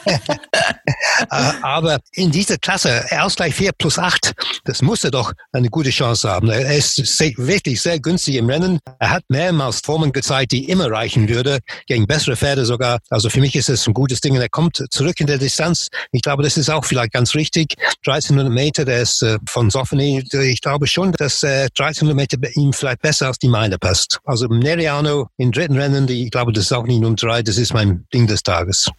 Äh, 1.32 1.51
aber 1.62 1.99
in 2.14 2.32
dieser 2.32 2.58
Klasse, 2.58 3.03
Ausgleich 3.20 3.55
4 3.55 3.72
plus 3.74 3.97
8, 3.97 4.34
das 4.66 4.82
muss 4.82 5.03
er 5.03 5.12
doch 5.12 5.34
eine 5.51 5.70
gute 5.70 5.89
Chance 5.89 6.30
haben. 6.30 6.49
Er 6.49 6.76
ist 6.76 6.97
wirklich 7.38 7.82
sehr 7.82 7.99
günstig 7.99 8.36
im 8.36 8.49
Rennen. 8.49 8.80
Er 8.99 9.10
hat 9.10 9.24
mehrmals 9.28 9.82
Formen 9.84 10.12
gezeigt, 10.12 10.51
die 10.51 10.70
immer 10.70 10.91
reichen 10.91 11.28
würde, 11.28 11.60
gegen 11.88 12.05
bessere 12.08 12.36
Pferde 12.36 12.66
sogar. 12.66 12.99
Also 13.10 13.30
für 13.30 13.41
mich 13.41 13.55
ist 13.55 13.70
es 13.70 13.88
ein 13.88 13.93
gutes 13.93 14.22
Ding. 14.22 14.36
er 14.36 14.49
kommt 14.49 14.84
zurück 14.91 15.20
in 15.20 15.28
der 15.28 15.38
Distanz. 15.38 15.89
Ich 16.12 16.22
glaube, 16.22 16.43
das 16.43 16.58
ist 16.58 16.70
auch 16.70 16.86
vielleicht 16.86 17.14
ganz 17.14 17.36
richtig. 17.36 17.76
1300 18.05 18.53
Meter, 18.53 18.86
der 18.86 19.01
ist 19.01 19.22
äh, 19.24 19.38
von 19.47 19.70
Sophony. 19.70 20.24
Ich 20.32 20.62
glaube 20.62 20.88
schon, 20.88 21.12
dass 21.14 21.43
äh, 21.43 21.64
1300 21.78 22.16
Meter 22.16 22.38
bei 22.38 22.51
ihm 22.55 22.74
vielleicht 22.74 23.01
besser 23.01 23.28
als 23.28 23.39
die 23.39 23.47
Meile 23.47 23.78
passt. 23.78 24.20
Also 24.24 24.47
Neriano 24.47 25.30
im 25.38 25.51
dritten 25.51 25.78
Rennen, 25.78 26.08
ich 26.08 26.32
glaube, 26.32 26.53
das 26.53 26.66
ist 26.66 26.74
auch 26.74 26.86
nicht 26.86 27.01
Nummer 27.01 27.16
drei. 27.16 27.41
Das 27.41 27.58
ist 27.58 27.74
mein 27.74 28.05
Ding 28.14 28.28
des 28.28 28.43
Tages. 28.43 28.89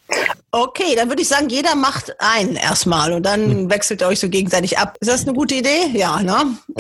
Okay, 0.50 0.94
dann 0.96 1.10
würde 1.10 1.20
ich 1.20 1.28
sagen, 1.28 1.50
jeder 1.50 1.74
macht 1.74 2.14
einen 2.20 2.56
erstmal 2.56 3.12
und 3.12 3.26
dann 3.26 3.50
hm. 3.50 3.70
wechselt 3.70 4.00
ihr 4.00 4.08
euch 4.08 4.18
so 4.18 4.30
gegenseitig 4.30 4.78
ab. 4.78 4.96
Ist 4.98 5.10
das 5.10 5.24
eine 5.24 5.34
gute 5.34 5.56
Idee? 5.56 5.90
Ja, 5.92 6.22
ne? 6.22 6.36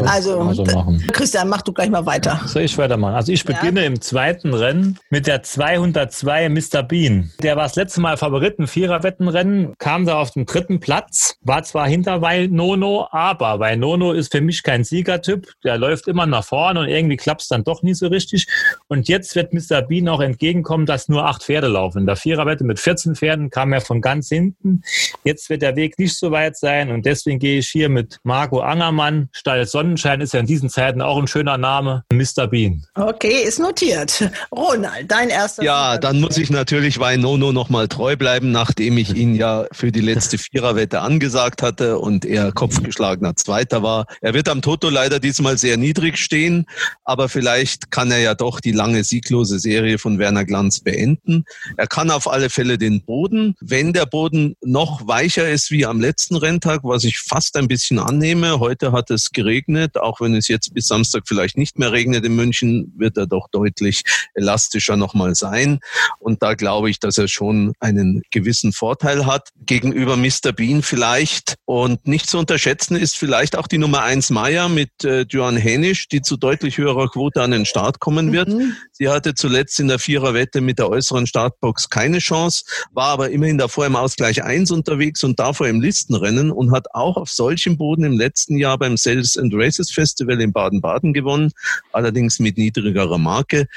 Also, 0.06 0.52
so 0.54 0.64
Christian, 1.12 1.50
mach 1.50 1.60
du 1.60 1.72
gleich 1.74 1.90
mal 1.90 2.06
weiter. 2.06 2.40
Soll 2.46 2.62
ich 2.62 2.78
weitermachen? 2.78 3.14
Also 3.14 3.30
ich 3.30 3.44
beginne 3.44 3.80
ja. 3.80 3.86
im 3.86 4.00
zweiten 4.00 4.54
Rennen 4.54 4.98
mit 5.10 5.26
der 5.26 5.42
202 5.42 6.48
Mr. 6.48 6.82
Bean. 6.82 7.30
Der 7.42 7.56
war 7.56 7.64
das 7.64 7.76
letzte 7.76 8.00
Mal 8.00 8.16
Favorit, 8.16 8.58
ein 8.58 8.68
Viererwettenrennen, 8.68 9.74
kam 9.78 10.06
da 10.06 10.18
auf 10.18 10.30
den 10.30 10.46
dritten 10.46 10.80
Platz, 10.80 11.36
war 11.42 11.62
zwar 11.62 11.88
hinter 11.88 12.20
Nono, 12.48 13.08
aber 13.10 13.60
weil 13.60 13.76
Nono 13.76 14.12
ist 14.12 14.32
für 14.32 14.40
mich 14.40 14.62
kein 14.62 14.82
Siegertyp. 14.84 15.52
Der 15.62 15.76
läuft 15.76 16.08
immer 16.08 16.24
nach 16.24 16.44
vorne 16.44 16.80
und 16.80 16.88
irgendwie 16.88 17.16
klappt 17.16 17.42
es 17.42 17.48
dann 17.48 17.64
doch 17.64 17.82
nicht 17.82 17.98
so 17.98 18.06
richtig. 18.06 18.46
Und 18.86 19.08
jetzt 19.08 19.34
wird 19.34 19.52
Mr. 19.52 19.82
Bean 19.82 20.08
auch 20.08 20.20
entgegenkommen, 20.20 20.86
dass 20.86 21.08
nur 21.08 21.26
acht 21.26 21.42
Pferde 21.42 21.68
laufen. 21.68 21.98
In 21.98 22.06
der 22.06 22.16
Viererwette 22.16 22.64
mit 22.64 22.80
14 22.80 23.14
Pferden, 23.14 23.50
kam 23.58 23.72
er 23.72 23.80
von 23.80 24.00
ganz 24.00 24.28
hinten. 24.28 24.82
Jetzt 25.24 25.50
wird 25.50 25.62
der 25.62 25.74
Weg 25.74 25.98
nicht 25.98 26.16
so 26.16 26.30
weit 26.30 26.56
sein 26.56 26.92
und 26.92 27.04
deswegen 27.04 27.40
gehe 27.40 27.58
ich 27.58 27.68
hier 27.68 27.88
mit 27.88 28.20
Marco 28.22 28.60
Angermann. 28.60 29.30
Stall 29.32 29.66
Sonnenschein 29.66 30.20
ist 30.20 30.32
ja 30.32 30.38
in 30.38 30.46
diesen 30.46 30.70
Zeiten 30.70 31.02
auch 31.02 31.18
ein 31.18 31.26
schöner 31.26 31.58
Name. 31.58 32.04
Mr. 32.12 32.46
Bean. 32.46 32.84
Okay, 32.94 33.42
ist 33.44 33.58
notiert. 33.58 34.30
Ronald, 34.52 35.10
dein 35.10 35.28
erster. 35.28 35.64
Ja, 35.64 35.98
dann 35.98 36.20
muss 36.20 36.38
ich 36.38 36.50
natürlich 36.50 37.00
Wainono 37.00 37.50
nochmal 37.50 37.88
treu 37.88 38.14
bleiben, 38.14 38.52
nachdem 38.52 38.96
ich 38.96 39.16
ihn 39.16 39.34
ja 39.34 39.66
für 39.72 39.90
die 39.90 40.02
letzte 40.02 40.38
Viererwette 40.38 41.00
angesagt 41.00 41.60
hatte 41.60 41.98
und 41.98 42.24
er 42.24 42.52
kopfgeschlagener 42.52 43.34
Zweiter 43.34 43.82
war. 43.82 44.06
Er 44.20 44.34
wird 44.34 44.48
am 44.48 44.62
Toto 44.62 44.88
leider 44.88 45.18
diesmal 45.18 45.58
sehr 45.58 45.76
niedrig 45.76 46.16
stehen, 46.16 46.66
aber 47.02 47.28
vielleicht 47.28 47.90
kann 47.90 48.12
er 48.12 48.20
ja 48.20 48.36
doch 48.36 48.60
die 48.60 48.70
lange 48.70 49.02
sieglose 49.02 49.58
Serie 49.58 49.98
von 49.98 50.20
Werner 50.20 50.44
Glanz 50.44 50.78
beenden. 50.78 51.44
Er 51.76 51.88
kann 51.88 52.12
auf 52.12 52.30
alle 52.30 52.50
Fälle 52.50 52.78
den 52.78 53.02
Boden. 53.02 53.47
Wenn 53.60 53.92
der 53.92 54.06
Boden 54.06 54.56
noch 54.62 55.06
weicher 55.06 55.48
ist 55.48 55.70
wie 55.70 55.86
am 55.86 56.00
letzten 56.00 56.36
Renntag, 56.36 56.80
was 56.84 57.04
ich 57.04 57.18
fast 57.18 57.56
ein 57.56 57.68
bisschen 57.68 57.98
annehme, 57.98 58.60
heute 58.60 58.92
hat 58.92 59.10
es 59.10 59.30
geregnet, 59.30 59.96
auch 59.98 60.20
wenn 60.20 60.34
es 60.34 60.48
jetzt 60.48 60.74
bis 60.74 60.86
Samstag 60.86 61.24
vielleicht 61.26 61.56
nicht 61.56 61.78
mehr 61.78 61.92
regnet 61.92 62.24
in 62.24 62.34
München, 62.36 62.92
wird 62.96 63.16
er 63.16 63.26
doch 63.26 63.48
deutlich 63.50 64.02
elastischer 64.34 64.96
nochmal 64.96 65.34
sein. 65.34 65.80
Und 66.18 66.42
da 66.42 66.54
glaube 66.54 66.90
ich, 66.90 67.00
dass 67.00 67.18
er 67.18 67.28
schon 67.28 67.72
einen 67.80 68.22
gewissen 68.30 68.72
Vorteil 68.72 69.26
hat 69.26 69.48
gegenüber 69.66 70.16
Mr. 70.16 70.52
Bean 70.54 70.82
vielleicht. 70.82 71.56
Und 71.64 72.06
nicht 72.06 72.28
zu 72.28 72.38
unterschätzen 72.38 72.96
ist 72.96 73.16
vielleicht 73.16 73.56
auch 73.56 73.66
die 73.66 73.78
Nummer 73.78 74.02
eins 74.02 74.30
Meier 74.30 74.68
mit 74.68 75.04
äh, 75.04 75.26
Johann 75.28 75.56
Hänisch, 75.56 76.08
die 76.08 76.22
zu 76.22 76.36
deutlich 76.36 76.78
höherer 76.78 77.08
Quote 77.08 77.42
an 77.42 77.50
den 77.50 77.66
Start 77.66 78.00
kommen 78.00 78.32
wird. 78.32 78.48
Mhm. 78.48 78.74
Sie 78.92 79.08
hatte 79.08 79.34
zuletzt 79.34 79.78
in 79.80 79.88
der 79.88 79.98
Viererwette 79.98 80.60
mit 80.60 80.78
der 80.78 80.88
äußeren 80.88 81.26
Startbox 81.26 81.88
keine 81.90 82.18
Chance, 82.18 82.64
war 82.92 83.08
aber 83.08 83.30
immerhin 83.38 83.56
davor 83.56 83.86
im 83.86 83.94
Ausgleich 83.94 84.42
eins 84.42 84.72
unterwegs 84.72 85.22
und 85.22 85.38
davor 85.38 85.68
im 85.68 85.80
Listenrennen 85.80 86.50
und 86.50 86.72
hat 86.72 86.86
auch 86.92 87.16
auf 87.16 87.30
solchem 87.30 87.76
Boden 87.76 88.02
im 88.02 88.18
letzten 88.18 88.58
Jahr 88.58 88.76
beim 88.76 88.96
Sales 88.96 89.36
and 89.36 89.52
Races 89.54 89.92
Festival 89.92 90.40
in 90.40 90.52
Baden-Baden 90.52 91.12
gewonnen, 91.12 91.52
allerdings 91.92 92.40
mit 92.40 92.58
niedrigerer 92.58 93.16
Marke. 93.16 93.68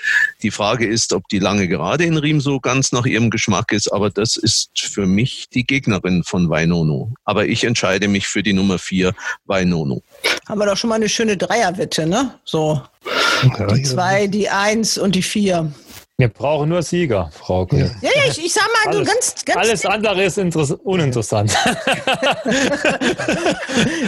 Die 0.42 0.50
Frage 0.50 0.88
ist, 0.88 1.14
ob 1.14 1.28
die 1.30 1.38
lange 1.38 1.68
Gerade 1.68 2.06
in 2.06 2.18
Riem 2.18 2.42
so 2.42 2.60
ganz 2.60 2.92
nach 2.92 3.06
ihrem 3.06 3.30
Geschmack 3.30 3.72
ist, 3.72 3.94
aber 3.94 4.10
das 4.10 4.36
ist 4.36 4.72
für 4.80 5.06
mich 5.06 5.48
die 5.54 5.64
Gegnerin 5.64 6.24
von 6.24 6.50
Wainono. 6.50 7.14
Aber 7.24 7.46
ich 7.46 7.64
entscheide 7.64 8.08
mich 8.08 8.28
für 8.28 8.42
die 8.42 8.54
Nummer 8.54 8.80
vier, 8.80 9.14
Wainono. 9.46 10.02
Haben 10.50 10.60
wir 10.60 10.66
doch 10.66 10.78
schon 10.78 10.90
mal 10.90 10.96
eine 10.96 11.08
schöne 11.08 11.38
Dreierwette, 11.38 12.08
ne? 12.08 12.40
So. 12.46 12.82
Die 13.76 13.84
zwei, 13.84 14.26
die 14.26 14.50
eins 14.50 14.98
und 14.98 15.14
die 15.14 15.22
vier. 15.22 15.72
Wir 16.22 16.30
brauchen 16.30 16.70
nur 16.70 16.84
Sieger, 16.84 17.32
Frau. 17.34 17.68
Ja, 17.72 17.88
ja, 18.00 18.12
ich, 18.28 18.46
ich 18.46 18.54
sag 18.54 18.68
mal, 18.86 18.94
alles, 18.94 19.08
du 19.08 19.12
ganz, 19.12 19.34
ganz. 19.44 19.58
Alles 19.58 19.84
andere 19.88 20.24
ist 20.24 20.38
uninteressant. 20.38 21.52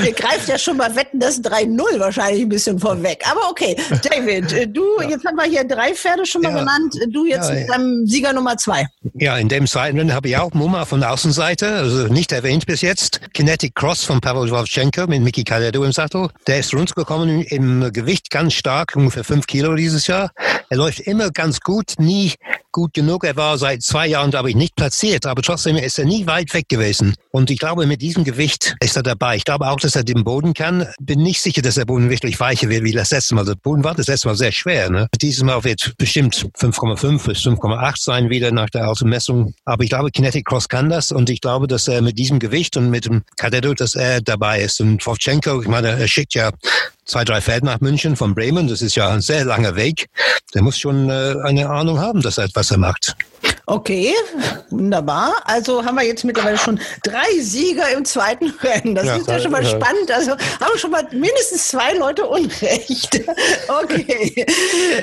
Ihr 0.05 0.11
greift 0.11 0.47
ja 0.47 0.59
schon 0.59 0.77
mal 0.77 0.95
Wetten, 0.95 1.19
das 1.19 1.41
3-0 1.41 1.97
wahrscheinlich 1.97 2.43
ein 2.43 2.49
bisschen 2.49 2.77
vorweg. 2.77 3.23
Aber 3.27 3.49
okay, 3.49 3.75
David, 4.03 4.53
äh, 4.53 4.67
du, 4.67 4.83
ja. 5.01 5.09
jetzt 5.09 5.25
haben 5.25 5.37
wir 5.37 5.45
hier 5.45 5.63
drei 5.63 5.95
Pferde 5.95 6.23
schon 6.27 6.43
mal 6.43 6.51
ja. 6.51 6.59
genannt. 6.59 6.93
Du 7.11 7.25
jetzt 7.25 7.49
ja, 7.49 7.55
mit 7.55 7.67
deinem 7.67 8.05
Sieger 8.05 8.31
Nummer 8.31 8.57
zwei. 8.57 8.85
Ja, 9.15 9.35
in 9.39 9.49
dem 9.49 9.65
zweiten 9.65 9.97
Rennen 9.97 10.13
habe 10.13 10.27
ich 10.27 10.37
auch 10.37 10.53
Muma 10.53 10.85
von 10.85 10.99
der 10.99 11.13
Außenseite, 11.13 11.67
also 11.67 12.09
nicht 12.09 12.31
erwähnt 12.31 12.67
bis 12.67 12.81
jetzt. 12.81 13.21
Kinetic 13.33 13.73
Cross 13.73 14.03
von 14.03 14.21
Pavel 14.21 14.51
Wawczenko 14.51 15.07
mit 15.07 15.23
Miki 15.23 15.43
Kadedo 15.43 15.83
im 15.83 15.91
Sattel. 15.91 16.29
Der 16.45 16.59
ist 16.59 16.75
runtergekommen 16.75 17.41
im 17.41 17.91
Gewicht 17.91 18.29
ganz 18.29 18.53
stark, 18.53 18.95
ungefähr 18.95 19.23
fünf 19.23 19.47
Kilo 19.47 19.73
dieses 19.73 20.05
Jahr. 20.05 20.29
Er 20.69 20.77
läuft 20.77 20.99
immer 20.99 21.31
ganz 21.31 21.59
gut, 21.59 21.93
nie 22.03 22.33
gut 22.71 22.93
genug. 22.93 23.23
Er 23.23 23.37
war 23.37 23.57
seit 23.57 23.83
zwei 23.83 24.07
Jahren, 24.07 24.31
glaube 24.31 24.49
ich, 24.49 24.55
nicht 24.55 24.75
platziert, 24.75 25.25
aber 25.25 25.41
trotzdem 25.41 25.77
ist 25.77 25.99
er 25.99 26.05
nie 26.05 26.27
weit 26.27 26.53
weg 26.53 26.67
gewesen. 26.67 27.15
Und 27.31 27.49
ich 27.49 27.59
glaube, 27.59 27.85
mit 27.85 28.01
diesem 28.01 28.23
Gewicht 28.23 28.75
ist 28.81 28.97
er 28.97 29.03
dabei. 29.03 29.37
Ich 29.37 29.45
glaube 29.45 29.69
auch, 29.69 29.79
dass 29.79 29.95
er 29.95 30.03
den 30.03 30.23
Boden 30.23 30.53
kann. 30.53 30.87
Bin 30.99 31.21
nicht 31.21 31.41
sicher, 31.41 31.61
dass 31.61 31.75
der 31.75 31.85
Boden 31.85 32.09
wirklich 32.09 32.39
weicher 32.39 32.69
wird 32.69 32.83
wie 32.83 32.91
das 32.91 33.11
letzte 33.11 33.35
Mal. 33.35 33.45
Der 33.45 33.55
Boden 33.55 33.83
war 33.83 33.95
das 33.95 34.07
letzte 34.07 34.27
Mal 34.27 34.35
sehr 34.35 34.51
schwer. 34.51 34.89
Ne? 34.89 35.07
Dieses 35.21 35.43
Mal 35.43 35.63
wird 35.63 35.93
bestimmt 35.97 36.35
5,5 36.35 37.27
bis 37.27 37.39
5,8 37.39 37.93
sein 37.97 38.29
wieder 38.29 38.51
nach 38.51 38.69
der 38.69 38.89
Außenmessung. 38.89 39.53
Aber 39.65 39.83
ich 39.83 39.89
glaube, 39.89 40.11
Kinetic 40.11 40.45
Cross 40.45 40.67
kann 40.67 40.89
das 40.89 41.11
und 41.11 41.29
ich 41.29 41.41
glaube, 41.41 41.67
dass 41.67 41.87
er 41.87 42.01
mit 42.01 42.17
diesem 42.17 42.39
Gewicht 42.39 42.75
und 42.75 42.89
mit 42.89 43.05
dem 43.05 43.23
Kadetto, 43.37 43.73
dass 43.73 43.95
er 43.95 44.21
dabei 44.21 44.61
ist. 44.61 44.81
Und 44.81 45.05
Vovchenko, 45.05 45.61
ich 45.61 45.67
meine, 45.67 45.89
er 45.89 46.07
schickt 46.07 46.33
ja 46.33 46.51
zwei, 47.05 47.23
drei 47.23 47.41
Pferde 47.41 47.65
nach 47.65 47.79
München 47.81 48.15
von 48.15 48.33
Bremen. 48.35 48.67
Das 48.67 48.81
ist 48.81 48.95
ja 48.95 49.09
ein 49.09 49.21
sehr 49.21 49.45
langer 49.45 49.75
Weg. 49.75 50.07
Der 50.53 50.61
muss 50.61 50.77
schon 50.77 51.09
äh, 51.09 51.35
eine 51.43 51.69
Ahnung 51.69 51.99
haben, 51.99 52.21
dass 52.21 52.37
er 52.37 52.45
etwas 52.45 52.71
er 52.71 52.77
macht. 52.77 53.15
Okay, 53.65 54.13
wunderbar. 54.69 55.33
Also 55.45 55.85
haben 55.85 55.95
wir 55.95 56.05
jetzt 56.05 56.25
mittlerweile 56.25 56.57
schon 56.57 56.79
drei 57.03 57.39
Sieger 57.39 57.91
im 57.95 58.03
zweiten 58.03 58.49
Rennen. 58.61 58.93
Das 58.93 59.05
ja, 59.05 59.15
ist 59.15 59.27
ja 59.27 59.39
schon 59.39 59.51
mal 59.51 59.65
spannend. 59.65 60.11
Also 60.11 60.31
haben 60.31 60.77
schon 60.77 60.91
mal 60.91 61.03
mindestens 61.11 61.69
zwei 61.69 61.93
Leute 61.93 62.25
Unrecht. 62.25 63.21
Okay. 63.67 64.45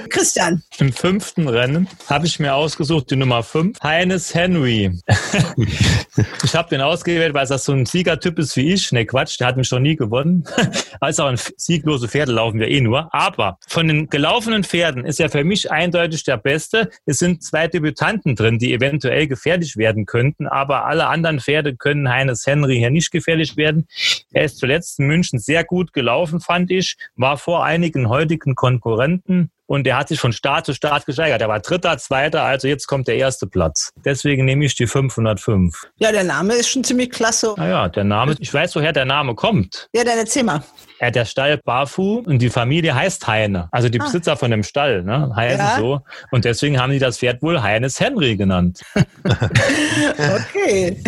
Christian. 0.09 0.63
Im 0.79 0.93
fünften 0.93 1.49
Rennen 1.49 1.89
habe 2.09 2.27
ich 2.27 2.39
mir 2.39 2.55
ausgesucht 2.55 3.11
die 3.11 3.17
Nummer 3.17 3.43
fünf, 3.43 3.81
Heines 3.83 4.35
Henry. 4.35 4.99
ich 6.45 6.55
habe 6.55 6.69
den 6.69 6.81
ausgewählt, 6.81 7.35
weil 7.35 7.47
das 7.47 7.65
so 7.65 7.73
ein 7.73 7.87
Siegertyp 7.87 8.39
ist 8.39 8.57
wie 8.57 8.73
ich. 8.73 8.93
Ne, 8.93 9.07
Quatsch, 9.07 9.41
der 9.41 9.49
hat 9.49 9.57
mich 9.57 9.71
noch 9.71 9.81
nie 9.81 9.97
gewonnen. 9.97 10.45
Also 11.03 11.25
auch 11.25 11.29
ein 11.29 11.41
sieglose 11.57 12.09
Pferde 12.09 12.33
laufen 12.33 12.61
wir 12.61 12.69
eh 12.69 12.81
nur. 12.81 13.09
Aber 13.15 13.59
von 13.67 13.89
den 13.89 14.11
gelaufenen 14.11 14.65
Pferden 14.65 15.07
ist 15.07 15.19
er 15.19 15.31
für 15.31 15.45
mich 15.45 15.71
eindeutig 15.71 16.25
der 16.25 16.37
Beste. 16.37 16.91
Es 17.07 17.19
sind 17.19 17.43
zwei 17.43 17.69
Debütanten 17.69 18.30
drin 18.35 18.51
drin, 18.51 18.59
die 18.59 18.73
eventuell 18.73 19.27
gefährlich 19.27 19.77
werden 19.77 20.07
könnten. 20.07 20.47
Aber 20.47 20.87
alle 20.87 21.07
anderen 21.07 21.41
Pferde 21.41 21.77
können 21.77 22.09
Heines 22.09 22.47
Henry 22.47 22.77
hier 22.77 22.91
nicht 22.91 23.11
gefährlich 23.11 23.57
werden. 23.57 23.87
Er 24.33 24.45
ist 24.45 24.59
zuletzt 24.59 24.99
in 24.99 25.07
München 25.07 25.39
sehr 25.39 25.65
gut 25.65 25.93
gelaufen, 25.93 26.41
fand 26.41 26.71
ich, 26.71 26.97
war 27.17 27.37
vor 27.37 27.65
einigen 27.65 28.09
heutigen 28.09 28.55
Konkurrenten 28.55 29.51
und 29.71 29.85
der 29.85 29.97
hat 29.97 30.09
sich 30.09 30.19
von 30.19 30.33
Start 30.33 30.67
zu 30.67 30.75
Start 30.75 31.07
gesteigert. 31.07 31.41
Er 31.41 31.47
war 31.47 31.61
Dritter, 31.61 31.97
Zweiter, 31.97 32.43
also 32.43 32.67
jetzt 32.67 32.89
kommt 32.89 33.07
der 33.07 33.15
erste 33.15 33.47
Platz. 33.47 33.93
Deswegen 34.05 34.45
nehme 34.45 34.65
ich 34.65 34.75
die 34.75 34.89
505. 34.89 35.87
Ja, 35.99 36.11
der 36.11 36.25
Name 36.25 36.55
ist 36.55 36.69
schon 36.69 36.83
ziemlich 36.83 37.11
klasse. 37.11 37.55
Naja, 37.57 37.89
der 37.89 38.03
Name, 38.03 38.35
ich 38.41 38.53
weiß, 38.53 38.75
woher 38.75 38.93
der 38.93 39.05
Name 39.05 39.37
kommt. 39.37 39.89
Ja, 39.95 40.03
dann 40.03 40.19
erzähl 40.19 40.43
mal. 40.43 40.65
Ja, 41.01 41.13
der 41.13 41.25
Stall 41.25 41.59
Barfu 41.59 42.21
und 42.27 42.41
die 42.41 42.51
Familie 42.51 42.97
heißt 42.97 43.25
Heine. 43.29 43.69
Also 43.71 43.89
die 43.89 44.01
ah. 44.01 44.07
Besitzer 44.07 44.37
von 44.37 44.51
dem 44.51 44.65
Stall, 44.65 45.05
ne, 45.05 45.31
heißen 45.37 45.61
ja. 45.61 45.77
so. 45.79 46.01
Und 46.33 46.45
deswegen 46.45 46.81
haben 46.81 46.91
die 46.91 46.99
das 46.99 47.19
Pferd 47.19 47.41
wohl 47.41 47.63
Heines 47.63 48.01
Henry 48.01 48.37
genannt. 48.37 48.81
okay. 48.97 51.01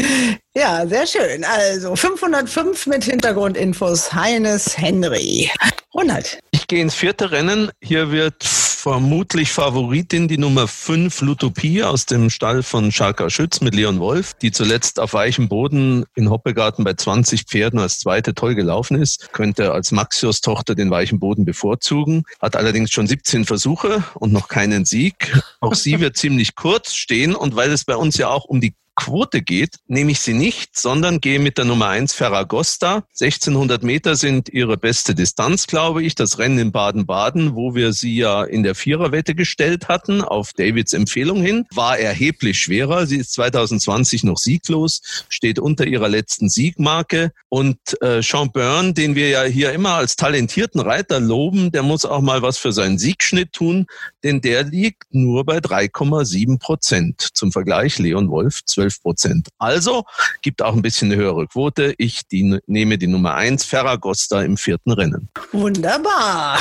Ja, 0.54 0.86
sehr 0.86 1.08
schön. 1.08 1.44
Also 1.44 1.96
505 1.96 2.86
mit 2.86 3.02
Hintergrundinfos 3.02 4.12
Heines 4.12 4.78
Henry. 4.78 5.50
Ronald. 5.92 6.38
Gehe 6.72 6.80
ins 6.80 6.94
vierte 6.94 7.32
Rennen. 7.32 7.70
Hier 7.82 8.12
wird 8.12 8.44
vermutlich 8.44 9.52
Favoritin 9.52 10.26
die 10.26 10.38
Nummer 10.38 10.66
5 10.66 11.20
Lutopie 11.20 11.82
aus 11.82 12.06
dem 12.06 12.30
Stall 12.30 12.62
von 12.62 12.90
Schalker 12.90 13.28
Schütz 13.28 13.60
mit 13.60 13.74
Leon 13.74 14.00
Wolf, 14.00 14.32
die 14.40 14.52
zuletzt 14.52 14.98
auf 14.98 15.12
weichem 15.12 15.50
Boden 15.50 16.06
in 16.14 16.30
Hoppegarten 16.30 16.82
bei 16.82 16.94
20 16.94 17.42
Pferden 17.42 17.78
als 17.78 17.98
zweite 17.98 18.34
toll 18.34 18.54
gelaufen 18.54 18.96
ist. 18.96 19.34
Könnte 19.34 19.72
als 19.72 19.92
Maxios 19.92 20.40
Tochter 20.40 20.74
den 20.74 20.90
weichen 20.90 21.20
Boden 21.20 21.44
bevorzugen, 21.44 22.22
hat 22.40 22.56
allerdings 22.56 22.90
schon 22.90 23.06
17 23.06 23.44
Versuche 23.44 24.02
und 24.14 24.32
noch 24.32 24.48
keinen 24.48 24.86
Sieg. 24.86 25.38
Auch 25.60 25.74
sie 25.74 26.00
wird 26.00 26.16
ziemlich 26.16 26.54
kurz 26.54 26.94
stehen 26.94 27.34
und 27.34 27.54
weil 27.54 27.70
es 27.70 27.84
bei 27.84 27.96
uns 27.96 28.16
ja 28.16 28.30
auch 28.30 28.46
um 28.46 28.62
die 28.62 28.72
Quote 28.94 29.40
geht, 29.40 29.76
nehme 29.86 30.12
ich 30.12 30.20
sie 30.20 30.34
nicht, 30.34 30.76
sondern 30.78 31.20
gehe 31.20 31.38
mit 31.38 31.56
der 31.56 31.64
Nummer 31.64 31.88
1 31.88 32.12
Ferragosta. 32.12 33.04
1600 33.20 33.82
Meter 33.82 34.16
sind 34.16 34.50
ihre 34.50 34.76
beste 34.76 35.14
Distanz, 35.14 35.66
glaube 35.66 36.02
ich. 36.02 36.14
Das 36.14 36.38
Rennen 36.38 36.58
in 36.58 36.72
Baden-Baden, 36.72 37.54
wo 37.54 37.74
wir 37.74 37.94
sie 37.94 38.16
ja 38.16 38.44
in 38.44 38.62
der 38.62 38.74
Viererwette 38.74 39.34
gestellt 39.34 39.88
hatten, 39.88 40.20
auf 40.20 40.52
Davids 40.52 40.92
Empfehlung 40.92 41.42
hin, 41.42 41.64
war 41.74 41.98
erheblich 41.98 42.58
schwerer. 42.58 43.06
Sie 43.06 43.16
ist 43.16 43.32
2020 43.32 44.24
noch 44.24 44.38
sieglos, 44.38 45.24
steht 45.30 45.58
unter 45.58 45.86
ihrer 45.86 46.08
letzten 46.08 46.50
Siegmarke. 46.50 47.32
Und 47.48 47.78
äh, 48.02 48.22
Sean 48.22 48.52
Byrne, 48.52 48.92
den 48.92 49.14
wir 49.14 49.28
ja 49.30 49.44
hier 49.44 49.72
immer 49.72 49.94
als 49.94 50.16
talentierten 50.16 50.80
Reiter 50.80 51.18
loben, 51.18 51.72
der 51.72 51.82
muss 51.82 52.04
auch 52.04 52.20
mal 52.20 52.42
was 52.42 52.58
für 52.58 52.72
seinen 52.72 52.98
Siegschnitt 52.98 53.52
tun, 53.54 53.86
denn 54.22 54.42
der 54.42 54.64
liegt 54.64 55.04
nur 55.14 55.44
bei 55.44 55.58
3,7 55.58 56.58
Prozent. 56.58 57.28
Zum 57.32 57.52
Vergleich 57.52 57.98
Leon 57.98 58.28
Wolf 58.28 58.60
12 58.64 58.81
12 58.82 59.02
Prozent. 59.02 59.48
Also 59.58 60.04
gibt 60.42 60.62
auch 60.62 60.74
ein 60.74 60.82
bisschen 60.82 61.12
eine 61.12 61.20
höhere 61.20 61.46
Quote. 61.46 61.94
Ich 61.98 62.22
die, 62.30 62.58
nehme 62.66 62.98
die 62.98 63.06
Nummer 63.06 63.34
1 63.34 63.64
Ferragosta 63.64 64.42
im 64.42 64.56
vierten 64.56 64.92
Rennen. 64.92 65.28
Wunderbar. 65.52 66.58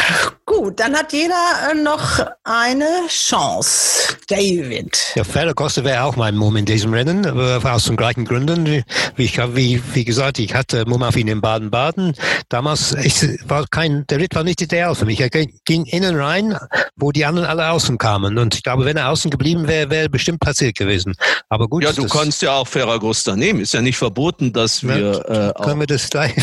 Gut, 0.62 0.80
dann 0.80 0.96
hat 0.96 1.12
jeder 1.12 1.34
äh, 1.72 1.74
noch 1.74 2.24
eine 2.44 2.86
Chance. 3.08 4.16
David. 4.28 4.96
Ja, 5.16 5.24
Ferragosta 5.24 5.84
wäre 5.84 6.04
auch 6.04 6.16
mein 6.16 6.36
Mumm 6.38 6.56
in 6.56 6.66
diesem 6.66 6.94
Rennen, 6.94 7.26
aus 7.66 7.86
den 7.86 7.98
gleichen 7.98 8.26
Gründen. 8.26 8.84
Wie, 9.16 9.24
ich, 9.26 9.40
wie, 9.56 9.82
wie 9.96 10.06
gesagt, 10.06 10.38
ich 10.38 10.54
hatte 10.54 10.86
Mumm 10.86 11.02
auf 11.02 11.18
ihn 11.18 11.28
in 11.30 11.42
Baden-Baden. 11.42 12.14
Damals 12.50 12.94
ich, 12.94 13.24
war 13.50 13.66
kein, 13.72 14.06
der 14.08 14.20
Ritt 14.20 14.36
war 14.36 14.44
nicht 14.44 14.62
ideal 14.62 14.94
für 14.94 15.06
mich. 15.06 15.20
Er 15.20 15.30
ging 15.32 15.86
innen 15.86 16.16
rein, 16.16 16.56
wo 16.96 17.12
die 17.12 17.26
anderen 17.26 17.48
alle 17.50 17.72
außen 17.72 17.98
kamen. 17.98 18.38
Und 18.38 18.54
ich 18.54 18.62
glaube, 18.62 18.86
wenn 18.86 18.98
er 18.98 19.10
außen 19.10 19.32
geblieben 19.32 19.68
wäre, 19.68 19.90
wäre 19.90 20.04
er 20.04 20.10
bestimmt 20.10 20.42
platziert 20.42 20.78
gewesen. 20.78 21.16
Aber 21.50 21.68
gut, 21.68 21.84
ja, 21.84 21.92
du 21.92 22.06
kannst 22.06 22.44
ja 22.44 22.54
auch 22.54 22.68
Ferragusta 22.68 23.36
nehmen. 23.36 23.62
Ist 23.62 23.74
ja 23.74 23.82
nicht 23.82 23.98
verboten, 23.98 24.54
dass 24.54 24.84
wir 24.84 25.26
äh, 25.28 25.60
auch, 25.60 25.66
Können 25.66 25.80
wir 25.80 25.88
das 25.88 26.08
gleich? 26.08 26.36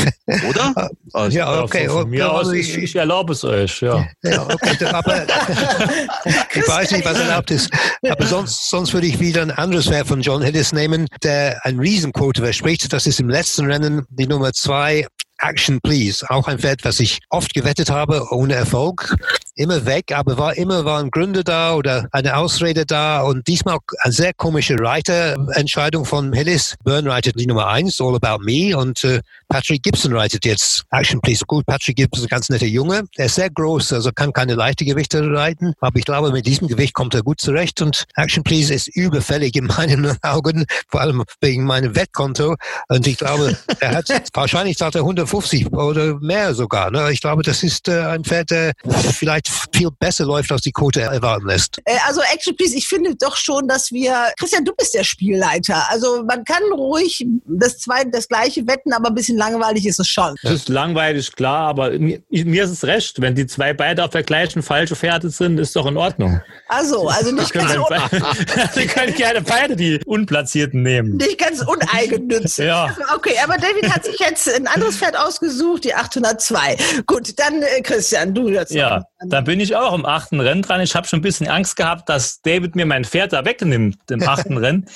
oder? 0.49 0.91
Also, 1.15 1.39
ja, 1.39 1.63
okay. 1.63 1.89
Von, 1.89 2.03
von 2.03 2.11
mir 2.11 2.31
Also 2.31 2.51
aus, 2.51 2.55
ich- 2.57 2.77
ich, 2.77 2.83
ich 2.83 2.97
erlaube 2.97 3.33
es 3.33 3.43
euch, 3.43 3.81
ja. 3.81 4.08
Ja, 4.23 4.43
okay, 4.43 4.85
aber 4.93 5.27
ich 6.55 6.69
weiß 6.69 6.91
nicht, 6.93 7.05
was 7.05 7.19
erlaubt 7.19 7.51
ist. 7.51 7.71
Aber 8.09 8.27
sonst, 8.27 8.71
sonst 8.71 8.93
würde 8.93 9.07
ich 9.07 9.21
wieder 9.21 9.43
ein 9.43 9.51
anderes 9.51 9.87
Pferd 9.87 10.09
von 10.09 10.21
John 10.21 10.43
Hillis 10.43 10.73
nehmen, 10.73 11.07
der 11.23 11.61
ein 11.65 11.79
Riesenquote 11.79 12.43
verspricht. 12.43 12.93
Das 12.93 13.07
ist 13.07 13.21
im 13.21 13.29
letzten 13.29 13.71
Rennen 13.71 14.05
die 14.11 14.27
Nummer 14.27 14.53
zwei. 14.53 15.07
Action 15.41 15.79
Please, 15.81 16.27
auch 16.29 16.49
ein 16.49 16.59
Pferd, 16.59 16.85
was 16.85 16.99
ich 16.99 17.21
oft 17.31 17.55
gewettet 17.55 17.91
habe, 17.91 18.27
ohne 18.31 18.55
Erfolg. 18.55 19.15
Immer 19.59 19.85
weg, 19.87 20.13
aber 20.15 20.39
war 20.39 20.57
immer 20.57 20.85
waren 20.85 21.11
Gründe 21.11 21.43
da 21.43 21.75
oder 21.75 22.07
eine 22.13 22.37
Ausrede 22.37 22.87
da 22.87 23.23
und 23.23 23.49
diesmal 23.49 23.79
eine 24.03 24.13
sehr 24.13 24.33
komische 24.33 24.79
Reiterentscheidung 24.79 26.05
von 26.05 26.33
Hillis. 26.33 26.77
Byrne 26.85 27.11
reitet 27.11 27.41
die 27.41 27.47
Nummer 27.47 27.67
eins, 27.67 28.01
All 28.01 28.15
About 28.15 28.45
Me 28.45 28.79
und 28.79 29.03
äh, 29.03 29.21
Patrick 29.49 29.83
Gibson 29.83 30.15
reitet 30.15 30.45
jetzt 30.45 30.85
Action 30.93 31.21
Please. 31.21 31.45
Gut, 31.45 31.67
Patrick 31.67 31.97
Gibson 31.97 32.21
ist 32.21 32.27
ein 32.27 32.29
ganz 32.29 32.49
netter 32.51 32.67
Junge. 32.67 33.03
Er 33.17 33.27
ist 33.27 33.35
sehr 33.35 33.51
groß, 33.51 33.95
also 33.95 34.13
kann 34.13 34.33
keine 34.33 34.55
leichte 34.55 34.85
Gewichte 34.85 35.29
reiten. 35.29 35.75
Aber 35.81 35.99
ich 35.99 36.05
glaube, 36.05 36.31
mit 36.31 36.47
diesem 36.47 36.69
Gewicht 36.69 36.95
kommt 36.95 37.15
er 37.15 37.23
gut 37.23 37.41
zurecht. 37.41 37.83
Und 37.83 38.05
Action 38.15 38.45
Please 38.45 38.73
ist 38.73 38.87
überfällig 38.87 39.57
in 39.57 39.65
meinen 39.65 40.17
Augen, 40.23 40.67
vor 40.89 41.01
allem 41.01 41.25
wegen 41.41 41.65
meinem 41.65 41.97
Wettkonto. 41.97 42.55
Und 42.89 43.07
ich 43.09 43.17
glaube, 43.17 43.57
er 43.81 43.97
hat, 43.97 44.09
wahrscheinlich 44.35 44.81
hat 44.81 44.95
er 44.95 45.01
150 45.01 45.73
oder 45.73 46.15
mehr 46.21 46.55
sogar. 46.55 46.93
Ne? 46.93 47.11
Ich 47.11 47.23
glaube, 47.23 47.43
das 47.43 47.65
ist 47.65 47.89
äh, 47.89 48.03
ein 48.03 48.23
Pferd, 48.23 48.51
der 48.53 48.73
vielleicht 49.15 49.48
viel 49.73 49.89
besser 49.99 50.25
läuft, 50.25 50.51
als 50.53 50.63
die 50.63 50.73
Quote 50.73 51.01
erwarten 51.01 51.47
lässt. 51.47 51.79
Äh, 51.85 51.97
Also 52.07 52.21
Action 52.33 52.57
Please, 52.57 52.77
ich 52.77 52.87
finde 52.89 53.15
doch 53.17 53.37
schon, 53.37 53.69
dass 53.69 53.91
wir, 53.93 54.15
Christian, 54.39 54.65
du 54.65 54.73
bist 54.77 54.95
der 54.95 55.05
Spielleiter. 55.05 55.85
Also 55.91 56.25
man 56.25 56.45
kann 56.45 56.63
ruhig 56.73 57.25
das 57.47 57.79
zweite, 57.79 58.11
das 58.11 58.29
gleiche 58.29 58.67
wetten, 58.67 58.93
aber 58.93 59.09
ein 59.09 59.15
bisschen 59.15 59.37
langweilig 59.39 59.87
ist 59.87 60.01
es 60.01 60.09
schon. 60.09 60.35
Es 60.43 60.51
ist 60.51 60.69
langweilig, 60.69 61.35
klar, 61.35 61.69
aber 61.69 61.91
mir, 61.99 62.21
mir 62.31 62.65
ist 62.65 62.71
es 62.71 62.85
recht. 62.85 63.21
Wenn 63.21 63.35
die 63.35 63.47
zwei 63.47 63.73
beide 63.73 64.05
auf 64.05 64.11
der 64.11 64.23
gleichen 64.23 64.63
falschen 64.63 64.97
Pferde 64.97 65.31
sind, 65.31 65.59
ist 65.59 65.75
doch 65.77 65.87
in 65.87 65.97
Ordnung. 65.97 66.41
Also, 66.69 67.09
also 67.09 67.31
nicht 67.33 67.53
ganz, 67.53 67.73
Sie 68.75 68.87
können 68.87 69.15
gerne 69.15 69.41
beide 69.43 69.77
die 69.77 70.01
Unplatzierten 70.05 70.83
nehmen. 70.83 71.17
nicht 71.17 71.39
ganz 71.39 71.63
uneigennützig. 71.63 72.59
Ja. 72.69 72.95
Okay, 73.15 73.35
aber 73.43 73.57
David 73.57 73.91
hat 73.91 74.05
sich 74.05 74.19
jetzt 74.19 74.49
ein 74.53 74.67
anderes 74.67 74.97
Pferd 74.97 75.17
ausgesucht, 75.17 75.85
die 75.85 75.95
802. 75.95 76.77
Gut, 77.07 77.39
dann 77.39 77.63
äh, 77.63 77.81
Christian, 77.83 78.35
du 78.35 78.49
jetzt. 78.49 78.73
Ja, 78.73 79.05
dann 79.29 79.38
bin 79.43 79.61
ich 79.61 79.77
auch 79.77 79.95
im 79.95 80.07
achten 80.07 80.41
Rennen 80.41 80.63
dran. 80.63 80.81
Ich 80.81 80.95
habe 80.95 81.07
schon 81.07 81.21
ein 81.21 81.23
bisschen 81.23 81.49
Angst 81.49 81.77
gehabt, 81.77 82.09
dass 82.09 82.41
David 82.43 82.77
mir 82.77 82.87
mein 82.87 83.05
Pferd 83.05 83.33
da 83.33 83.45
wegnimmt 83.45 83.99
im 84.11 84.23
achten 84.27 84.57
Rennen. 84.59 84.87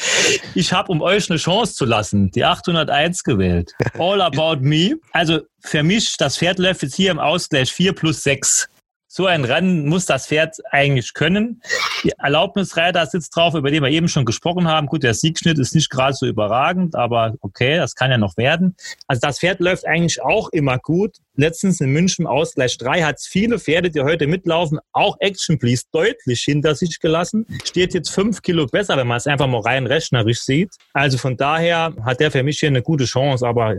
Ich 0.54 0.72
habe, 0.72 0.90
um 0.90 1.02
euch 1.02 1.30
eine 1.30 1.38
Chance 1.38 1.74
zu 1.74 1.84
lassen, 1.84 2.30
die 2.30 2.44
801 2.44 3.24
gewählt. 3.24 3.72
All 3.98 4.20
About 4.20 4.60
Me. 4.60 4.94
Also 5.12 5.40
für 5.60 5.82
mich, 5.82 6.16
das 6.16 6.38
Pferd 6.38 6.58
läuft 6.58 6.82
jetzt 6.82 6.94
hier 6.94 7.10
im 7.10 7.18
Ausgleich 7.18 7.72
4 7.72 7.94
plus 7.94 8.22
6. 8.22 8.68
So 9.14 9.26
ein 9.26 9.44
Rennen 9.44 9.86
muss 9.88 10.06
das 10.06 10.26
Pferd 10.26 10.56
eigentlich 10.70 11.12
können. 11.12 11.60
Die 12.02 12.12
Erlaubnisreiter 12.16 13.04
sitzt 13.04 13.36
drauf, 13.36 13.52
über 13.52 13.70
den 13.70 13.82
wir 13.82 13.90
eben 13.90 14.08
schon 14.08 14.24
gesprochen 14.24 14.68
haben. 14.68 14.86
Gut, 14.86 15.02
der 15.02 15.12
Siegschnitt 15.12 15.58
ist 15.58 15.74
nicht 15.74 15.90
gerade 15.90 16.14
so 16.14 16.24
überragend, 16.24 16.94
aber 16.94 17.34
okay, 17.42 17.76
das 17.76 17.94
kann 17.94 18.10
ja 18.10 18.16
noch 18.16 18.38
werden. 18.38 18.74
Also 19.08 19.20
das 19.20 19.40
Pferd 19.40 19.60
läuft 19.60 19.86
eigentlich 19.86 20.22
auch 20.22 20.48
immer 20.48 20.78
gut. 20.78 21.18
Letztens 21.36 21.80
in 21.80 21.90
München 21.90 22.26
Ausgleich 22.26 22.76
3 22.76 23.02
hat 23.02 23.16
es 23.18 23.26
viele 23.26 23.58
Pferde, 23.58 23.90
die 23.90 24.00
heute 24.02 24.26
mitlaufen, 24.26 24.78
auch 24.92 25.16
Action 25.20 25.58
Please 25.58 25.84
deutlich 25.90 26.42
hinter 26.42 26.74
sich 26.74 27.00
gelassen. 27.00 27.46
Steht 27.64 27.94
jetzt 27.94 28.10
fünf 28.10 28.42
Kilo 28.42 28.66
besser, 28.66 28.98
wenn 28.98 29.06
man 29.06 29.16
es 29.16 29.26
einfach 29.26 29.46
mal 29.46 29.60
rein 29.62 29.86
rechnerisch 29.86 30.42
sieht. 30.42 30.70
Also 30.92 31.16
von 31.16 31.38
daher 31.38 31.94
hat 32.04 32.20
der 32.20 32.30
für 32.30 32.42
mich 32.42 32.60
hier 32.60 32.68
eine 32.68 32.82
gute 32.82 33.04
Chance, 33.04 33.46
aber 33.46 33.76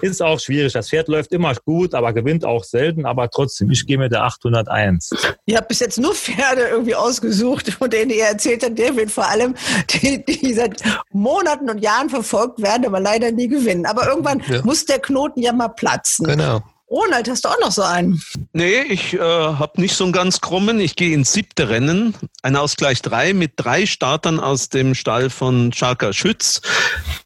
ist 0.00 0.22
auch 0.22 0.38
schwierig. 0.38 0.72
Das 0.74 0.90
Pferd 0.90 1.08
läuft 1.08 1.32
immer 1.32 1.52
gut, 1.64 1.92
aber 1.94 2.12
gewinnt 2.12 2.44
auch 2.44 2.62
selten, 2.62 3.04
aber 3.04 3.28
trotzdem, 3.30 3.70
ich 3.70 3.84
gehe 3.84 3.98
mit 3.98 4.12
der 4.12 4.22
801. 4.22 5.10
Ihr 5.46 5.56
habt 5.56 5.68
bis 5.68 5.80
jetzt 5.80 5.98
nur 5.98 6.14
Pferde 6.14 6.68
irgendwie 6.68 6.94
ausgesucht, 6.94 7.68
von 7.70 7.90
denen 7.90 8.12
ihr 8.12 8.24
erzählt 8.26 8.62
habt, 8.64 8.78
David 8.78 9.10
vor 9.10 9.28
allem, 9.28 9.54
die, 9.90 10.24
die 10.24 10.54
seit 10.54 10.80
Monaten 11.12 11.68
und 11.68 11.78
Jahren 11.78 12.08
verfolgt 12.10 12.62
werden, 12.62 12.86
aber 12.86 13.00
leider 13.00 13.32
nie 13.32 13.48
gewinnen. 13.48 13.86
Aber 13.86 14.06
irgendwann 14.06 14.40
Ja. 14.48 14.62
muss 14.62 14.84
der 14.86 15.00
Knoten 15.00 15.42
ja 15.42 15.52
mal 15.52 15.68
platzen. 15.68 16.26
Genau. 16.26 16.60
Ronald, 16.92 17.26
hast 17.30 17.46
du 17.46 17.48
auch 17.48 17.58
noch 17.58 17.72
so 17.72 17.80
einen? 17.80 18.22
Nee, 18.52 18.82
ich 18.82 19.14
äh, 19.14 19.18
habe 19.18 19.80
nicht 19.80 19.96
so 19.96 20.04
einen 20.04 20.12
ganz 20.12 20.42
krummen. 20.42 20.78
Ich 20.78 20.94
gehe 20.94 21.14
ins 21.14 21.32
siebte 21.32 21.70
Rennen. 21.70 22.14
Ein 22.42 22.54
Ausgleich 22.54 23.00
drei 23.00 23.32
mit 23.32 23.52
drei 23.56 23.86
Startern 23.86 24.38
aus 24.38 24.68
dem 24.68 24.94
Stall 24.94 25.30
von 25.30 25.70
Chaka 25.70 26.12
Schütz. 26.12 26.60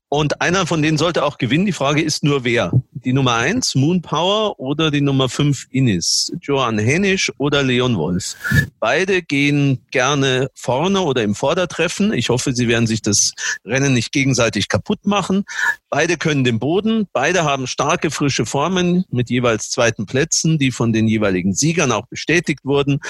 Und 0.08 0.40
einer 0.40 0.66
von 0.66 0.82
denen 0.82 0.98
sollte 0.98 1.24
auch 1.24 1.36
gewinnen. 1.36 1.66
Die 1.66 1.72
Frage 1.72 2.00
ist 2.00 2.22
nur 2.22 2.44
wer. 2.44 2.70
Die 2.92 3.12
Nummer 3.12 3.34
eins, 3.34 3.74
Moon 3.74 4.02
Power 4.02 4.58
oder 4.60 4.92
die 4.92 5.00
Nummer 5.00 5.28
fünf, 5.28 5.66
Innis. 5.70 6.32
Johann 6.42 6.78
Hennisch 6.78 7.32
oder 7.38 7.64
Leon 7.64 7.96
Wolf. 7.96 8.36
Beide 8.78 9.22
gehen 9.22 9.84
gerne 9.90 10.48
vorne 10.54 11.00
oder 11.00 11.24
im 11.24 11.34
Vordertreffen. 11.34 12.12
Ich 12.12 12.28
hoffe, 12.28 12.52
sie 12.52 12.68
werden 12.68 12.86
sich 12.86 13.02
das 13.02 13.32
Rennen 13.64 13.94
nicht 13.94 14.12
gegenseitig 14.12 14.68
kaputt 14.68 15.06
machen. 15.06 15.44
Beide 15.90 16.16
können 16.16 16.44
den 16.44 16.60
Boden. 16.60 17.08
Beide 17.12 17.42
haben 17.42 17.66
starke, 17.66 18.12
frische 18.12 18.46
Formen 18.46 19.04
mit 19.10 19.28
jeweils 19.28 19.70
zweiten 19.70 20.06
Plätzen, 20.06 20.58
die 20.58 20.70
von 20.70 20.92
den 20.92 21.08
jeweiligen 21.08 21.52
Siegern 21.52 21.90
auch 21.90 22.06
bestätigt 22.06 22.60
wurden. 22.64 23.00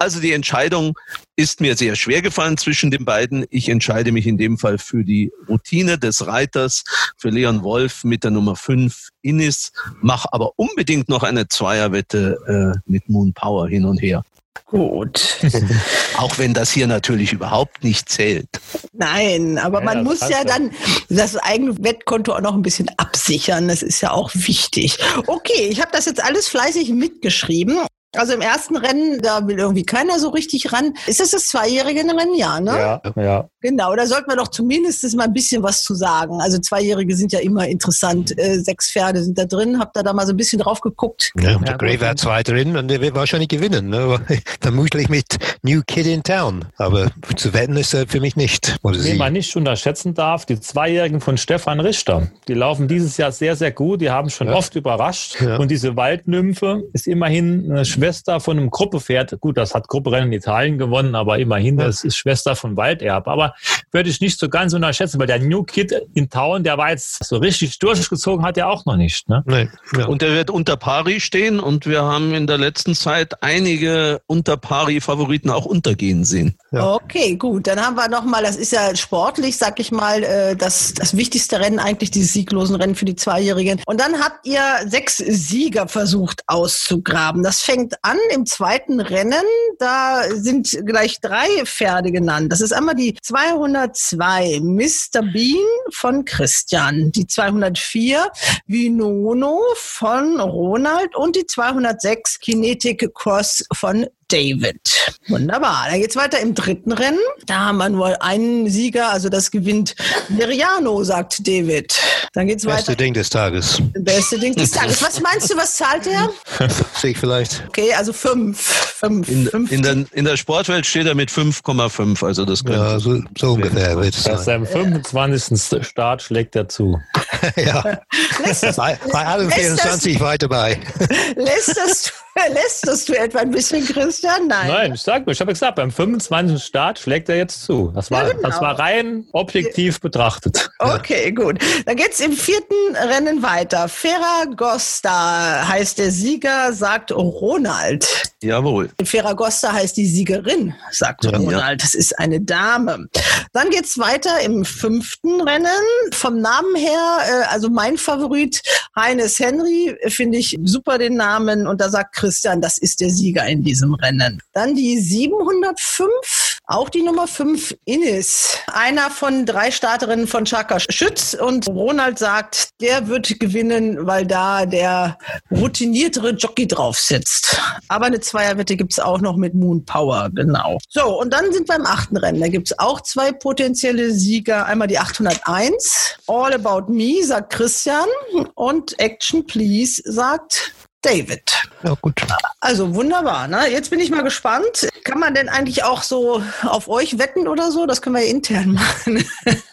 Also 0.00 0.18
die 0.18 0.32
Entscheidung 0.32 0.98
ist 1.36 1.60
mir 1.60 1.76
sehr 1.76 1.94
schwer 1.94 2.22
gefallen 2.22 2.56
zwischen 2.56 2.90
den 2.90 3.04
beiden. 3.04 3.44
Ich 3.50 3.68
entscheide 3.68 4.12
mich 4.12 4.26
in 4.26 4.38
dem 4.38 4.56
Fall 4.56 4.78
für 4.78 5.04
die 5.04 5.30
Routine 5.46 5.98
des 5.98 6.26
Reiters, 6.26 6.84
für 7.18 7.28
Leon 7.28 7.62
Wolf 7.62 8.02
mit 8.02 8.24
der 8.24 8.30
Nummer 8.30 8.56
5 8.56 9.10
Innis, 9.20 9.72
mach 10.00 10.24
aber 10.32 10.52
unbedingt 10.56 11.10
noch 11.10 11.22
eine 11.22 11.48
Zweierwette 11.48 12.74
äh, 12.74 12.90
mit 12.90 13.10
Moon 13.10 13.34
Power 13.34 13.68
hin 13.68 13.84
und 13.84 14.00
her. 14.00 14.22
Gut. 14.64 15.36
Auch 16.16 16.38
wenn 16.38 16.54
das 16.54 16.70
hier 16.70 16.86
natürlich 16.86 17.34
überhaupt 17.34 17.84
nicht 17.84 18.08
zählt. 18.08 18.48
Nein, 18.94 19.58
aber 19.58 19.80
Ja, 19.80 19.84
man 19.84 20.04
muss 20.04 20.20
ja. 20.20 20.44
dann 20.44 20.70
das 21.10 21.36
eigene 21.36 21.76
Wettkonto 21.84 22.32
auch 22.32 22.40
noch 22.40 22.54
ein 22.54 22.62
bisschen 22.62 22.88
absichern. 22.96 23.68
Das 23.68 23.82
ist 23.82 24.00
ja 24.00 24.12
auch 24.12 24.30
wichtig. 24.32 24.98
Okay, 25.26 25.68
ich 25.70 25.80
habe 25.80 25.90
das 25.92 26.06
jetzt 26.06 26.22
alles 26.24 26.48
fleißig 26.48 26.90
mitgeschrieben. 26.90 27.78
Also 28.16 28.32
im 28.32 28.40
ersten 28.40 28.76
Rennen, 28.76 29.22
da 29.22 29.46
will 29.46 29.58
irgendwie 29.58 29.84
keiner 29.84 30.18
so 30.18 30.30
richtig 30.30 30.72
ran. 30.72 30.94
Ist 31.06 31.20
das 31.20 31.30
das 31.30 31.46
zweijährige 31.46 32.00
Rennen? 32.00 32.34
Ja, 32.34 32.60
ne? 32.60 32.72
Ja, 32.72 33.22
ja. 33.22 33.48
Genau, 33.62 33.94
da 33.94 34.06
sollten 34.06 34.30
wir 34.30 34.36
doch 34.36 34.48
zumindest 34.48 35.14
mal 35.16 35.24
ein 35.24 35.32
bisschen 35.32 35.62
was 35.62 35.82
zu 35.82 35.94
sagen. 35.94 36.40
Also 36.40 36.58
Zweijährige 36.58 37.14
sind 37.14 37.32
ja 37.32 37.40
immer 37.40 37.66
interessant. 37.68 38.36
Äh, 38.38 38.58
sechs 38.60 38.90
Pferde 38.90 39.22
sind 39.22 39.36
da 39.38 39.44
drin. 39.44 39.78
Habt 39.78 39.96
ihr 39.96 40.02
da 40.02 40.12
mal 40.12 40.26
so 40.26 40.32
ein 40.32 40.36
bisschen 40.36 40.60
drauf 40.60 40.80
geguckt? 40.80 41.32
Ja, 41.38 41.56
und 41.56 41.62
Ja, 41.66 41.70
der 41.70 41.78
Grey 41.78 42.00
wäre 42.00 42.14
zwei 42.16 42.42
drin 42.42 42.76
und 42.76 42.88
der 42.88 43.00
wird 43.00 43.14
wahrscheinlich 43.14 43.48
gewinnen. 43.48 43.88
Ne? 43.90 44.18
Vermutlich 44.60 45.08
mit 45.08 45.26
New 45.62 45.82
Kid 45.86 46.06
in 46.06 46.22
Town. 46.22 46.64
Aber 46.78 47.10
zu 47.36 47.52
wetten 47.52 47.76
ist 47.76 47.92
er 47.94 48.06
für 48.06 48.20
mich 48.20 48.36
nicht. 48.36 48.78
Oder 48.82 49.02
Wen 49.04 49.18
man 49.18 49.32
nicht 49.34 49.54
unterschätzen 49.56 50.14
darf, 50.14 50.46
die 50.46 50.58
Zweijährigen 50.58 51.20
von 51.20 51.36
Stefan 51.36 51.80
Richter. 51.80 52.28
Die 52.48 52.54
laufen 52.54 52.88
dieses 52.88 53.16
Jahr 53.16 53.32
sehr, 53.32 53.56
sehr 53.56 53.72
gut. 53.72 54.00
Die 54.00 54.10
haben 54.10 54.30
schon 54.30 54.46
Ja. 54.48 54.54
oft 54.54 54.74
überrascht. 54.76 55.40
Ja. 55.40 55.56
Und 55.58 55.70
diese 55.70 55.96
Waldnymphe 55.96 56.82
ist 56.92 57.06
immerhin 57.06 57.70
eine 57.70 57.84
Schwester 57.84 58.40
von 58.40 58.58
einem 58.58 58.70
Gruppepferd. 58.70 59.38
Gut, 59.40 59.56
das 59.58 59.74
hat 59.74 59.88
Grupperennen 59.88 60.32
in 60.32 60.38
Italien 60.38 60.78
gewonnen, 60.78 61.14
aber 61.14 61.38
immerhin, 61.38 61.78
Ja. 61.78 61.86
das 61.86 62.04
ist 62.04 62.16
Schwester 62.16 62.56
von 62.56 62.76
Walderb. 62.76 63.28
Aber 63.28 63.49
würde 63.92 64.08
ich 64.08 64.20
nicht 64.20 64.38
so 64.38 64.48
ganz 64.48 64.72
unterschätzen, 64.72 65.18
weil 65.18 65.26
der 65.26 65.40
New 65.40 65.62
Kid 65.64 65.94
in 66.14 66.30
Town, 66.30 66.62
der 66.62 66.78
war 66.78 66.90
jetzt 66.90 67.24
so 67.24 67.36
richtig 67.36 67.78
durchgezogen, 67.78 68.44
hat 68.44 68.56
er 68.56 68.68
auch 68.68 68.84
noch 68.84 68.96
nicht. 68.96 69.28
Ne? 69.28 69.42
Nee, 69.46 69.68
ja. 69.96 70.06
Und 70.06 70.22
er 70.22 70.32
wird 70.32 70.50
unter 70.50 70.76
Pari 70.76 71.20
stehen 71.20 71.60
und 71.60 71.86
wir 71.86 72.02
haben 72.02 72.34
in 72.34 72.46
der 72.46 72.58
letzten 72.58 72.94
Zeit 72.94 73.42
einige 73.42 74.20
unter 74.26 74.56
Pari-Favoriten 74.56 75.50
auch 75.50 75.64
untergehen 75.64 76.24
sehen. 76.24 76.56
Ja. 76.72 76.94
Okay, 76.94 77.36
gut. 77.36 77.66
Dann 77.66 77.80
haben 77.80 77.96
wir 77.96 78.08
noch 78.08 78.24
mal, 78.24 78.42
das 78.42 78.56
ist 78.56 78.72
ja 78.72 78.94
sportlich, 78.94 79.56
sag 79.56 79.80
ich 79.80 79.90
mal, 79.90 80.22
äh, 80.22 80.56
das, 80.56 80.94
das 80.94 81.16
wichtigste 81.16 81.60
Rennen 81.60 81.78
eigentlich, 81.78 82.10
dieses 82.10 82.32
sieglosen 82.32 82.76
Rennen 82.76 82.94
für 82.94 83.04
die 83.04 83.16
Zweijährigen. 83.16 83.80
Und 83.86 84.00
dann 84.00 84.20
habt 84.20 84.46
ihr 84.46 84.62
sechs 84.86 85.16
Sieger 85.18 85.88
versucht 85.88 86.42
auszugraben. 86.46 87.42
Das 87.42 87.60
fängt 87.60 87.94
an 88.02 88.18
im 88.32 88.46
zweiten 88.46 89.00
Rennen. 89.00 89.42
Da 89.78 90.22
sind 90.30 90.80
gleich 90.86 91.20
drei 91.20 91.48
Pferde 91.64 92.12
genannt. 92.12 92.52
Das 92.52 92.60
ist 92.60 92.72
einmal 92.72 92.94
die 92.94 93.16
202 93.40 94.60
Mr. 94.60 95.22
Bean 95.32 95.56
von 95.94 96.26
Christian, 96.26 97.10
die 97.12 97.26
204 97.26 98.30
Vinono 98.66 99.62
von 99.76 100.38
Ronald 100.38 101.16
und 101.16 101.36
die 101.36 101.46
206 101.46 102.38
Kinetic 102.40 103.14
Cross 103.14 103.64
von 103.72 104.06
David. 104.32 104.80
Wunderbar. 105.28 105.86
Dann 105.90 106.00
geht's 106.00 106.16
weiter 106.16 106.40
im 106.40 106.54
dritten 106.54 106.92
Rennen. 106.92 107.18
Da 107.46 107.60
haben 107.66 107.78
wir 107.78 107.88
nur 107.88 108.22
einen 108.22 108.68
Sieger, 108.70 109.10
also 109.10 109.28
das 109.28 109.50
gewinnt 109.50 109.94
Meriano, 110.28 111.02
sagt 111.04 111.46
David. 111.46 111.94
Dann 112.32 112.46
geht's 112.46 112.64
Beste 112.64 112.88
weiter. 112.92 112.96
Ding 112.96 113.14
des 113.14 113.30
Tages. 113.30 113.82
Beste 113.94 114.38
Ding 114.38 114.54
des 114.54 114.70
Tages. 114.70 115.02
Was 115.02 115.20
meinst 115.20 115.50
du, 115.50 115.56
was 115.56 115.76
zahlt 115.76 116.06
er? 116.06 116.30
Sehe 117.00 117.10
ich 117.12 117.18
vielleicht. 117.18 117.64
Okay, 117.68 117.92
also 117.94 118.12
fünf. 118.12 118.60
Fünf. 118.60 119.28
In, 119.28 119.46
fünf. 119.46 119.72
in, 119.72 119.82
der, 119.82 120.04
in 120.12 120.24
der 120.24 120.36
Sportwelt 120.36 120.84
steht 120.86 121.06
er 121.06 121.14
mit 121.14 121.30
5,5, 121.30 122.24
also 122.24 122.44
das 122.44 122.62
könnte 122.64 122.80
Ja, 122.80 122.98
so, 122.98 123.18
so 123.38 123.52
ungefähr 123.52 123.96
wird 123.96 124.14
es 124.14 124.24
Bei 124.24 124.36
sein. 124.36 124.44
seinem 124.44 124.66
25. 124.66 125.86
Start 125.86 126.22
schlägt 126.22 126.54
er 126.54 126.68
zu. 126.68 127.00
ja. 127.56 128.00
lässt, 128.44 128.76
Bei, 128.76 128.98
bei 129.10 129.26
allem 129.26 129.48
lässt, 129.48 129.60
24 129.60 130.20
weit 130.20 130.42
dabei. 130.42 130.78
das, 130.98 131.08
lässt, 131.36 131.76
das, 131.76 132.12
lässt 132.52 132.86
das 132.86 133.04
du 133.06 133.14
etwa 133.18 133.38
ein 133.38 133.50
bisschen, 133.50 133.86
Christian? 134.20 134.46
Nein. 134.48 134.68
Nein, 134.68 134.94
ich 134.94 135.02
sag 135.02 135.26
mir, 135.26 135.32
ich 135.32 135.40
habe 135.40 135.52
gesagt, 135.52 135.76
beim 135.76 135.90
25. 135.90 136.62
Start 136.62 136.98
schlägt 136.98 137.28
er 137.28 137.36
jetzt 137.36 137.64
zu. 137.64 137.90
Das 137.94 138.10
war, 138.10 138.26
Ja, 138.26 138.32
genau. 138.34 138.48
das 138.48 138.60
war 138.60 138.78
rein 138.78 139.24
objektiv 139.32 140.00
betrachtet. 140.00 140.70
Okay, 140.78 141.32
gut. 141.32 141.58
Dann 141.86 141.96
geht's 141.96 142.20
im 142.20 142.32
vierten 142.32 142.74
Rennen 142.96 143.42
weiter. 143.42 143.88
Ferragosta 143.88 145.66
heißt 145.68 145.98
der 145.98 146.10
Sieger, 146.10 146.72
sagt 146.72 147.12
Ronald. 147.12 148.06
Jawohl. 148.42 148.90
Ferragosta 149.02 149.72
heißt 149.72 149.96
die 149.96 150.06
Siegerin, 150.06 150.74
sagt 150.90 151.26
Ronald. 151.26 151.82
Das 151.82 151.94
ist 151.94 152.18
eine 152.18 152.40
Dame. 152.40 153.08
Dann 153.52 153.70
geht's 153.70 153.98
weiter 153.98 154.40
im 154.40 154.64
fünften 154.64 155.40
Rennen. 155.40 155.66
Vom 156.12 156.40
Namen 156.40 156.74
her, 156.76 157.18
äh, 157.26 157.46
also 157.52 157.68
mein 157.68 157.96
Favorit, 157.98 158.62
Heines 158.96 159.38
Henry, 159.38 159.96
finde 160.08 160.38
ich 160.38 160.58
super 160.64 160.98
den 160.98 161.16
Namen. 161.16 161.66
Und 161.66 161.80
da 161.80 161.88
sagt 161.90 162.14
Christian, 162.16 162.60
das 162.60 162.78
ist 162.78 163.00
der 163.00 163.10
Sieger 163.10 163.46
in 163.46 163.62
diesem 163.62 163.94
Rennen. 163.94 164.09
Dann 164.52 164.74
die 164.74 164.98
705. 164.98 166.58
Auch 166.66 166.88
die 166.88 167.02
Nummer 167.02 167.26
5, 167.26 167.74
Ines. 167.84 168.58
Einer 168.72 169.10
von 169.10 169.44
drei 169.44 169.72
Starterinnen 169.72 170.28
von 170.28 170.44
Chaka 170.44 170.78
Schütz. 170.78 171.34
Und 171.34 171.66
Ronald 171.66 172.20
sagt, 172.20 172.68
der 172.80 173.08
wird 173.08 173.40
gewinnen, 173.40 174.06
weil 174.06 174.24
da 174.24 174.66
der 174.66 175.18
routiniertere 175.50 176.30
Jockey 176.30 176.68
drauf 176.68 176.96
sitzt. 176.96 177.60
Aber 177.88 178.06
eine 178.06 178.20
Zweierwette 178.20 178.76
gibt's 178.76 179.00
auch 179.00 179.20
noch 179.20 179.36
mit 179.36 179.54
Moon 179.54 179.84
Power, 179.84 180.30
genau. 180.32 180.78
So, 180.88 181.20
und 181.20 181.32
dann 181.32 181.52
sind 181.52 181.68
wir 181.68 181.74
im 181.74 181.86
achten 181.86 182.16
Rennen. 182.16 182.40
Da 182.40 182.46
gibt's 182.46 182.78
auch 182.78 183.00
zwei 183.00 183.32
potenzielle 183.32 184.12
Sieger. 184.12 184.66
Einmal 184.66 184.86
die 184.86 184.98
801. 184.98 186.18
All 186.28 186.54
About 186.54 186.92
Me, 186.92 187.24
sagt 187.24 187.52
Christian. 187.52 188.06
Und 188.54 188.96
Action 189.00 189.44
Please, 189.44 190.00
sagt 190.04 190.72
David. 191.02 191.50
Ja, 191.82 191.94
gut. 192.00 192.20
Also 192.60 192.94
wunderbar. 192.94 193.48
Ne? 193.48 193.70
Jetzt 193.70 193.88
bin 193.88 194.00
ich 194.00 194.10
mal 194.10 194.22
gespannt. 194.22 194.86
Kann 195.04 195.18
man 195.18 195.32
denn 195.32 195.48
eigentlich 195.48 195.82
auch 195.82 196.02
so 196.02 196.42
auf 196.62 196.88
euch 196.88 197.18
wetten 197.18 197.48
oder 197.48 197.70
so? 197.70 197.86
Das 197.86 198.02
können 198.02 198.16
wir 198.16 198.22
ja 198.22 198.30
intern 198.30 198.72
machen. 198.74 199.24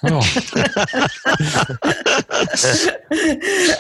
Ja. 0.04 0.20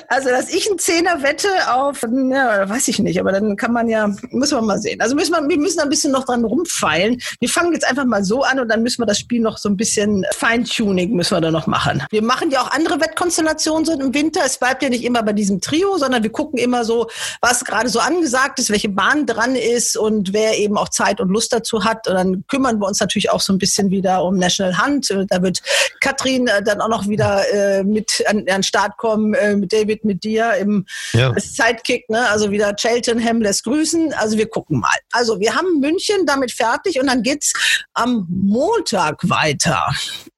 Also, 0.09 0.29
dass 0.29 0.49
ich 0.49 0.69
einen 0.69 0.77
Zehner 0.77 1.23
wette 1.23 1.47
auf, 1.71 2.01
ja, 2.03 2.67
weiß 2.67 2.89
ich 2.89 2.99
nicht, 2.99 3.19
aber 3.19 3.31
dann 3.31 3.55
kann 3.55 3.71
man 3.71 3.87
ja, 3.87 4.07
müssen 4.31 4.57
wir 4.57 4.61
mal 4.61 4.79
sehen. 4.79 4.99
Also 4.99 5.15
müssen 5.15 5.31
wir, 5.31 5.47
wir 5.47 5.57
müssen 5.57 5.79
ein 5.79 5.89
bisschen 5.89 6.11
noch 6.11 6.25
dran 6.25 6.43
rumfeilen. 6.43 7.21
Wir 7.39 7.49
fangen 7.49 7.71
jetzt 7.71 7.87
einfach 7.87 8.05
mal 8.05 8.25
so 8.25 8.43
an 8.43 8.59
und 8.59 8.67
dann 8.67 8.83
müssen 8.83 9.01
wir 9.01 9.05
das 9.05 9.19
Spiel 9.19 9.41
noch 9.41 9.57
so 9.57 9.69
ein 9.69 9.77
bisschen 9.77 10.25
Feintuning 10.33 11.15
müssen 11.15 11.35
wir 11.35 11.41
da 11.41 11.51
noch 11.51 11.67
machen. 11.67 12.03
Wir 12.09 12.23
machen 12.23 12.51
ja 12.51 12.61
auch 12.61 12.71
andere 12.71 12.99
Wettkonstellationen 12.99 13.85
so 13.85 13.93
im 13.93 14.13
Winter. 14.13 14.41
Es 14.45 14.57
bleibt 14.57 14.83
ja 14.83 14.89
nicht 14.89 15.05
immer 15.05 15.23
bei 15.23 15.33
diesem 15.33 15.61
Trio, 15.61 15.97
sondern 15.97 16.23
wir 16.23 16.31
gucken 16.31 16.59
immer 16.59 16.83
so, 16.83 17.07
was 17.41 17.65
gerade 17.65 17.89
so 17.89 17.99
angesagt 17.99 18.59
ist, 18.59 18.69
welche 18.69 18.89
Bahn 18.89 19.25
dran 19.25 19.55
ist 19.55 19.97
und 19.97 20.33
wer 20.33 20.57
eben 20.57 20.77
auch 20.77 20.89
Zeit 20.89 21.19
und 21.19 21.29
Lust 21.29 21.53
dazu 21.53 21.83
hat. 21.83 22.07
Und 22.07 22.15
dann 22.15 22.43
kümmern 22.47 22.79
wir 22.79 22.87
uns 22.87 22.99
natürlich 22.99 23.29
auch 23.29 23.41
so 23.41 23.53
ein 23.53 23.57
bisschen 23.57 23.89
wieder 23.91 24.23
um 24.23 24.37
National 24.37 24.77
Hunt. 24.77 25.09
Da 25.29 25.41
wird 25.41 25.61
Katrin 25.99 26.47
äh, 26.47 26.63
dann 26.63 26.81
auch 26.81 26.89
noch 26.89 27.07
wieder 27.07 27.43
äh, 27.51 27.83
mit 27.83 28.23
an, 28.27 28.39
an 28.39 28.45
den 28.45 28.63
Start 28.63 28.97
kommen, 28.97 29.33
äh, 29.33 29.55
mit 29.55 29.73
David, 29.73 30.05
mit 30.05 30.23
dir 30.23 30.53
im 30.55 30.85
Ja. 31.13 31.33
Sidekick, 31.37 32.09
ne? 32.09 32.27
Also 32.29 32.51
wieder 32.51 32.75
Cheltenham 32.75 33.41
lässt 33.41 33.63
grüßen. 33.63 34.13
Also 34.13 34.37
wir 34.37 34.49
gucken 34.49 34.79
mal. 34.79 34.97
Also 35.11 35.39
wir 35.39 35.55
haben 35.55 35.79
München 35.79 36.25
damit 36.25 36.51
fertig 36.51 36.99
und 36.99 37.07
dann 37.07 37.23
geht's 37.23 37.53
am 37.93 38.27
Montag 38.29 39.17
weiter 39.29 39.87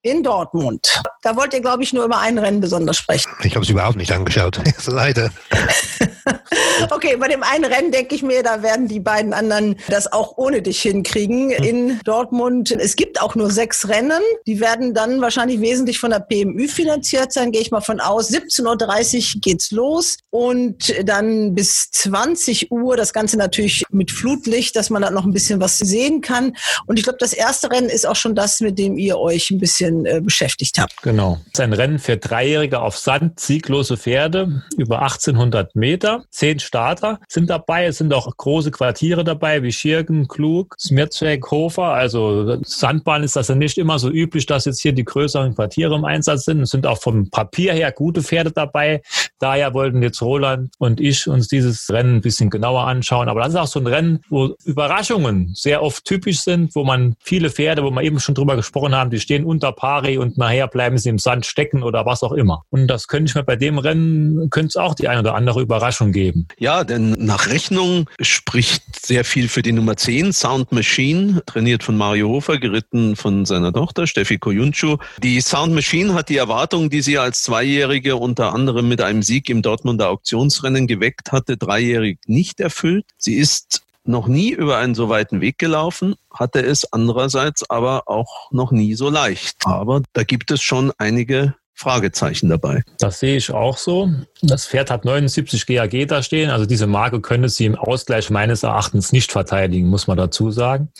in 0.02 0.22
Dortmund. 0.22 1.02
Da 1.22 1.36
wollt 1.36 1.52
ihr, 1.52 1.60
glaube 1.60 1.82
ich, 1.82 1.92
nur 1.92 2.04
über 2.04 2.18
ein 2.18 2.38
Rennen 2.38 2.60
besonders 2.60 2.96
sprechen. 2.96 3.30
Ich 3.42 3.54
habe 3.54 3.64
es 3.64 3.70
überhaupt 3.70 3.96
nicht 3.96 4.12
angeschaut. 4.12 4.60
Leider. 4.86 5.30
Okay, 6.90 7.16
bei 7.16 7.28
dem 7.28 7.42
einen 7.42 7.64
Rennen 7.64 7.92
denke 7.92 8.14
ich 8.14 8.22
mir, 8.22 8.42
da 8.42 8.62
werden 8.62 8.88
die 8.88 9.00
beiden 9.00 9.34
anderen 9.34 9.76
das 9.88 10.10
auch 10.12 10.36
ohne 10.36 10.62
dich 10.62 10.80
hinkriegen 10.80 11.50
in 11.50 12.00
Dortmund. 12.04 12.70
Es 12.72 12.96
gibt 12.96 13.20
auch 13.20 13.34
nur 13.34 13.50
sechs 13.50 13.88
Rennen. 13.88 14.22
Die 14.46 14.60
werden 14.60 14.94
dann 14.94 15.20
wahrscheinlich 15.20 15.60
wesentlich 15.60 15.98
von 15.98 16.10
der 16.10 16.20
PMÜ 16.20 16.68
finanziert 16.68 17.32
sein, 17.32 17.52
gehe 17.52 17.60
ich 17.60 17.70
mal 17.70 17.80
von 17.80 18.00
aus. 18.00 18.30
17.30 18.30 19.36
Uhr 19.36 19.40
geht's 19.40 19.70
los 19.70 20.16
und 20.30 20.94
dann 21.04 21.54
bis 21.54 21.90
20 21.90 22.72
Uhr 22.72 22.96
das 22.96 23.12
Ganze 23.12 23.36
natürlich 23.36 23.84
mit 23.90 24.10
Flutlicht, 24.10 24.74
dass 24.76 24.90
man 24.90 25.02
da 25.02 25.10
noch 25.10 25.24
ein 25.24 25.32
bisschen 25.32 25.60
was 25.60 25.78
sehen 25.78 26.20
kann. 26.20 26.56
Und 26.86 26.98
ich 26.98 27.04
glaube, 27.04 27.18
das 27.20 27.32
erste 27.32 27.70
Rennen 27.70 27.88
ist 27.88 28.06
auch 28.06 28.16
schon 28.16 28.34
das, 28.34 28.60
mit 28.60 28.78
dem 28.78 28.96
ihr 28.96 29.18
euch 29.18 29.50
ein 29.50 29.58
bisschen 29.58 29.89
äh, 30.04 30.20
beschäftigt 30.20 30.78
habt. 30.78 31.02
Genau. 31.02 31.38
Das 31.52 31.54
ist 31.54 31.60
ein 31.60 31.72
Rennen 31.72 31.98
für 31.98 32.16
Dreijährige 32.16 32.80
auf 32.80 32.96
Sand, 32.96 33.40
sieglose 33.40 33.96
Pferde, 33.96 34.62
über 34.76 35.02
1800 35.02 35.74
Meter. 35.76 36.24
Zehn 36.30 36.58
Starter 36.60 37.20
sind 37.28 37.50
dabei. 37.50 37.86
Es 37.86 37.98
sind 37.98 38.12
auch 38.14 38.34
große 38.36 38.70
Quartiere 38.70 39.24
dabei, 39.24 39.62
wie 39.62 39.72
Schirgen, 39.72 40.28
Klug, 40.28 40.76
Smircek, 40.78 41.50
Hofer. 41.50 41.94
Also 41.94 42.58
Sandbahn 42.64 43.22
ist 43.22 43.36
das 43.36 43.48
ja 43.48 43.54
nicht 43.54 43.78
immer 43.78 43.98
so 43.98 44.10
üblich, 44.10 44.46
dass 44.46 44.64
jetzt 44.64 44.80
hier 44.80 44.92
die 44.92 45.04
größeren 45.04 45.54
Quartiere 45.54 45.94
im 45.94 46.04
Einsatz 46.04 46.44
sind. 46.44 46.60
Es 46.60 46.70
sind 46.70 46.86
auch 46.86 47.00
vom 47.00 47.30
Papier 47.30 47.72
her 47.72 47.92
gute 47.92 48.22
Pferde 48.22 48.52
dabei. 48.52 49.02
Daher 49.40 49.72
wollten 49.72 50.02
jetzt 50.02 50.20
Roland 50.20 50.70
und 50.78 51.00
ich 51.00 51.26
uns 51.26 51.48
dieses 51.48 51.90
Rennen 51.90 52.16
ein 52.16 52.20
bisschen 52.20 52.50
genauer 52.50 52.86
anschauen. 52.86 53.28
Aber 53.30 53.40
das 53.40 53.50
ist 53.50 53.56
auch 53.56 53.66
so 53.66 53.80
ein 53.80 53.86
Rennen, 53.86 54.20
wo 54.28 54.54
Überraschungen 54.64 55.52
sehr 55.54 55.82
oft 55.82 56.04
typisch 56.04 56.40
sind, 56.40 56.74
wo 56.74 56.84
man 56.84 57.16
viele 57.20 57.48
Pferde, 57.48 57.82
wo 57.82 57.90
wir 57.90 58.02
eben 58.02 58.20
schon 58.20 58.34
drüber 58.34 58.54
gesprochen 58.54 58.94
haben, 58.94 59.08
die 59.08 59.18
stehen 59.18 59.46
unter 59.46 59.72
Pari 59.72 60.18
und 60.18 60.36
nachher 60.36 60.68
bleiben 60.68 60.98
sie 60.98 61.08
im 61.08 61.18
Sand 61.18 61.46
stecken 61.46 61.82
oder 61.82 62.04
was 62.04 62.22
auch 62.22 62.32
immer. 62.32 62.64
Und 62.68 62.86
das 62.86 63.08
könnte 63.08 63.30
ich 63.30 63.34
mir 63.34 63.42
bei 63.42 63.56
dem 63.56 63.78
Rennen, 63.78 64.50
könnte 64.50 64.68
es 64.68 64.76
auch 64.76 64.94
die 64.94 65.08
eine 65.08 65.20
oder 65.20 65.34
andere 65.34 65.62
Überraschung 65.62 66.12
geben. 66.12 66.46
Ja, 66.58 66.84
denn 66.84 67.12
nach 67.12 67.48
Rechnung 67.48 68.10
spricht 68.20 69.06
sehr 69.06 69.24
viel 69.24 69.48
für 69.48 69.62
die 69.62 69.72
Nummer 69.72 69.96
10, 69.96 70.34
Sound 70.34 70.70
Machine, 70.70 71.42
trainiert 71.46 71.82
von 71.82 71.96
Mario 71.96 72.28
Hofer, 72.28 72.58
geritten 72.58 73.16
von 73.16 73.46
seiner 73.46 73.72
Tochter 73.72 74.06
Steffi 74.06 74.36
Koyuncu. 74.36 74.98
Die 75.22 75.40
Sound 75.40 75.74
Machine 75.74 76.12
hat 76.12 76.28
die 76.28 76.36
Erwartungen, 76.36 76.90
die 76.90 77.00
sie 77.00 77.16
als 77.16 77.42
Zweijährige 77.42 78.16
unter 78.16 78.52
anderem 78.52 78.86
mit 78.86 79.00
einem 79.00 79.22
Sieg 79.30 79.48
im 79.48 79.62
Dortmunder 79.62 80.08
Auktionsrennen 80.08 80.88
geweckt 80.88 81.30
hatte, 81.30 81.56
dreijährig 81.56 82.18
nicht 82.26 82.58
erfüllt. 82.58 83.06
Sie 83.16 83.36
ist 83.36 83.82
noch 84.02 84.26
nie 84.26 84.50
über 84.50 84.78
einen 84.78 84.96
so 84.96 85.08
weiten 85.08 85.40
Weg 85.40 85.56
gelaufen, 85.56 86.16
hatte 86.34 86.60
es 86.62 86.92
andererseits 86.92 87.70
aber 87.70 88.08
auch 88.08 88.50
noch 88.50 88.72
nie 88.72 88.94
so 88.94 89.08
leicht. 89.08 89.58
Aber 89.64 90.02
da 90.14 90.24
gibt 90.24 90.50
es 90.50 90.62
schon 90.62 90.90
einige 90.98 91.54
Fragezeichen 91.80 92.50
dabei. 92.50 92.82
Das 92.98 93.20
sehe 93.20 93.36
ich 93.36 93.50
auch 93.50 93.78
so. 93.78 94.10
Das 94.42 94.66
Pferd 94.66 94.90
hat 94.90 95.04
79 95.04 95.66
GAG 95.66 96.06
da 96.06 96.22
stehen. 96.22 96.50
Also 96.50 96.66
diese 96.66 96.86
Marke 96.86 97.20
könnte 97.20 97.48
sie 97.48 97.64
im 97.64 97.74
Ausgleich 97.74 98.28
meines 98.28 98.62
Erachtens 98.62 99.12
nicht 99.12 99.32
verteidigen, 99.32 99.88
muss 99.88 100.06
man 100.06 100.18
dazu 100.18 100.50
sagen. 100.50 100.90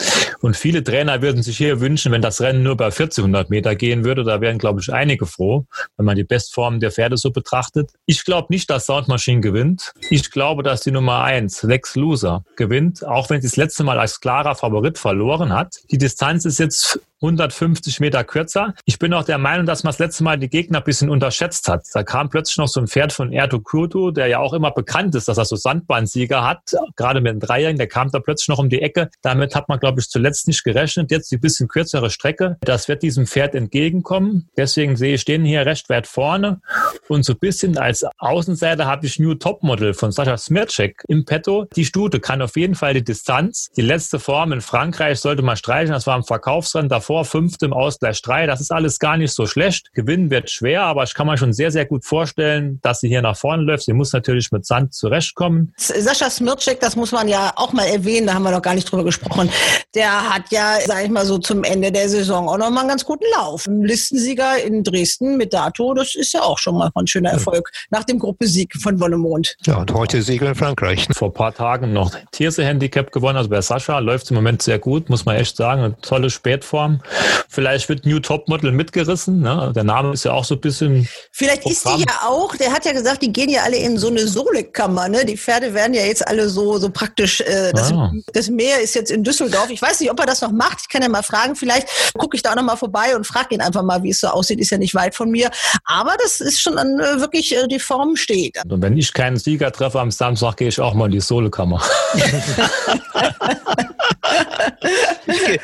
Und 0.40 0.56
viele 0.56 0.82
Trainer 0.82 1.20
würden 1.20 1.42
sich 1.42 1.58
hier 1.58 1.80
wünschen, 1.80 2.12
wenn 2.12 2.22
das 2.22 2.40
Rennen 2.40 2.62
nur 2.62 2.76
bei 2.76 2.86
1400 2.86 3.50
Meter 3.50 3.76
gehen 3.76 4.04
würde. 4.04 4.24
Da 4.24 4.40
wären, 4.40 4.56
glaube 4.56 4.80
ich, 4.80 4.90
einige 4.90 5.26
froh, 5.26 5.66
wenn 5.98 6.06
man 6.06 6.16
die 6.16 6.24
Bestformen 6.24 6.80
der 6.80 6.90
Pferde 6.92 7.18
so 7.18 7.30
betrachtet. 7.30 7.90
Ich 8.06 8.24
glaube 8.24 8.46
nicht, 8.50 8.70
dass 8.70 8.86
Sound 8.86 9.06
Machine 9.06 9.42
gewinnt. 9.42 9.92
Ich 10.08 10.30
glaube, 10.30 10.62
dass 10.62 10.80
die 10.80 10.92
Nummer 10.92 11.22
eins 11.22 11.62
Lex 11.62 11.94
Loser, 11.94 12.42
gewinnt, 12.56 13.06
auch 13.06 13.28
wenn 13.28 13.40
sie 13.42 13.48
das 13.48 13.56
letzte 13.56 13.84
Mal 13.84 13.98
als 13.98 14.20
klarer 14.20 14.54
Favorit 14.54 14.98
verloren 14.98 15.52
hat. 15.52 15.76
Die 15.90 15.98
Distanz 15.98 16.44
ist 16.46 16.58
jetzt 16.58 17.00
150 17.22 18.00
Meter 18.00 18.24
kürzer. 18.24 18.74
Ich 18.84 18.98
bin 18.98 19.12
auch 19.12 19.24
der 19.24 19.38
Meinung, 19.38 19.66
dass 19.66 19.84
man 19.84 19.90
das 19.90 19.98
letzte 19.98 20.24
Mal 20.24 20.38
die 20.38 20.48
Gegner 20.48 20.78
ein 20.78 20.84
bisschen 20.84 21.10
unterschätzt 21.10 21.68
hat. 21.68 21.84
Da 21.92 22.02
kam 22.02 22.30
plötzlich 22.30 22.56
noch 22.56 22.68
so 22.68 22.80
ein 22.80 22.86
Pferd 22.86 23.12
von 23.12 23.32
Erto 23.32 23.60
Kurto, 23.60 24.10
der 24.10 24.26
ja 24.28 24.38
auch 24.38 24.54
immer 24.54 24.70
bekannt 24.70 25.14
ist, 25.14 25.28
dass 25.28 25.36
er 25.36 25.44
so 25.44 25.56
Sandbahnsieger 25.56 26.46
hat, 26.46 26.74
gerade 26.96 27.20
mit 27.20 27.32
dem 27.32 27.40
Dreijährigen, 27.40 27.78
der 27.78 27.88
kam 27.88 28.10
da 28.10 28.20
plötzlich 28.20 28.48
noch 28.48 28.58
um 28.58 28.70
die 28.70 28.80
Ecke. 28.80 29.10
Damit 29.22 29.54
hat 29.54 29.68
man, 29.68 29.78
glaube 29.78 30.00
ich, 30.00 30.08
zuletzt 30.08 30.48
nicht 30.48 30.64
gerechnet. 30.64 31.10
Jetzt 31.10 31.30
die 31.30 31.36
bisschen 31.36 31.68
kürzere 31.68 32.10
Strecke, 32.10 32.56
das 32.62 32.88
wird 32.88 33.02
diesem 33.02 33.26
Pferd 33.26 33.54
entgegenkommen. 33.54 34.48
Deswegen 34.56 34.96
sehe 34.96 35.14
ich 35.14 35.24
den 35.24 35.44
hier 35.44 35.66
recht 35.66 35.90
weit 35.90 36.06
vorne. 36.06 36.60
Und 37.08 37.24
so 37.24 37.34
ein 37.34 37.38
bisschen 37.38 37.76
als 37.76 38.04
Außenseiter 38.18 38.86
habe 38.86 39.06
ich 39.06 39.18
New 39.18 39.34
Topmodel 39.34 39.92
von 39.92 40.10
Sascha 40.12 40.38
Smircek 40.38 41.04
im 41.08 41.24
Petto. 41.24 41.66
Die 41.76 41.84
Stute 41.84 42.20
kann 42.20 42.40
auf 42.40 42.56
jeden 42.56 42.74
Fall 42.74 42.94
die 42.94 43.04
Distanz. 43.04 43.68
Die 43.76 43.82
letzte 43.82 44.18
Form 44.18 44.52
in 44.52 44.60
Frankreich 44.60 45.20
sollte 45.20 45.42
man 45.42 45.56
streichen. 45.56 45.92
Das 45.92 46.06
war 46.06 46.16
im 46.16 46.24
Verkaufsrennen 46.24 46.88
davor 46.88 47.09
vor 47.10 47.24
fünftem 47.24 47.72
Ausgleich 47.72 48.22
3. 48.22 48.46
Das 48.46 48.60
ist 48.60 48.70
alles 48.70 49.00
gar 49.00 49.16
nicht 49.16 49.34
so 49.34 49.44
schlecht. 49.44 49.92
Gewinnen 49.94 50.30
wird 50.30 50.48
schwer, 50.48 50.82
aber 50.82 51.02
ich 51.02 51.12
kann 51.12 51.26
mir 51.26 51.36
schon 51.36 51.52
sehr, 51.52 51.72
sehr 51.72 51.84
gut 51.84 52.04
vorstellen, 52.04 52.78
dass 52.82 53.00
sie 53.00 53.08
hier 53.08 53.20
nach 53.20 53.36
vorne 53.36 53.64
läuft. 53.64 53.86
Sie 53.86 53.92
muss 53.92 54.12
natürlich 54.12 54.52
mit 54.52 54.64
Sand 54.64 54.94
zurechtkommen. 54.94 55.74
Sascha 55.76 56.30
Smircek, 56.30 56.78
das 56.78 56.94
muss 56.94 57.10
man 57.10 57.26
ja 57.26 57.52
auch 57.56 57.72
mal 57.72 57.86
erwähnen, 57.86 58.28
da 58.28 58.34
haben 58.34 58.44
wir 58.44 58.52
noch 58.52 58.62
gar 58.62 58.74
nicht 58.74 58.84
drüber 58.92 59.02
gesprochen. 59.02 59.50
Der 59.96 60.32
hat 60.32 60.52
ja, 60.52 60.78
sag 60.86 61.02
ich 61.02 61.10
mal 61.10 61.26
so, 61.26 61.38
zum 61.38 61.64
Ende 61.64 61.90
der 61.90 62.08
Saison 62.08 62.48
auch 62.48 62.58
noch 62.58 62.70
mal 62.70 62.82
einen 62.82 62.90
ganz 62.90 63.04
guten 63.04 63.24
Lauf. 63.34 63.66
Ein 63.66 63.82
Listensieger 63.82 64.62
in 64.62 64.84
Dresden 64.84 65.36
mit 65.36 65.52
Dato, 65.52 65.94
das 65.94 66.14
ist 66.14 66.32
ja 66.32 66.42
auch 66.42 66.58
schon 66.58 66.78
mal 66.78 66.92
ein 66.94 67.08
schöner 67.08 67.30
Erfolg 67.30 67.72
nach 67.90 68.04
dem 68.04 68.20
Gruppesieg 68.20 68.72
von 68.80 69.00
Wonnemond. 69.00 69.56
Ja, 69.66 69.78
und 69.78 69.92
heute 69.92 70.22
Sieger 70.22 70.50
in 70.50 70.54
Frankreich. 70.54 71.08
Vor 71.10 71.30
ein 71.30 71.34
paar 71.34 71.52
Tagen 71.52 71.92
noch 71.92 72.14
Tierse-Handicap 72.30 73.10
gewonnen. 73.10 73.36
Also 73.36 73.50
bei 73.50 73.60
Sascha 73.60 73.98
läuft 73.98 74.26
es 74.26 74.30
im 74.30 74.36
Moment 74.36 74.62
sehr 74.62 74.78
gut, 74.78 75.10
muss 75.10 75.24
man 75.24 75.34
echt 75.34 75.56
sagen. 75.56 75.82
Eine 75.82 76.00
tolle 76.02 76.30
Spätform. 76.30 76.99
Vielleicht 77.48 77.88
wird 77.88 78.06
New 78.06 78.20
Topmodel 78.20 78.72
mitgerissen. 78.72 79.40
Ne? 79.40 79.72
Der 79.74 79.84
Name 79.84 80.12
ist 80.12 80.24
ja 80.24 80.32
auch 80.32 80.44
so 80.44 80.54
ein 80.54 80.60
bisschen. 80.60 81.08
Vielleicht 81.32 81.66
ist 81.66 81.84
die 81.86 82.00
ja 82.00 82.28
auch, 82.28 82.54
der 82.56 82.72
hat 82.72 82.84
ja 82.84 82.92
gesagt, 82.92 83.22
die 83.22 83.32
gehen 83.32 83.48
ja 83.48 83.62
alle 83.62 83.76
in 83.76 83.98
so 83.98 84.08
eine 84.08 84.26
Solekammer. 84.26 85.08
Ne? 85.08 85.24
Die 85.24 85.36
Pferde 85.36 85.74
werden 85.74 85.94
ja 85.94 86.02
jetzt 86.02 86.26
alle 86.26 86.48
so, 86.48 86.78
so 86.78 86.90
praktisch, 86.90 87.40
äh, 87.40 87.72
das, 87.72 87.92
Ah. 87.92 88.12
das 88.32 88.48
Meer 88.48 88.80
ist 88.80 88.94
jetzt 88.94 89.10
in 89.10 89.24
Düsseldorf. 89.24 89.70
Ich 89.70 89.82
weiß 89.82 90.00
nicht, 90.00 90.10
ob 90.10 90.20
er 90.20 90.26
das 90.26 90.40
noch 90.40 90.52
macht. 90.52 90.78
Ich 90.82 90.88
kann 90.88 91.02
ja 91.02 91.08
mal 91.08 91.22
fragen. 91.22 91.56
Vielleicht 91.56 91.88
gucke 92.16 92.36
ich 92.36 92.42
da 92.42 92.52
auch 92.52 92.56
noch 92.56 92.62
mal 92.62 92.76
vorbei 92.76 93.16
und 93.16 93.26
frage 93.26 93.54
ihn 93.54 93.60
einfach 93.60 93.82
mal, 93.82 94.02
wie 94.02 94.10
es 94.10 94.20
so 94.20 94.28
aussieht. 94.28 94.60
Ist 94.60 94.70
ja 94.70 94.78
nicht 94.78 94.94
weit 94.94 95.14
von 95.14 95.30
mir. 95.30 95.50
Aber 95.84 96.16
das 96.22 96.40
ist 96.40 96.60
schon 96.60 96.78
an, 96.78 96.98
äh, 97.00 97.20
wirklich, 97.20 97.54
äh, 97.56 97.66
die 97.66 97.80
Form 97.80 98.16
steht. 98.16 98.58
Und 98.68 98.82
wenn 98.82 98.96
ich 98.96 99.12
keinen 99.12 99.36
Sieger 99.36 99.72
treffe 99.72 100.00
am 100.00 100.10
Samstag, 100.10 100.56
gehe 100.56 100.68
ich 100.68 100.80
auch 100.80 100.94
mal 100.94 101.06
in 101.06 101.12
die 101.12 101.20
Solekammer. 101.20 101.82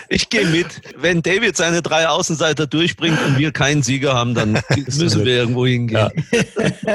Ich 0.09 0.29
gehe 0.29 0.45
geh 0.45 0.45
mit. 0.45 0.67
Wenn 0.97 1.23
David 1.27 1.57
seine 1.57 1.83
drei 1.83 2.07
Außenseiter 2.07 2.69
durchbringt 2.69 3.19
und 3.27 3.37
wir 3.37 3.51
keinen 3.51 3.83
Sieger 3.83 4.15
haben, 4.15 4.35
dann 4.35 4.53
müssen 4.77 5.25
wir 5.25 5.37
irgendwo 5.37 5.67
hingehen. 5.67 6.09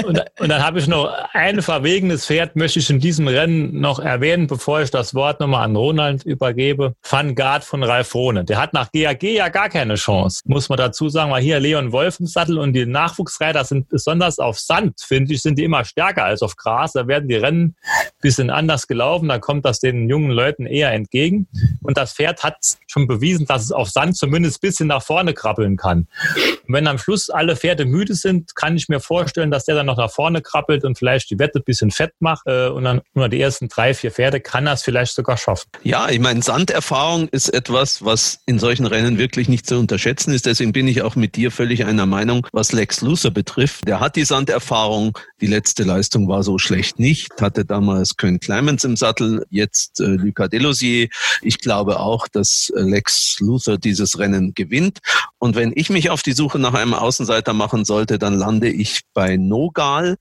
Und, 0.06 0.24
und 0.40 0.50
dann 0.50 0.64
habe 0.64 0.80
ich 0.80 0.88
noch 0.88 1.12
ein 1.34 1.62
verwegenes 1.62 2.28
Pferd, 2.28 2.56
möchte 2.56 2.80
ich 2.80 2.90
in 2.90 3.02
diesem 3.02 3.28
Rennen 3.28 3.82
noch 3.82 4.00
erwähnen, 4.00 4.48
bevor 4.48 4.82
ich 4.82 4.90
das 4.90 5.14
Wort 5.14 5.42
nochmal 5.42 5.66
an 5.66 5.76
Ronald 5.76 6.24
übergebe. 6.24 6.96
Van 7.08 7.36
Gard 7.36 7.66
von 7.66 7.84
Ralf 7.84 8.16
Rohne. 8.16 8.46
Der 8.46 8.58
hat 8.58 8.72
nach 8.74 8.94
GAG 8.94 9.22
ja 9.22 9.50
gar 9.50 9.68
keine 9.68 9.96
Chance. 9.96 10.44
Muss 10.46 10.70
man 10.70 10.78
dazu 10.78 11.10
sagen, 11.10 11.30
weil 11.30 11.44
hier 11.44 11.60
Leon 11.60 11.92
Wolf 11.92 12.22
im 12.22 12.26
Sattel 12.26 12.58
und 12.58 12.72
die 12.72 12.86
Nachwuchsreiter 12.86 13.66
sind 13.66 13.90
besonders 13.90 14.40
auf 14.40 14.60
Sand, 14.60 15.02
finde 15.02 15.34
ich, 15.34 15.42
sind 15.42 15.58
die 15.58 15.66
immer 15.66 15.84
stärker 15.84 16.24
als 16.24 16.42
auf 16.42 16.56
Gras. 16.56 16.94
Da 16.94 17.06
werden 17.06 17.28
die 17.28 17.36
Rennen 17.36 17.76
ein 17.84 18.12
bisschen 18.22 18.50
anders 18.50 18.88
gelaufen. 18.88 19.28
Da 19.28 19.40
kommt 19.40 19.66
das 19.66 19.82
den 19.82 20.08
jungen 20.08 20.32
Leuten 20.32 20.66
eher 20.66 20.94
entgegen. 20.94 21.48
Und 21.84 21.98
das 21.98 22.14
Pferd 22.14 22.44
hat 22.44 22.56
schon 22.88 23.08
bewiesen, 23.08 23.46
dass 23.46 23.64
es 23.64 23.74
auf 23.74 23.90
Sand 23.90 24.21
zumindest 24.22 24.58
ein 24.58 24.68
bisschen 24.68 24.88
nach 24.88 25.04
vorne 25.04 25.34
krabbeln 25.34 25.76
kann. 25.78 26.08
Und 26.68 26.74
wenn 26.74 26.88
am 26.88 26.98
Schluss 26.98 27.30
alle 27.30 27.56
Pferde 27.56 27.86
müde 27.86 28.14
sind, 28.14 28.56
kann 28.56 28.78
ich 28.78 28.88
mir 28.88 29.00
vorstellen, 29.00 29.52
dass 29.52 29.66
der 29.66 29.76
dann 29.76 29.88
noch 29.88 29.98
nach 29.98 30.12
vorne 30.12 30.42
krabbelt 30.42 30.86
und 30.86 30.98
vielleicht 30.98 31.30
die 31.32 31.40
Wette 31.40 31.60
ein 31.60 31.64
bisschen 31.66 31.92
fett 31.92 32.14
macht. 32.20 32.46
Äh, 32.46 32.68
Und 32.68 32.84
dann 32.84 33.02
nur 33.14 33.28
die 33.30 33.42
ersten 33.42 33.68
drei, 33.68 33.94
vier 33.94 34.12
Pferde 34.12 34.40
kann 34.40 34.68
er 34.68 34.74
es 34.74 34.84
vielleicht 34.84 35.14
sogar 35.14 35.38
schaffen. 35.38 35.70
Ja, 35.84 36.10
ich 36.10 36.20
meine, 36.20 36.42
Sanderfahrung 36.42 37.28
ist 37.30 37.50
etwas, 37.54 38.06
was 38.06 38.40
in 38.46 38.60
solchen 38.60 38.86
Rennen 38.86 39.18
wirklich 39.18 39.50
nicht 39.50 39.66
zu 39.66 39.78
unterschätzen 39.78 40.34
ist. 40.34 40.46
Deswegen 40.46 40.72
bin 40.72 40.88
ich 40.88 41.02
auch 41.02 41.16
mit 41.16 41.36
dir 41.36 41.52
völlig 41.52 41.84
einer 41.86 42.06
Meinung, 42.06 42.48
was 42.54 42.72
Lex 42.72 43.02
Luthor 43.02 43.32
betrifft. 43.32 43.88
Der 43.88 44.00
hat 44.00 44.16
die 44.16 44.24
Sanderfahrung. 44.24 45.18
Die 45.42 45.48
letzte 45.48 45.84
Leistung 45.84 46.28
war 46.28 46.44
so 46.44 46.60
schlecht 46.60 47.00
nicht. 47.00 47.42
Hatte 47.42 47.66
damals 47.66 48.16
Köln 48.18 48.40
Clemens 48.40 48.84
im 48.84 48.96
Sattel, 48.96 49.46
jetzt 49.50 50.00
äh, 50.00 50.04
Lucas 50.04 50.50
Delosier. 50.50 51.10
Ich 51.42 51.58
glaube 51.58 52.00
auch, 52.00 52.28
dass 52.28 52.72
äh, 52.76 52.82
Lex 52.82 53.38
Luthor 53.40 53.78
dieses 53.78 54.11
Rennen 54.18 54.53
gewinnt. 54.53 54.99
Und 55.39 55.55
wenn 55.55 55.72
ich 55.76 55.89
mich 55.89 56.09
auf 56.09 56.24
die 56.24 56.34
Suche 56.34 56.59
nach 56.59 56.74
einem 56.74 56.93
Außenseiter 56.93 57.53
machen 57.53 57.86
sollte, 57.86 58.20
dann 58.20 58.38
lande 58.38 58.70
ich 58.70 59.01
bei 59.14 59.38
Nogal. 59.38 60.18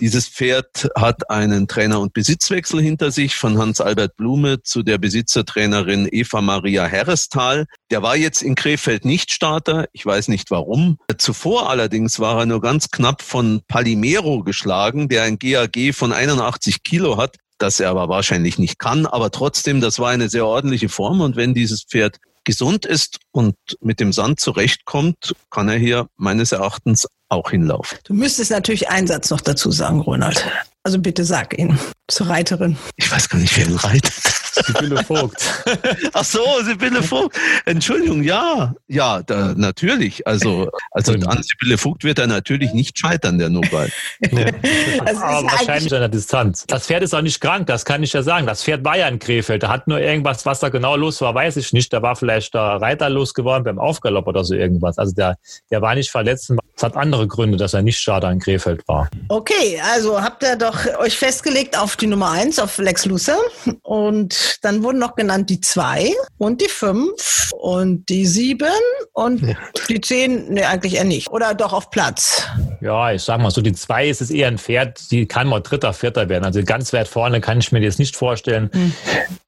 Dieses 0.00 0.28
Pferd 0.28 0.90
hat 0.94 1.30
einen 1.30 1.68
Trainer- 1.68 2.00
und 2.00 2.12
Besitzwechsel 2.12 2.80
hinter 2.80 3.10
sich 3.10 3.36
von 3.36 3.58
Hans-Albert 3.58 4.16
Blume 4.16 4.62
zu 4.62 4.82
der 4.82 4.98
Besitzertrainerin 4.98 6.08
Eva 6.10 6.42
Maria 6.42 6.84
Herrestal. 6.84 7.66
Der 7.90 8.02
war 8.02 8.16
jetzt 8.16 8.42
in 8.42 8.54
Krefeld 8.54 9.04
nicht 9.04 9.30
Starter. 9.30 9.86
Ich 9.92 10.04
weiß 10.04 10.28
nicht 10.28 10.50
warum. 10.50 10.98
Zuvor 11.16 11.70
allerdings 11.70 12.20
war 12.20 12.40
er 12.40 12.46
nur 12.46 12.60
ganz 12.60 12.90
knapp 12.90 13.22
von 13.22 13.62
Palimero 13.68 14.42
geschlagen, 14.42 15.08
der 15.08 15.22
ein 15.22 15.38
GAG 15.38 15.94
von 15.94 16.12
81 16.12 16.82
Kilo 16.82 17.16
hat 17.16 17.36
das 17.58 17.80
er 17.80 17.90
aber 17.90 18.08
wahrscheinlich 18.08 18.58
nicht 18.58 18.78
kann. 18.78 19.06
Aber 19.06 19.30
trotzdem, 19.30 19.80
das 19.80 19.98
war 19.98 20.10
eine 20.10 20.28
sehr 20.28 20.46
ordentliche 20.46 20.88
Form. 20.88 21.20
Und 21.20 21.36
wenn 21.36 21.54
dieses 21.54 21.84
Pferd 21.84 22.18
gesund 22.46 22.86
ist 22.86 23.18
und 23.32 23.56
mit 23.80 24.00
dem 24.00 24.14
Sand 24.14 24.40
zurechtkommt, 24.40 25.34
kann 25.50 25.68
er 25.68 25.76
hier 25.76 26.06
meines 26.16 26.52
Erachtens 26.52 27.06
auch 27.28 27.50
hinlaufen. 27.50 27.98
Du 28.04 28.14
müsstest 28.14 28.50
natürlich 28.50 28.88
einen 28.88 29.06
Satz 29.06 29.28
noch 29.30 29.42
dazu 29.42 29.70
sagen, 29.70 30.00
Ronald. 30.00 30.46
Also 30.82 30.98
bitte 31.00 31.24
sag 31.24 31.58
ihn 31.58 31.78
zur 32.08 32.28
Reiterin. 32.28 32.78
Ich 32.94 33.10
weiß 33.10 33.28
gar 33.28 33.38
nicht, 33.38 33.54
wer 33.56 33.66
ihn 33.66 33.76
reitet. 33.76 34.35
Sibylle 34.64 35.04
Vogt. 35.04 35.64
Ach 36.12 36.24
so, 36.24 36.44
Sibylle 36.62 37.02
Vogt. 37.02 37.36
Entschuldigung, 37.64 38.22
ja, 38.22 38.74
ja, 38.88 39.22
da, 39.22 39.54
natürlich. 39.56 40.26
Also, 40.26 40.70
also 40.90 41.12
an 41.12 41.42
Sibylle 41.42 41.78
Vogt 41.78 42.04
wird 42.04 42.18
er 42.18 42.26
natürlich 42.26 42.72
nicht 42.72 42.98
scheitern, 42.98 43.38
der 43.38 43.48
Nobel. 43.48 43.90
Also 45.04 45.22
Aber 45.22 45.46
wahrscheinlich 45.46 45.92
an 45.92 46.00
der 46.00 46.08
Distanz. 46.08 46.64
Das 46.66 46.86
Pferd 46.86 47.02
ist 47.02 47.14
auch 47.14 47.22
nicht 47.22 47.40
krank, 47.40 47.66
das 47.66 47.84
kann 47.84 48.02
ich 48.02 48.12
ja 48.12 48.22
sagen. 48.22 48.46
Das 48.46 48.64
Pferd 48.64 48.84
war 48.84 48.96
ja 48.96 49.08
in 49.08 49.18
Krefeld. 49.18 49.62
Da 49.62 49.68
hat 49.68 49.88
nur 49.88 50.00
irgendwas, 50.00 50.46
was 50.46 50.60
da 50.60 50.68
genau 50.68 50.96
los 50.96 51.20
war, 51.20 51.34
weiß 51.34 51.56
ich 51.56 51.72
nicht. 51.72 51.92
Da 51.92 52.02
war 52.02 52.16
vielleicht 52.16 52.54
der 52.54 52.80
Reiter 52.80 53.08
losgeworden 53.10 53.64
beim 53.64 53.78
Aufgalopp 53.78 54.26
oder 54.26 54.44
so 54.44 54.54
irgendwas. 54.54 54.98
Also 54.98 55.14
der, 55.14 55.36
der 55.70 55.82
war 55.82 55.94
nicht 55.94 56.10
verletzt. 56.10 56.52
Es 56.78 56.82
hat 56.82 56.94
andere 56.94 57.26
Gründe, 57.26 57.56
dass 57.56 57.72
er 57.72 57.80
nicht 57.80 57.98
Starter 57.98 58.30
in 58.30 58.38
Krefeld 58.38 58.86
war. 58.86 59.08
Okay, 59.28 59.80
also 59.94 60.20
habt 60.20 60.42
ihr 60.42 60.56
doch 60.56 60.76
euch 60.98 61.16
festgelegt 61.16 61.78
auf 61.78 61.96
die 61.96 62.06
Nummer 62.06 62.32
eins, 62.32 62.58
auf 62.58 62.76
Lex 62.76 63.06
Luthor. 63.06 63.38
Und 63.82 64.58
dann 64.62 64.82
wurden 64.82 64.98
noch 64.98 65.16
genannt 65.16 65.48
die 65.48 65.60
zwei 65.62 66.12
und 66.36 66.60
die 66.60 66.68
fünf 66.68 67.50
und 67.58 68.06
die 68.10 68.26
sieben 68.26 68.68
und 69.14 69.56
die 69.88 70.00
zehn, 70.02 70.52
nee, 70.52 70.64
eigentlich 70.64 70.96
eher 70.96 71.04
nicht. 71.04 71.30
Oder 71.30 71.54
doch 71.54 71.72
auf 71.72 71.88
Platz. 71.88 72.46
Ja, 72.82 73.10
ich 73.10 73.22
sag 73.22 73.40
mal 73.40 73.50
so, 73.50 73.62
die 73.62 73.72
zwei 73.72 74.08
ist 74.08 74.20
es 74.20 74.30
eher 74.30 74.48
ein 74.48 74.58
Pferd, 74.58 75.10
die 75.10 75.24
kann 75.24 75.48
mal 75.48 75.60
Dritter, 75.60 75.94
Vierter 75.94 76.28
werden. 76.28 76.44
Also 76.44 76.62
ganz 76.62 76.92
weit 76.92 77.08
vorne 77.08 77.40
kann 77.40 77.58
ich 77.58 77.72
mir 77.72 77.80
das 77.80 77.98
nicht 77.98 78.16
vorstellen. 78.16 78.70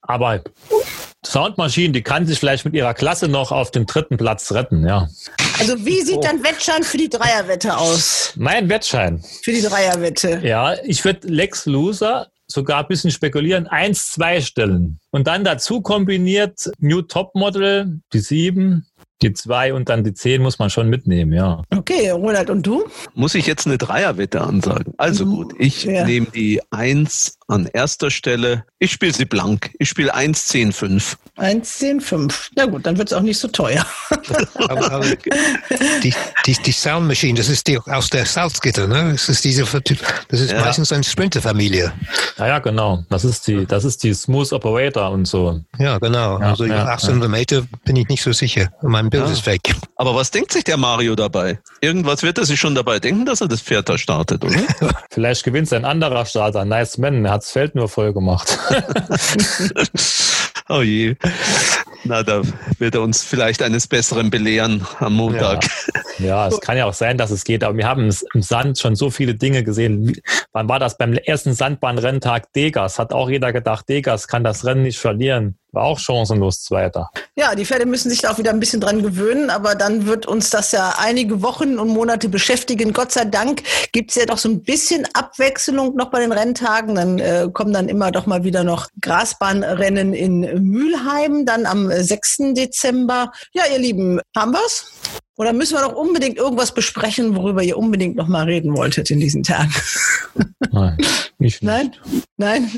Aber 0.01 0.41
Soundmaschine, 1.26 1.93
die 1.93 2.03
kann 2.03 2.26
sich 2.26 2.39
vielleicht 2.39 2.64
mit 2.64 2.72
ihrer 2.72 2.95
Klasse 2.95 3.29
noch 3.29 3.53
auf 3.53 3.70
den 3.70 3.85
dritten 3.85 4.16
Platz 4.16 4.51
retten, 4.53 4.87
ja. 4.87 5.09
Also 5.59 5.84
wie 5.84 6.00
sieht 6.02 6.22
dann 6.24 6.42
Wettschein 6.42 6.82
für 6.82 6.98
die 6.98 7.09
Dreierwette 7.09 7.76
aus? 7.76 8.32
Mein 8.36 8.68
Wettschein. 8.68 9.22
Für 9.42 9.52
die 9.52 9.62
Dreierwette. 9.62 10.40
Ja, 10.44 10.74
ich 10.84 11.04
würde 11.04 11.26
Lex 11.28 11.66
Loser 11.66 12.28
sogar 12.46 12.80
ein 12.80 12.88
bisschen 12.88 13.11
spekulieren, 13.11 13.66
eins, 13.66 14.11
zwei 14.12 14.40
stellen. 14.40 14.98
Und 15.11 15.26
dann 15.26 15.44
dazu 15.44 15.82
kombiniert 15.82 16.70
New 16.78 17.02
Topmodel, 17.02 18.00
die 18.14 18.20
sieben, 18.20 18.86
die 19.20 19.34
zwei 19.34 19.74
und 19.74 19.88
dann 19.90 20.02
die 20.04 20.14
zehn 20.14 20.40
muss 20.40 20.59
man 20.59 20.70
schon 20.70 20.88
mitnehmen, 20.88 21.32
ja. 21.34 21.62
Okay, 21.76 22.09
Ronald, 22.11 22.48
und 22.48 22.66
du? 22.66 22.84
Muss 23.14 23.34
ich 23.34 23.46
jetzt 23.46 23.66
eine 23.66 23.76
Dreierwette 23.76 24.40
ansagen? 24.40 24.94
Also 24.96 25.26
gut, 25.26 25.52
ich 25.59 25.84
Ja. 25.84 26.04
nehme 26.06 26.28
die 26.34 26.62
eins 26.70 27.38
an 27.49 27.66
erster 27.72 28.11
Stelle. 28.11 28.64
Ich 28.78 28.92
spiele 28.92 29.12
sie 29.12 29.24
blank. 29.24 29.70
Ich 29.78 29.88
spiele 29.88 30.14
1, 30.14 30.46
10, 30.46 30.72
5. 30.72 31.18
Eins, 31.38 31.78
zehn, 31.78 32.01
fünf. 32.01 32.51
Na 32.57 32.66
gut, 32.66 32.84
dann 32.84 32.99
wird's 32.99 33.12
auch 33.12 33.20
nicht 33.20 33.38
so 33.38 33.46
teuer. 33.46 33.86
Aber, 34.68 34.90
aber 34.92 35.07
die, 36.03 36.12
die, 36.44 36.53
die 36.55 36.72
Sound 36.72 37.07
Machine, 37.07 37.38
das 37.38 37.49
ist 37.49 37.66
die 37.68 37.78
aus 37.78 38.11
der 38.11 38.26
Salzgitter, 38.26 38.86
ne? 38.88 39.12
Das 39.12 39.28
ist 39.28 39.44
diese, 39.44 39.62
das 40.28 40.40
ist 40.40 40.51
Ja. 40.51 40.61
meistens 40.61 40.92
eine 40.92 41.05
Sprinterfamilie. 41.05 41.92
Ja, 42.38 42.46
ja, 42.49 42.59
genau. 42.59 43.05
Das 43.09 43.24
ist 43.24 43.46
die, 43.46 43.64
das 43.66 43.84
ist 43.84 44.03
die 44.03 44.12
Smooth 44.14 44.53
Operator 44.53 45.11
und 45.12 45.26
so. 45.26 45.61
Ja, 45.78 45.99
genau. 45.99 46.40
Ja, 46.40 46.51
also 46.51 46.64
ja, 46.64 46.84
1800 46.86 47.30
Meter 47.30 47.62
bin 47.84 47.94
ich 47.96 48.09
nicht 48.09 48.22
so 48.22 48.32
sicher. 48.32 48.68
Mein 48.82 49.09
Bild 49.11 49.28
ist 49.30 49.46
weg. 49.46 49.74
Aber 49.96 50.14
was 50.14 50.30
denkt 50.32 50.53
sich 50.53 50.64
der 50.64 50.76
Mario 50.76 51.14
dabei? 51.14 51.61
Irgendwas 51.80 52.22
wird 52.24 52.38
er 52.38 52.46
sich 52.46 52.59
schon 52.59 52.74
dabei 52.74 52.99
denken, 52.99 53.24
dass 53.26 53.40
er 53.40 53.49
das 53.49 53.61
Pferd 53.61 53.88
da 53.88 53.96
startet, 53.96 54.44
oder? 54.44 54.57
Vielleicht 55.11 55.44
gewinnt 55.44 55.72
ein 55.72 55.84
anderer 55.84 56.26
Starter, 56.26 56.64
Nice 56.64 56.99
Man, 56.99 57.22
der 57.22 57.32
hat's 57.32 57.38
Feld 57.45 57.74
nur 57.74 57.89
voll 57.89 58.12
gemacht. 58.12 58.59
oh 60.68 60.82
je. 60.82 61.16
Na, 62.05 62.22
da 62.22 62.43
wird 62.78 62.95
er 62.95 63.03
uns 63.03 63.22
vielleicht 63.22 63.62
eines 63.62 63.86
Besseren 63.86 64.30
belehren 64.30 64.86
am 64.99 65.14
Montag. 65.14 65.64
Ja, 66.18 66.49
es 66.49 66.61
kann 66.61 66.76
ja 66.76 66.86
auch 66.86 66.95
sein, 66.95 67.18
dass 67.18 67.30
es 67.30 67.45
geht, 67.45 67.62
aber 67.64 67.76
wir 67.76 67.86
haben 67.86 68.11
im 68.34 68.43
Sand 68.43 68.78
schon 68.78 68.97
so 68.97 69.11
viele 69.11 69.34
Dinge 69.34 69.62
gesehen. 69.62 70.16
Wann 70.53 70.68
war 70.68 70.78
das 70.78 70.97
beim 70.97 71.12
ersten 71.14 71.55
Sandbahnrenntag 71.55 72.53
Degas? 72.53 72.99
Hat 72.99 73.12
auch 73.12 73.28
jeder 73.28 73.53
gedacht, 73.53 73.89
Degas 73.89 74.28
kann 74.28 74.45
das 74.45 74.64
Rennen 74.64 74.82
nicht 74.82 74.99
verlieren. 74.99 75.59
War 75.79 75.85
auch 75.85 75.99
chancenlos 76.01 76.62
Zweiter. 76.64 77.11
Ja, 77.37 77.55
die 77.55 77.64
Pferde 77.64 77.87
müssen 77.87 78.11
sich 78.11 78.20
da 78.20 78.33
auch 78.33 78.39
wieder 78.39 78.51
ein 78.51 78.59
bisschen 78.59 78.81
dran 78.81 79.01
gewöhnen, 79.01 79.49
aber 79.49 79.76
dann 79.76 80.07
wird 80.07 80.26
uns 80.26 80.51
das 80.51 80.72
ja 80.72 80.97
einige 80.99 81.41
Wochen 81.41 81.79
und 81.79 81.89
Monate 81.89 82.29
beschäftigen. 82.29 82.93
Gott 82.93 83.12
sei 83.12 83.24
Dank 83.24 83.62
gibt's 83.93 84.16
ja 84.16 84.26
doch 84.26 84.39
so 84.39 84.49
ein 84.49 84.64
bisschen 84.64 85.07
Abwechslung 85.14 85.95
noch 85.95 86.11
bei 86.11 86.18
den 86.18 86.33
Renntagen. 86.33 86.97
Dann 86.97 87.20
äh, 87.20 87.49
kommen 87.53 87.72
dann 87.72 87.89
immer 87.89 88.11
doch 88.11 88.26
mal 88.26 88.43
wieder 88.43 88.64
noch 88.64 88.89
Grasbahnrennen 89.01 90.14
in 90.14 90.41
Mülheim, 90.68 91.47
dann 91.47 91.64
am 91.64 91.89
6. 91.93 92.55
Dezember. 92.55 93.31
Ja, 93.53 93.62
ihr 93.72 93.79
Lieben, 93.79 94.20
haben 94.37 94.53
wir's? 94.53 94.93
Oder 95.39 95.53
müssen 95.53 95.74
wir 95.74 95.82
noch 95.82 95.95
unbedingt 95.95 96.36
irgendwas 96.36 96.74
besprechen, 96.74 97.36
worüber 97.36 97.62
ihr 97.62 97.78
unbedingt 97.78 98.16
noch 98.16 98.26
mal 98.26 98.45
reden 98.45 98.76
wolltet 98.76 99.09
in 99.12 99.20
diesen 99.20 99.45
Tagen? 99.45 99.72
Nein, 100.72 100.97
ich 100.99 101.28
nicht. 101.39 101.62
Nein? 101.62 101.95
Nein? 102.36 102.70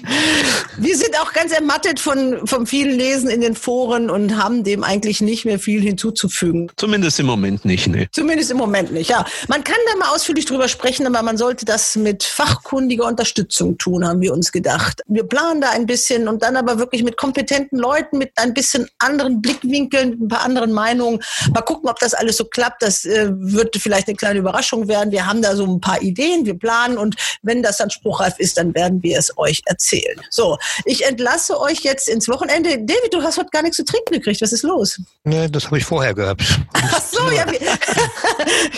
Wir 0.77 0.97
sind 0.97 1.19
auch 1.19 1.33
ganz 1.33 1.53
ermattet 1.53 1.99
von, 1.99 2.47
von 2.47 2.67
vielen 2.67 2.99
Lesen 2.99 3.31
in 3.31 3.41
den 3.41 3.55
Foren 3.55 4.11
und 4.11 4.37
haben 4.37 4.63
dem 4.63 4.85
eigentlich 4.85 5.23
nicht 5.23 5.47
mehr 5.47 5.59
viel 5.59 5.81
hinzuzufügen. 5.81 6.71
Zumindest 6.77 7.19
im 7.19 7.27
Moment 7.27 7.65
nicht, 7.65 7.87
ne. 7.89 8.09
Zumindest 8.13 8.51
im 8.51 8.59
Moment 8.59 8.93
nicht, 8.93 9.09
ja. 9.09 9.25
Man 9.49 9.65
kann 9.65 9.77
da 9.91 9.99
mal 9.99 10.15
ausführlich 10.15 10.45
drüber 10.45 10.69
sprechen, 10.69 11.07
aber 11.07 11.23
man 11.23 11.39
sollte 11.39 11.65
das 11.65 11.97
mit 11.97 12.23
fachkundiger 12.23 13.07
Unterstützung 13.07 13.79
tun, 13.79 14.07
haben 14.07 14.21
wir 14.21 14.35
uns 14.35 14.53
gedacht. 14.53 15.01
Wir 15.07 15.25
planen 15.25 15.63
da 15.63 15.71
ein 15.71 15.87
bisschen 15.87 16.29
und 16.29 16.43
dann 16.43 16.57
aber 16.57 16.79
wirklich 16.79 17.03
mit 17.03 17.17
kompetenten 17.17 17.79
Leuten, 17.79 18.19
mit 18.19 18.33
ein 18.37 18.53
bisschen 18.53 18.87
anderen 18.99 19.41
Blickwinkeln, 19.41 20.11
mit 20.11 20.21
ein 20.21 20.29
paar 20.29 20.45
anderen 20.45 20.73
Meinungen. 20.73 21.21
Mal 21.55 21.63
gucken, 21.63 21.89
ob 21.89 21.99
das 21.99 22.13
alles 22.13 22.37
so 22.37 22.50
klappt. 22.51 22.83
Das 22.83 23.05
äh, 23.05 23.31
wird 23.33 23.77
vielleicht 23.77 24.09
eine 24.09 24.17
kleine 24.17 24.39
Überraschung 24.39 24.89
werden. 24.89 25.11
Wir 25.11 25.27
haben 25.27 25.43
da 25.43 25.55
so 25.57 25.65
ein 25.67 25.81
paar 25.81 26.01
Ideen, 26.03 26.47
wir 26.47 26.59
planen 26.59 26.99
und 26.99 27.17
wenn 27.43 27.63
das 27.63 27.79
dann 27.79 27.91
spruchreif 27.91 28.39
ist, 28.39 28.59
dann 28.59 28.75
werden 28.75 29.03
wir 29.03 29.19
es 29.19 29.37
euch 29.39 29.63
erzählen. 29.67 30.21
So, 30.31 30.59
ich 30.85 31.05
entlasse 31.07 31.59
euch 31.61 31.81
jetzt 31.81 32.09
ins 32.09 32.29
Wochenende. 32.29 32.71
David, 32.71 33.13
du 33.13 33.23
hast 33.23 33.39
heute 33.39 33.51
gar 33.51 33.63
nichts 33.63 33.77
zu 33.77 33.85
trinken 33.85 34.15
gekriegt. 34.15 34.41
Was 34.43 34.53
ist 34.53 34.63
los? 34.63 35.01
Ne, 35.25 35.51
das 35.51 35.67
habe 35.67 35.79
ich 35.79 35.85
vorher 35.85 36.15
gehabt. 36.15 36.43
Ach 36.73 37.03
so, 37.03 37.31
ja. 37.31 37.51
Wir, 37.51 37.61
wir 37.61 37.69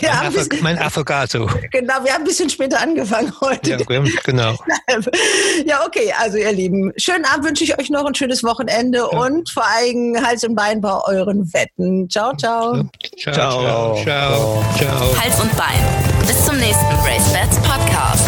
Mein, 0.03 0.13
haben 0.13 0.27
Affe, 0.27 0.49
bisschen, 0.49 0.63
mein 0.63 0.79
Affogato. 0.79 1.47
genau, 1.71 2.05
wir 2.05 2.13
haben 2.13 2.23
ein 2.23 2.25
bisschen 2.25 2.51
später 2.51 2.81
angefangen 2.81 3.33
heute. 3.41 3.71
Ja, 3.71 3.77
genau. 4.25 4.57
Ja, 5.67 5.85
okay, 5.87 6.13
also 6.19 6.37
ihr 6.37 6.53
Lieben, 6.53 6.93
schönen 6.97 7.25
Abend 7.25 7.47
wünsche 7.47 7.65
ich 7.65 7.79
euch 7.79 7.91
noch 7.91 8.05
ein 8.05 8.15
schönes 8.15 8.43
Wochenende 8.43 9.09
und 9.09 9.49
vor 9.51 9.65
allem 9.67 10.17
Hals 10.25 10.45
und 10.45 10.55
Bein 10.55 10.81
bei 10.81 10.99
euren 11.05 11.53
Wetten. 11.53 12.09
Ciao, 12.11 12.35
ciao. 12.37 12.85
Ciao, 13.19 13.35
ciao, 13.35 13.62
ciao, 13.63 14.65
ciao. 14.77 15.15
Hals 15.21 15.41
und 15.41 15.57
Bein. 15.57 15.81
Bis 16.27 16.45
zum 16.45 16.57
nächsten 16.57 16.95
Race 17.05 17.33
Bats 17.33 17.57
Podcast. 17.59 18.22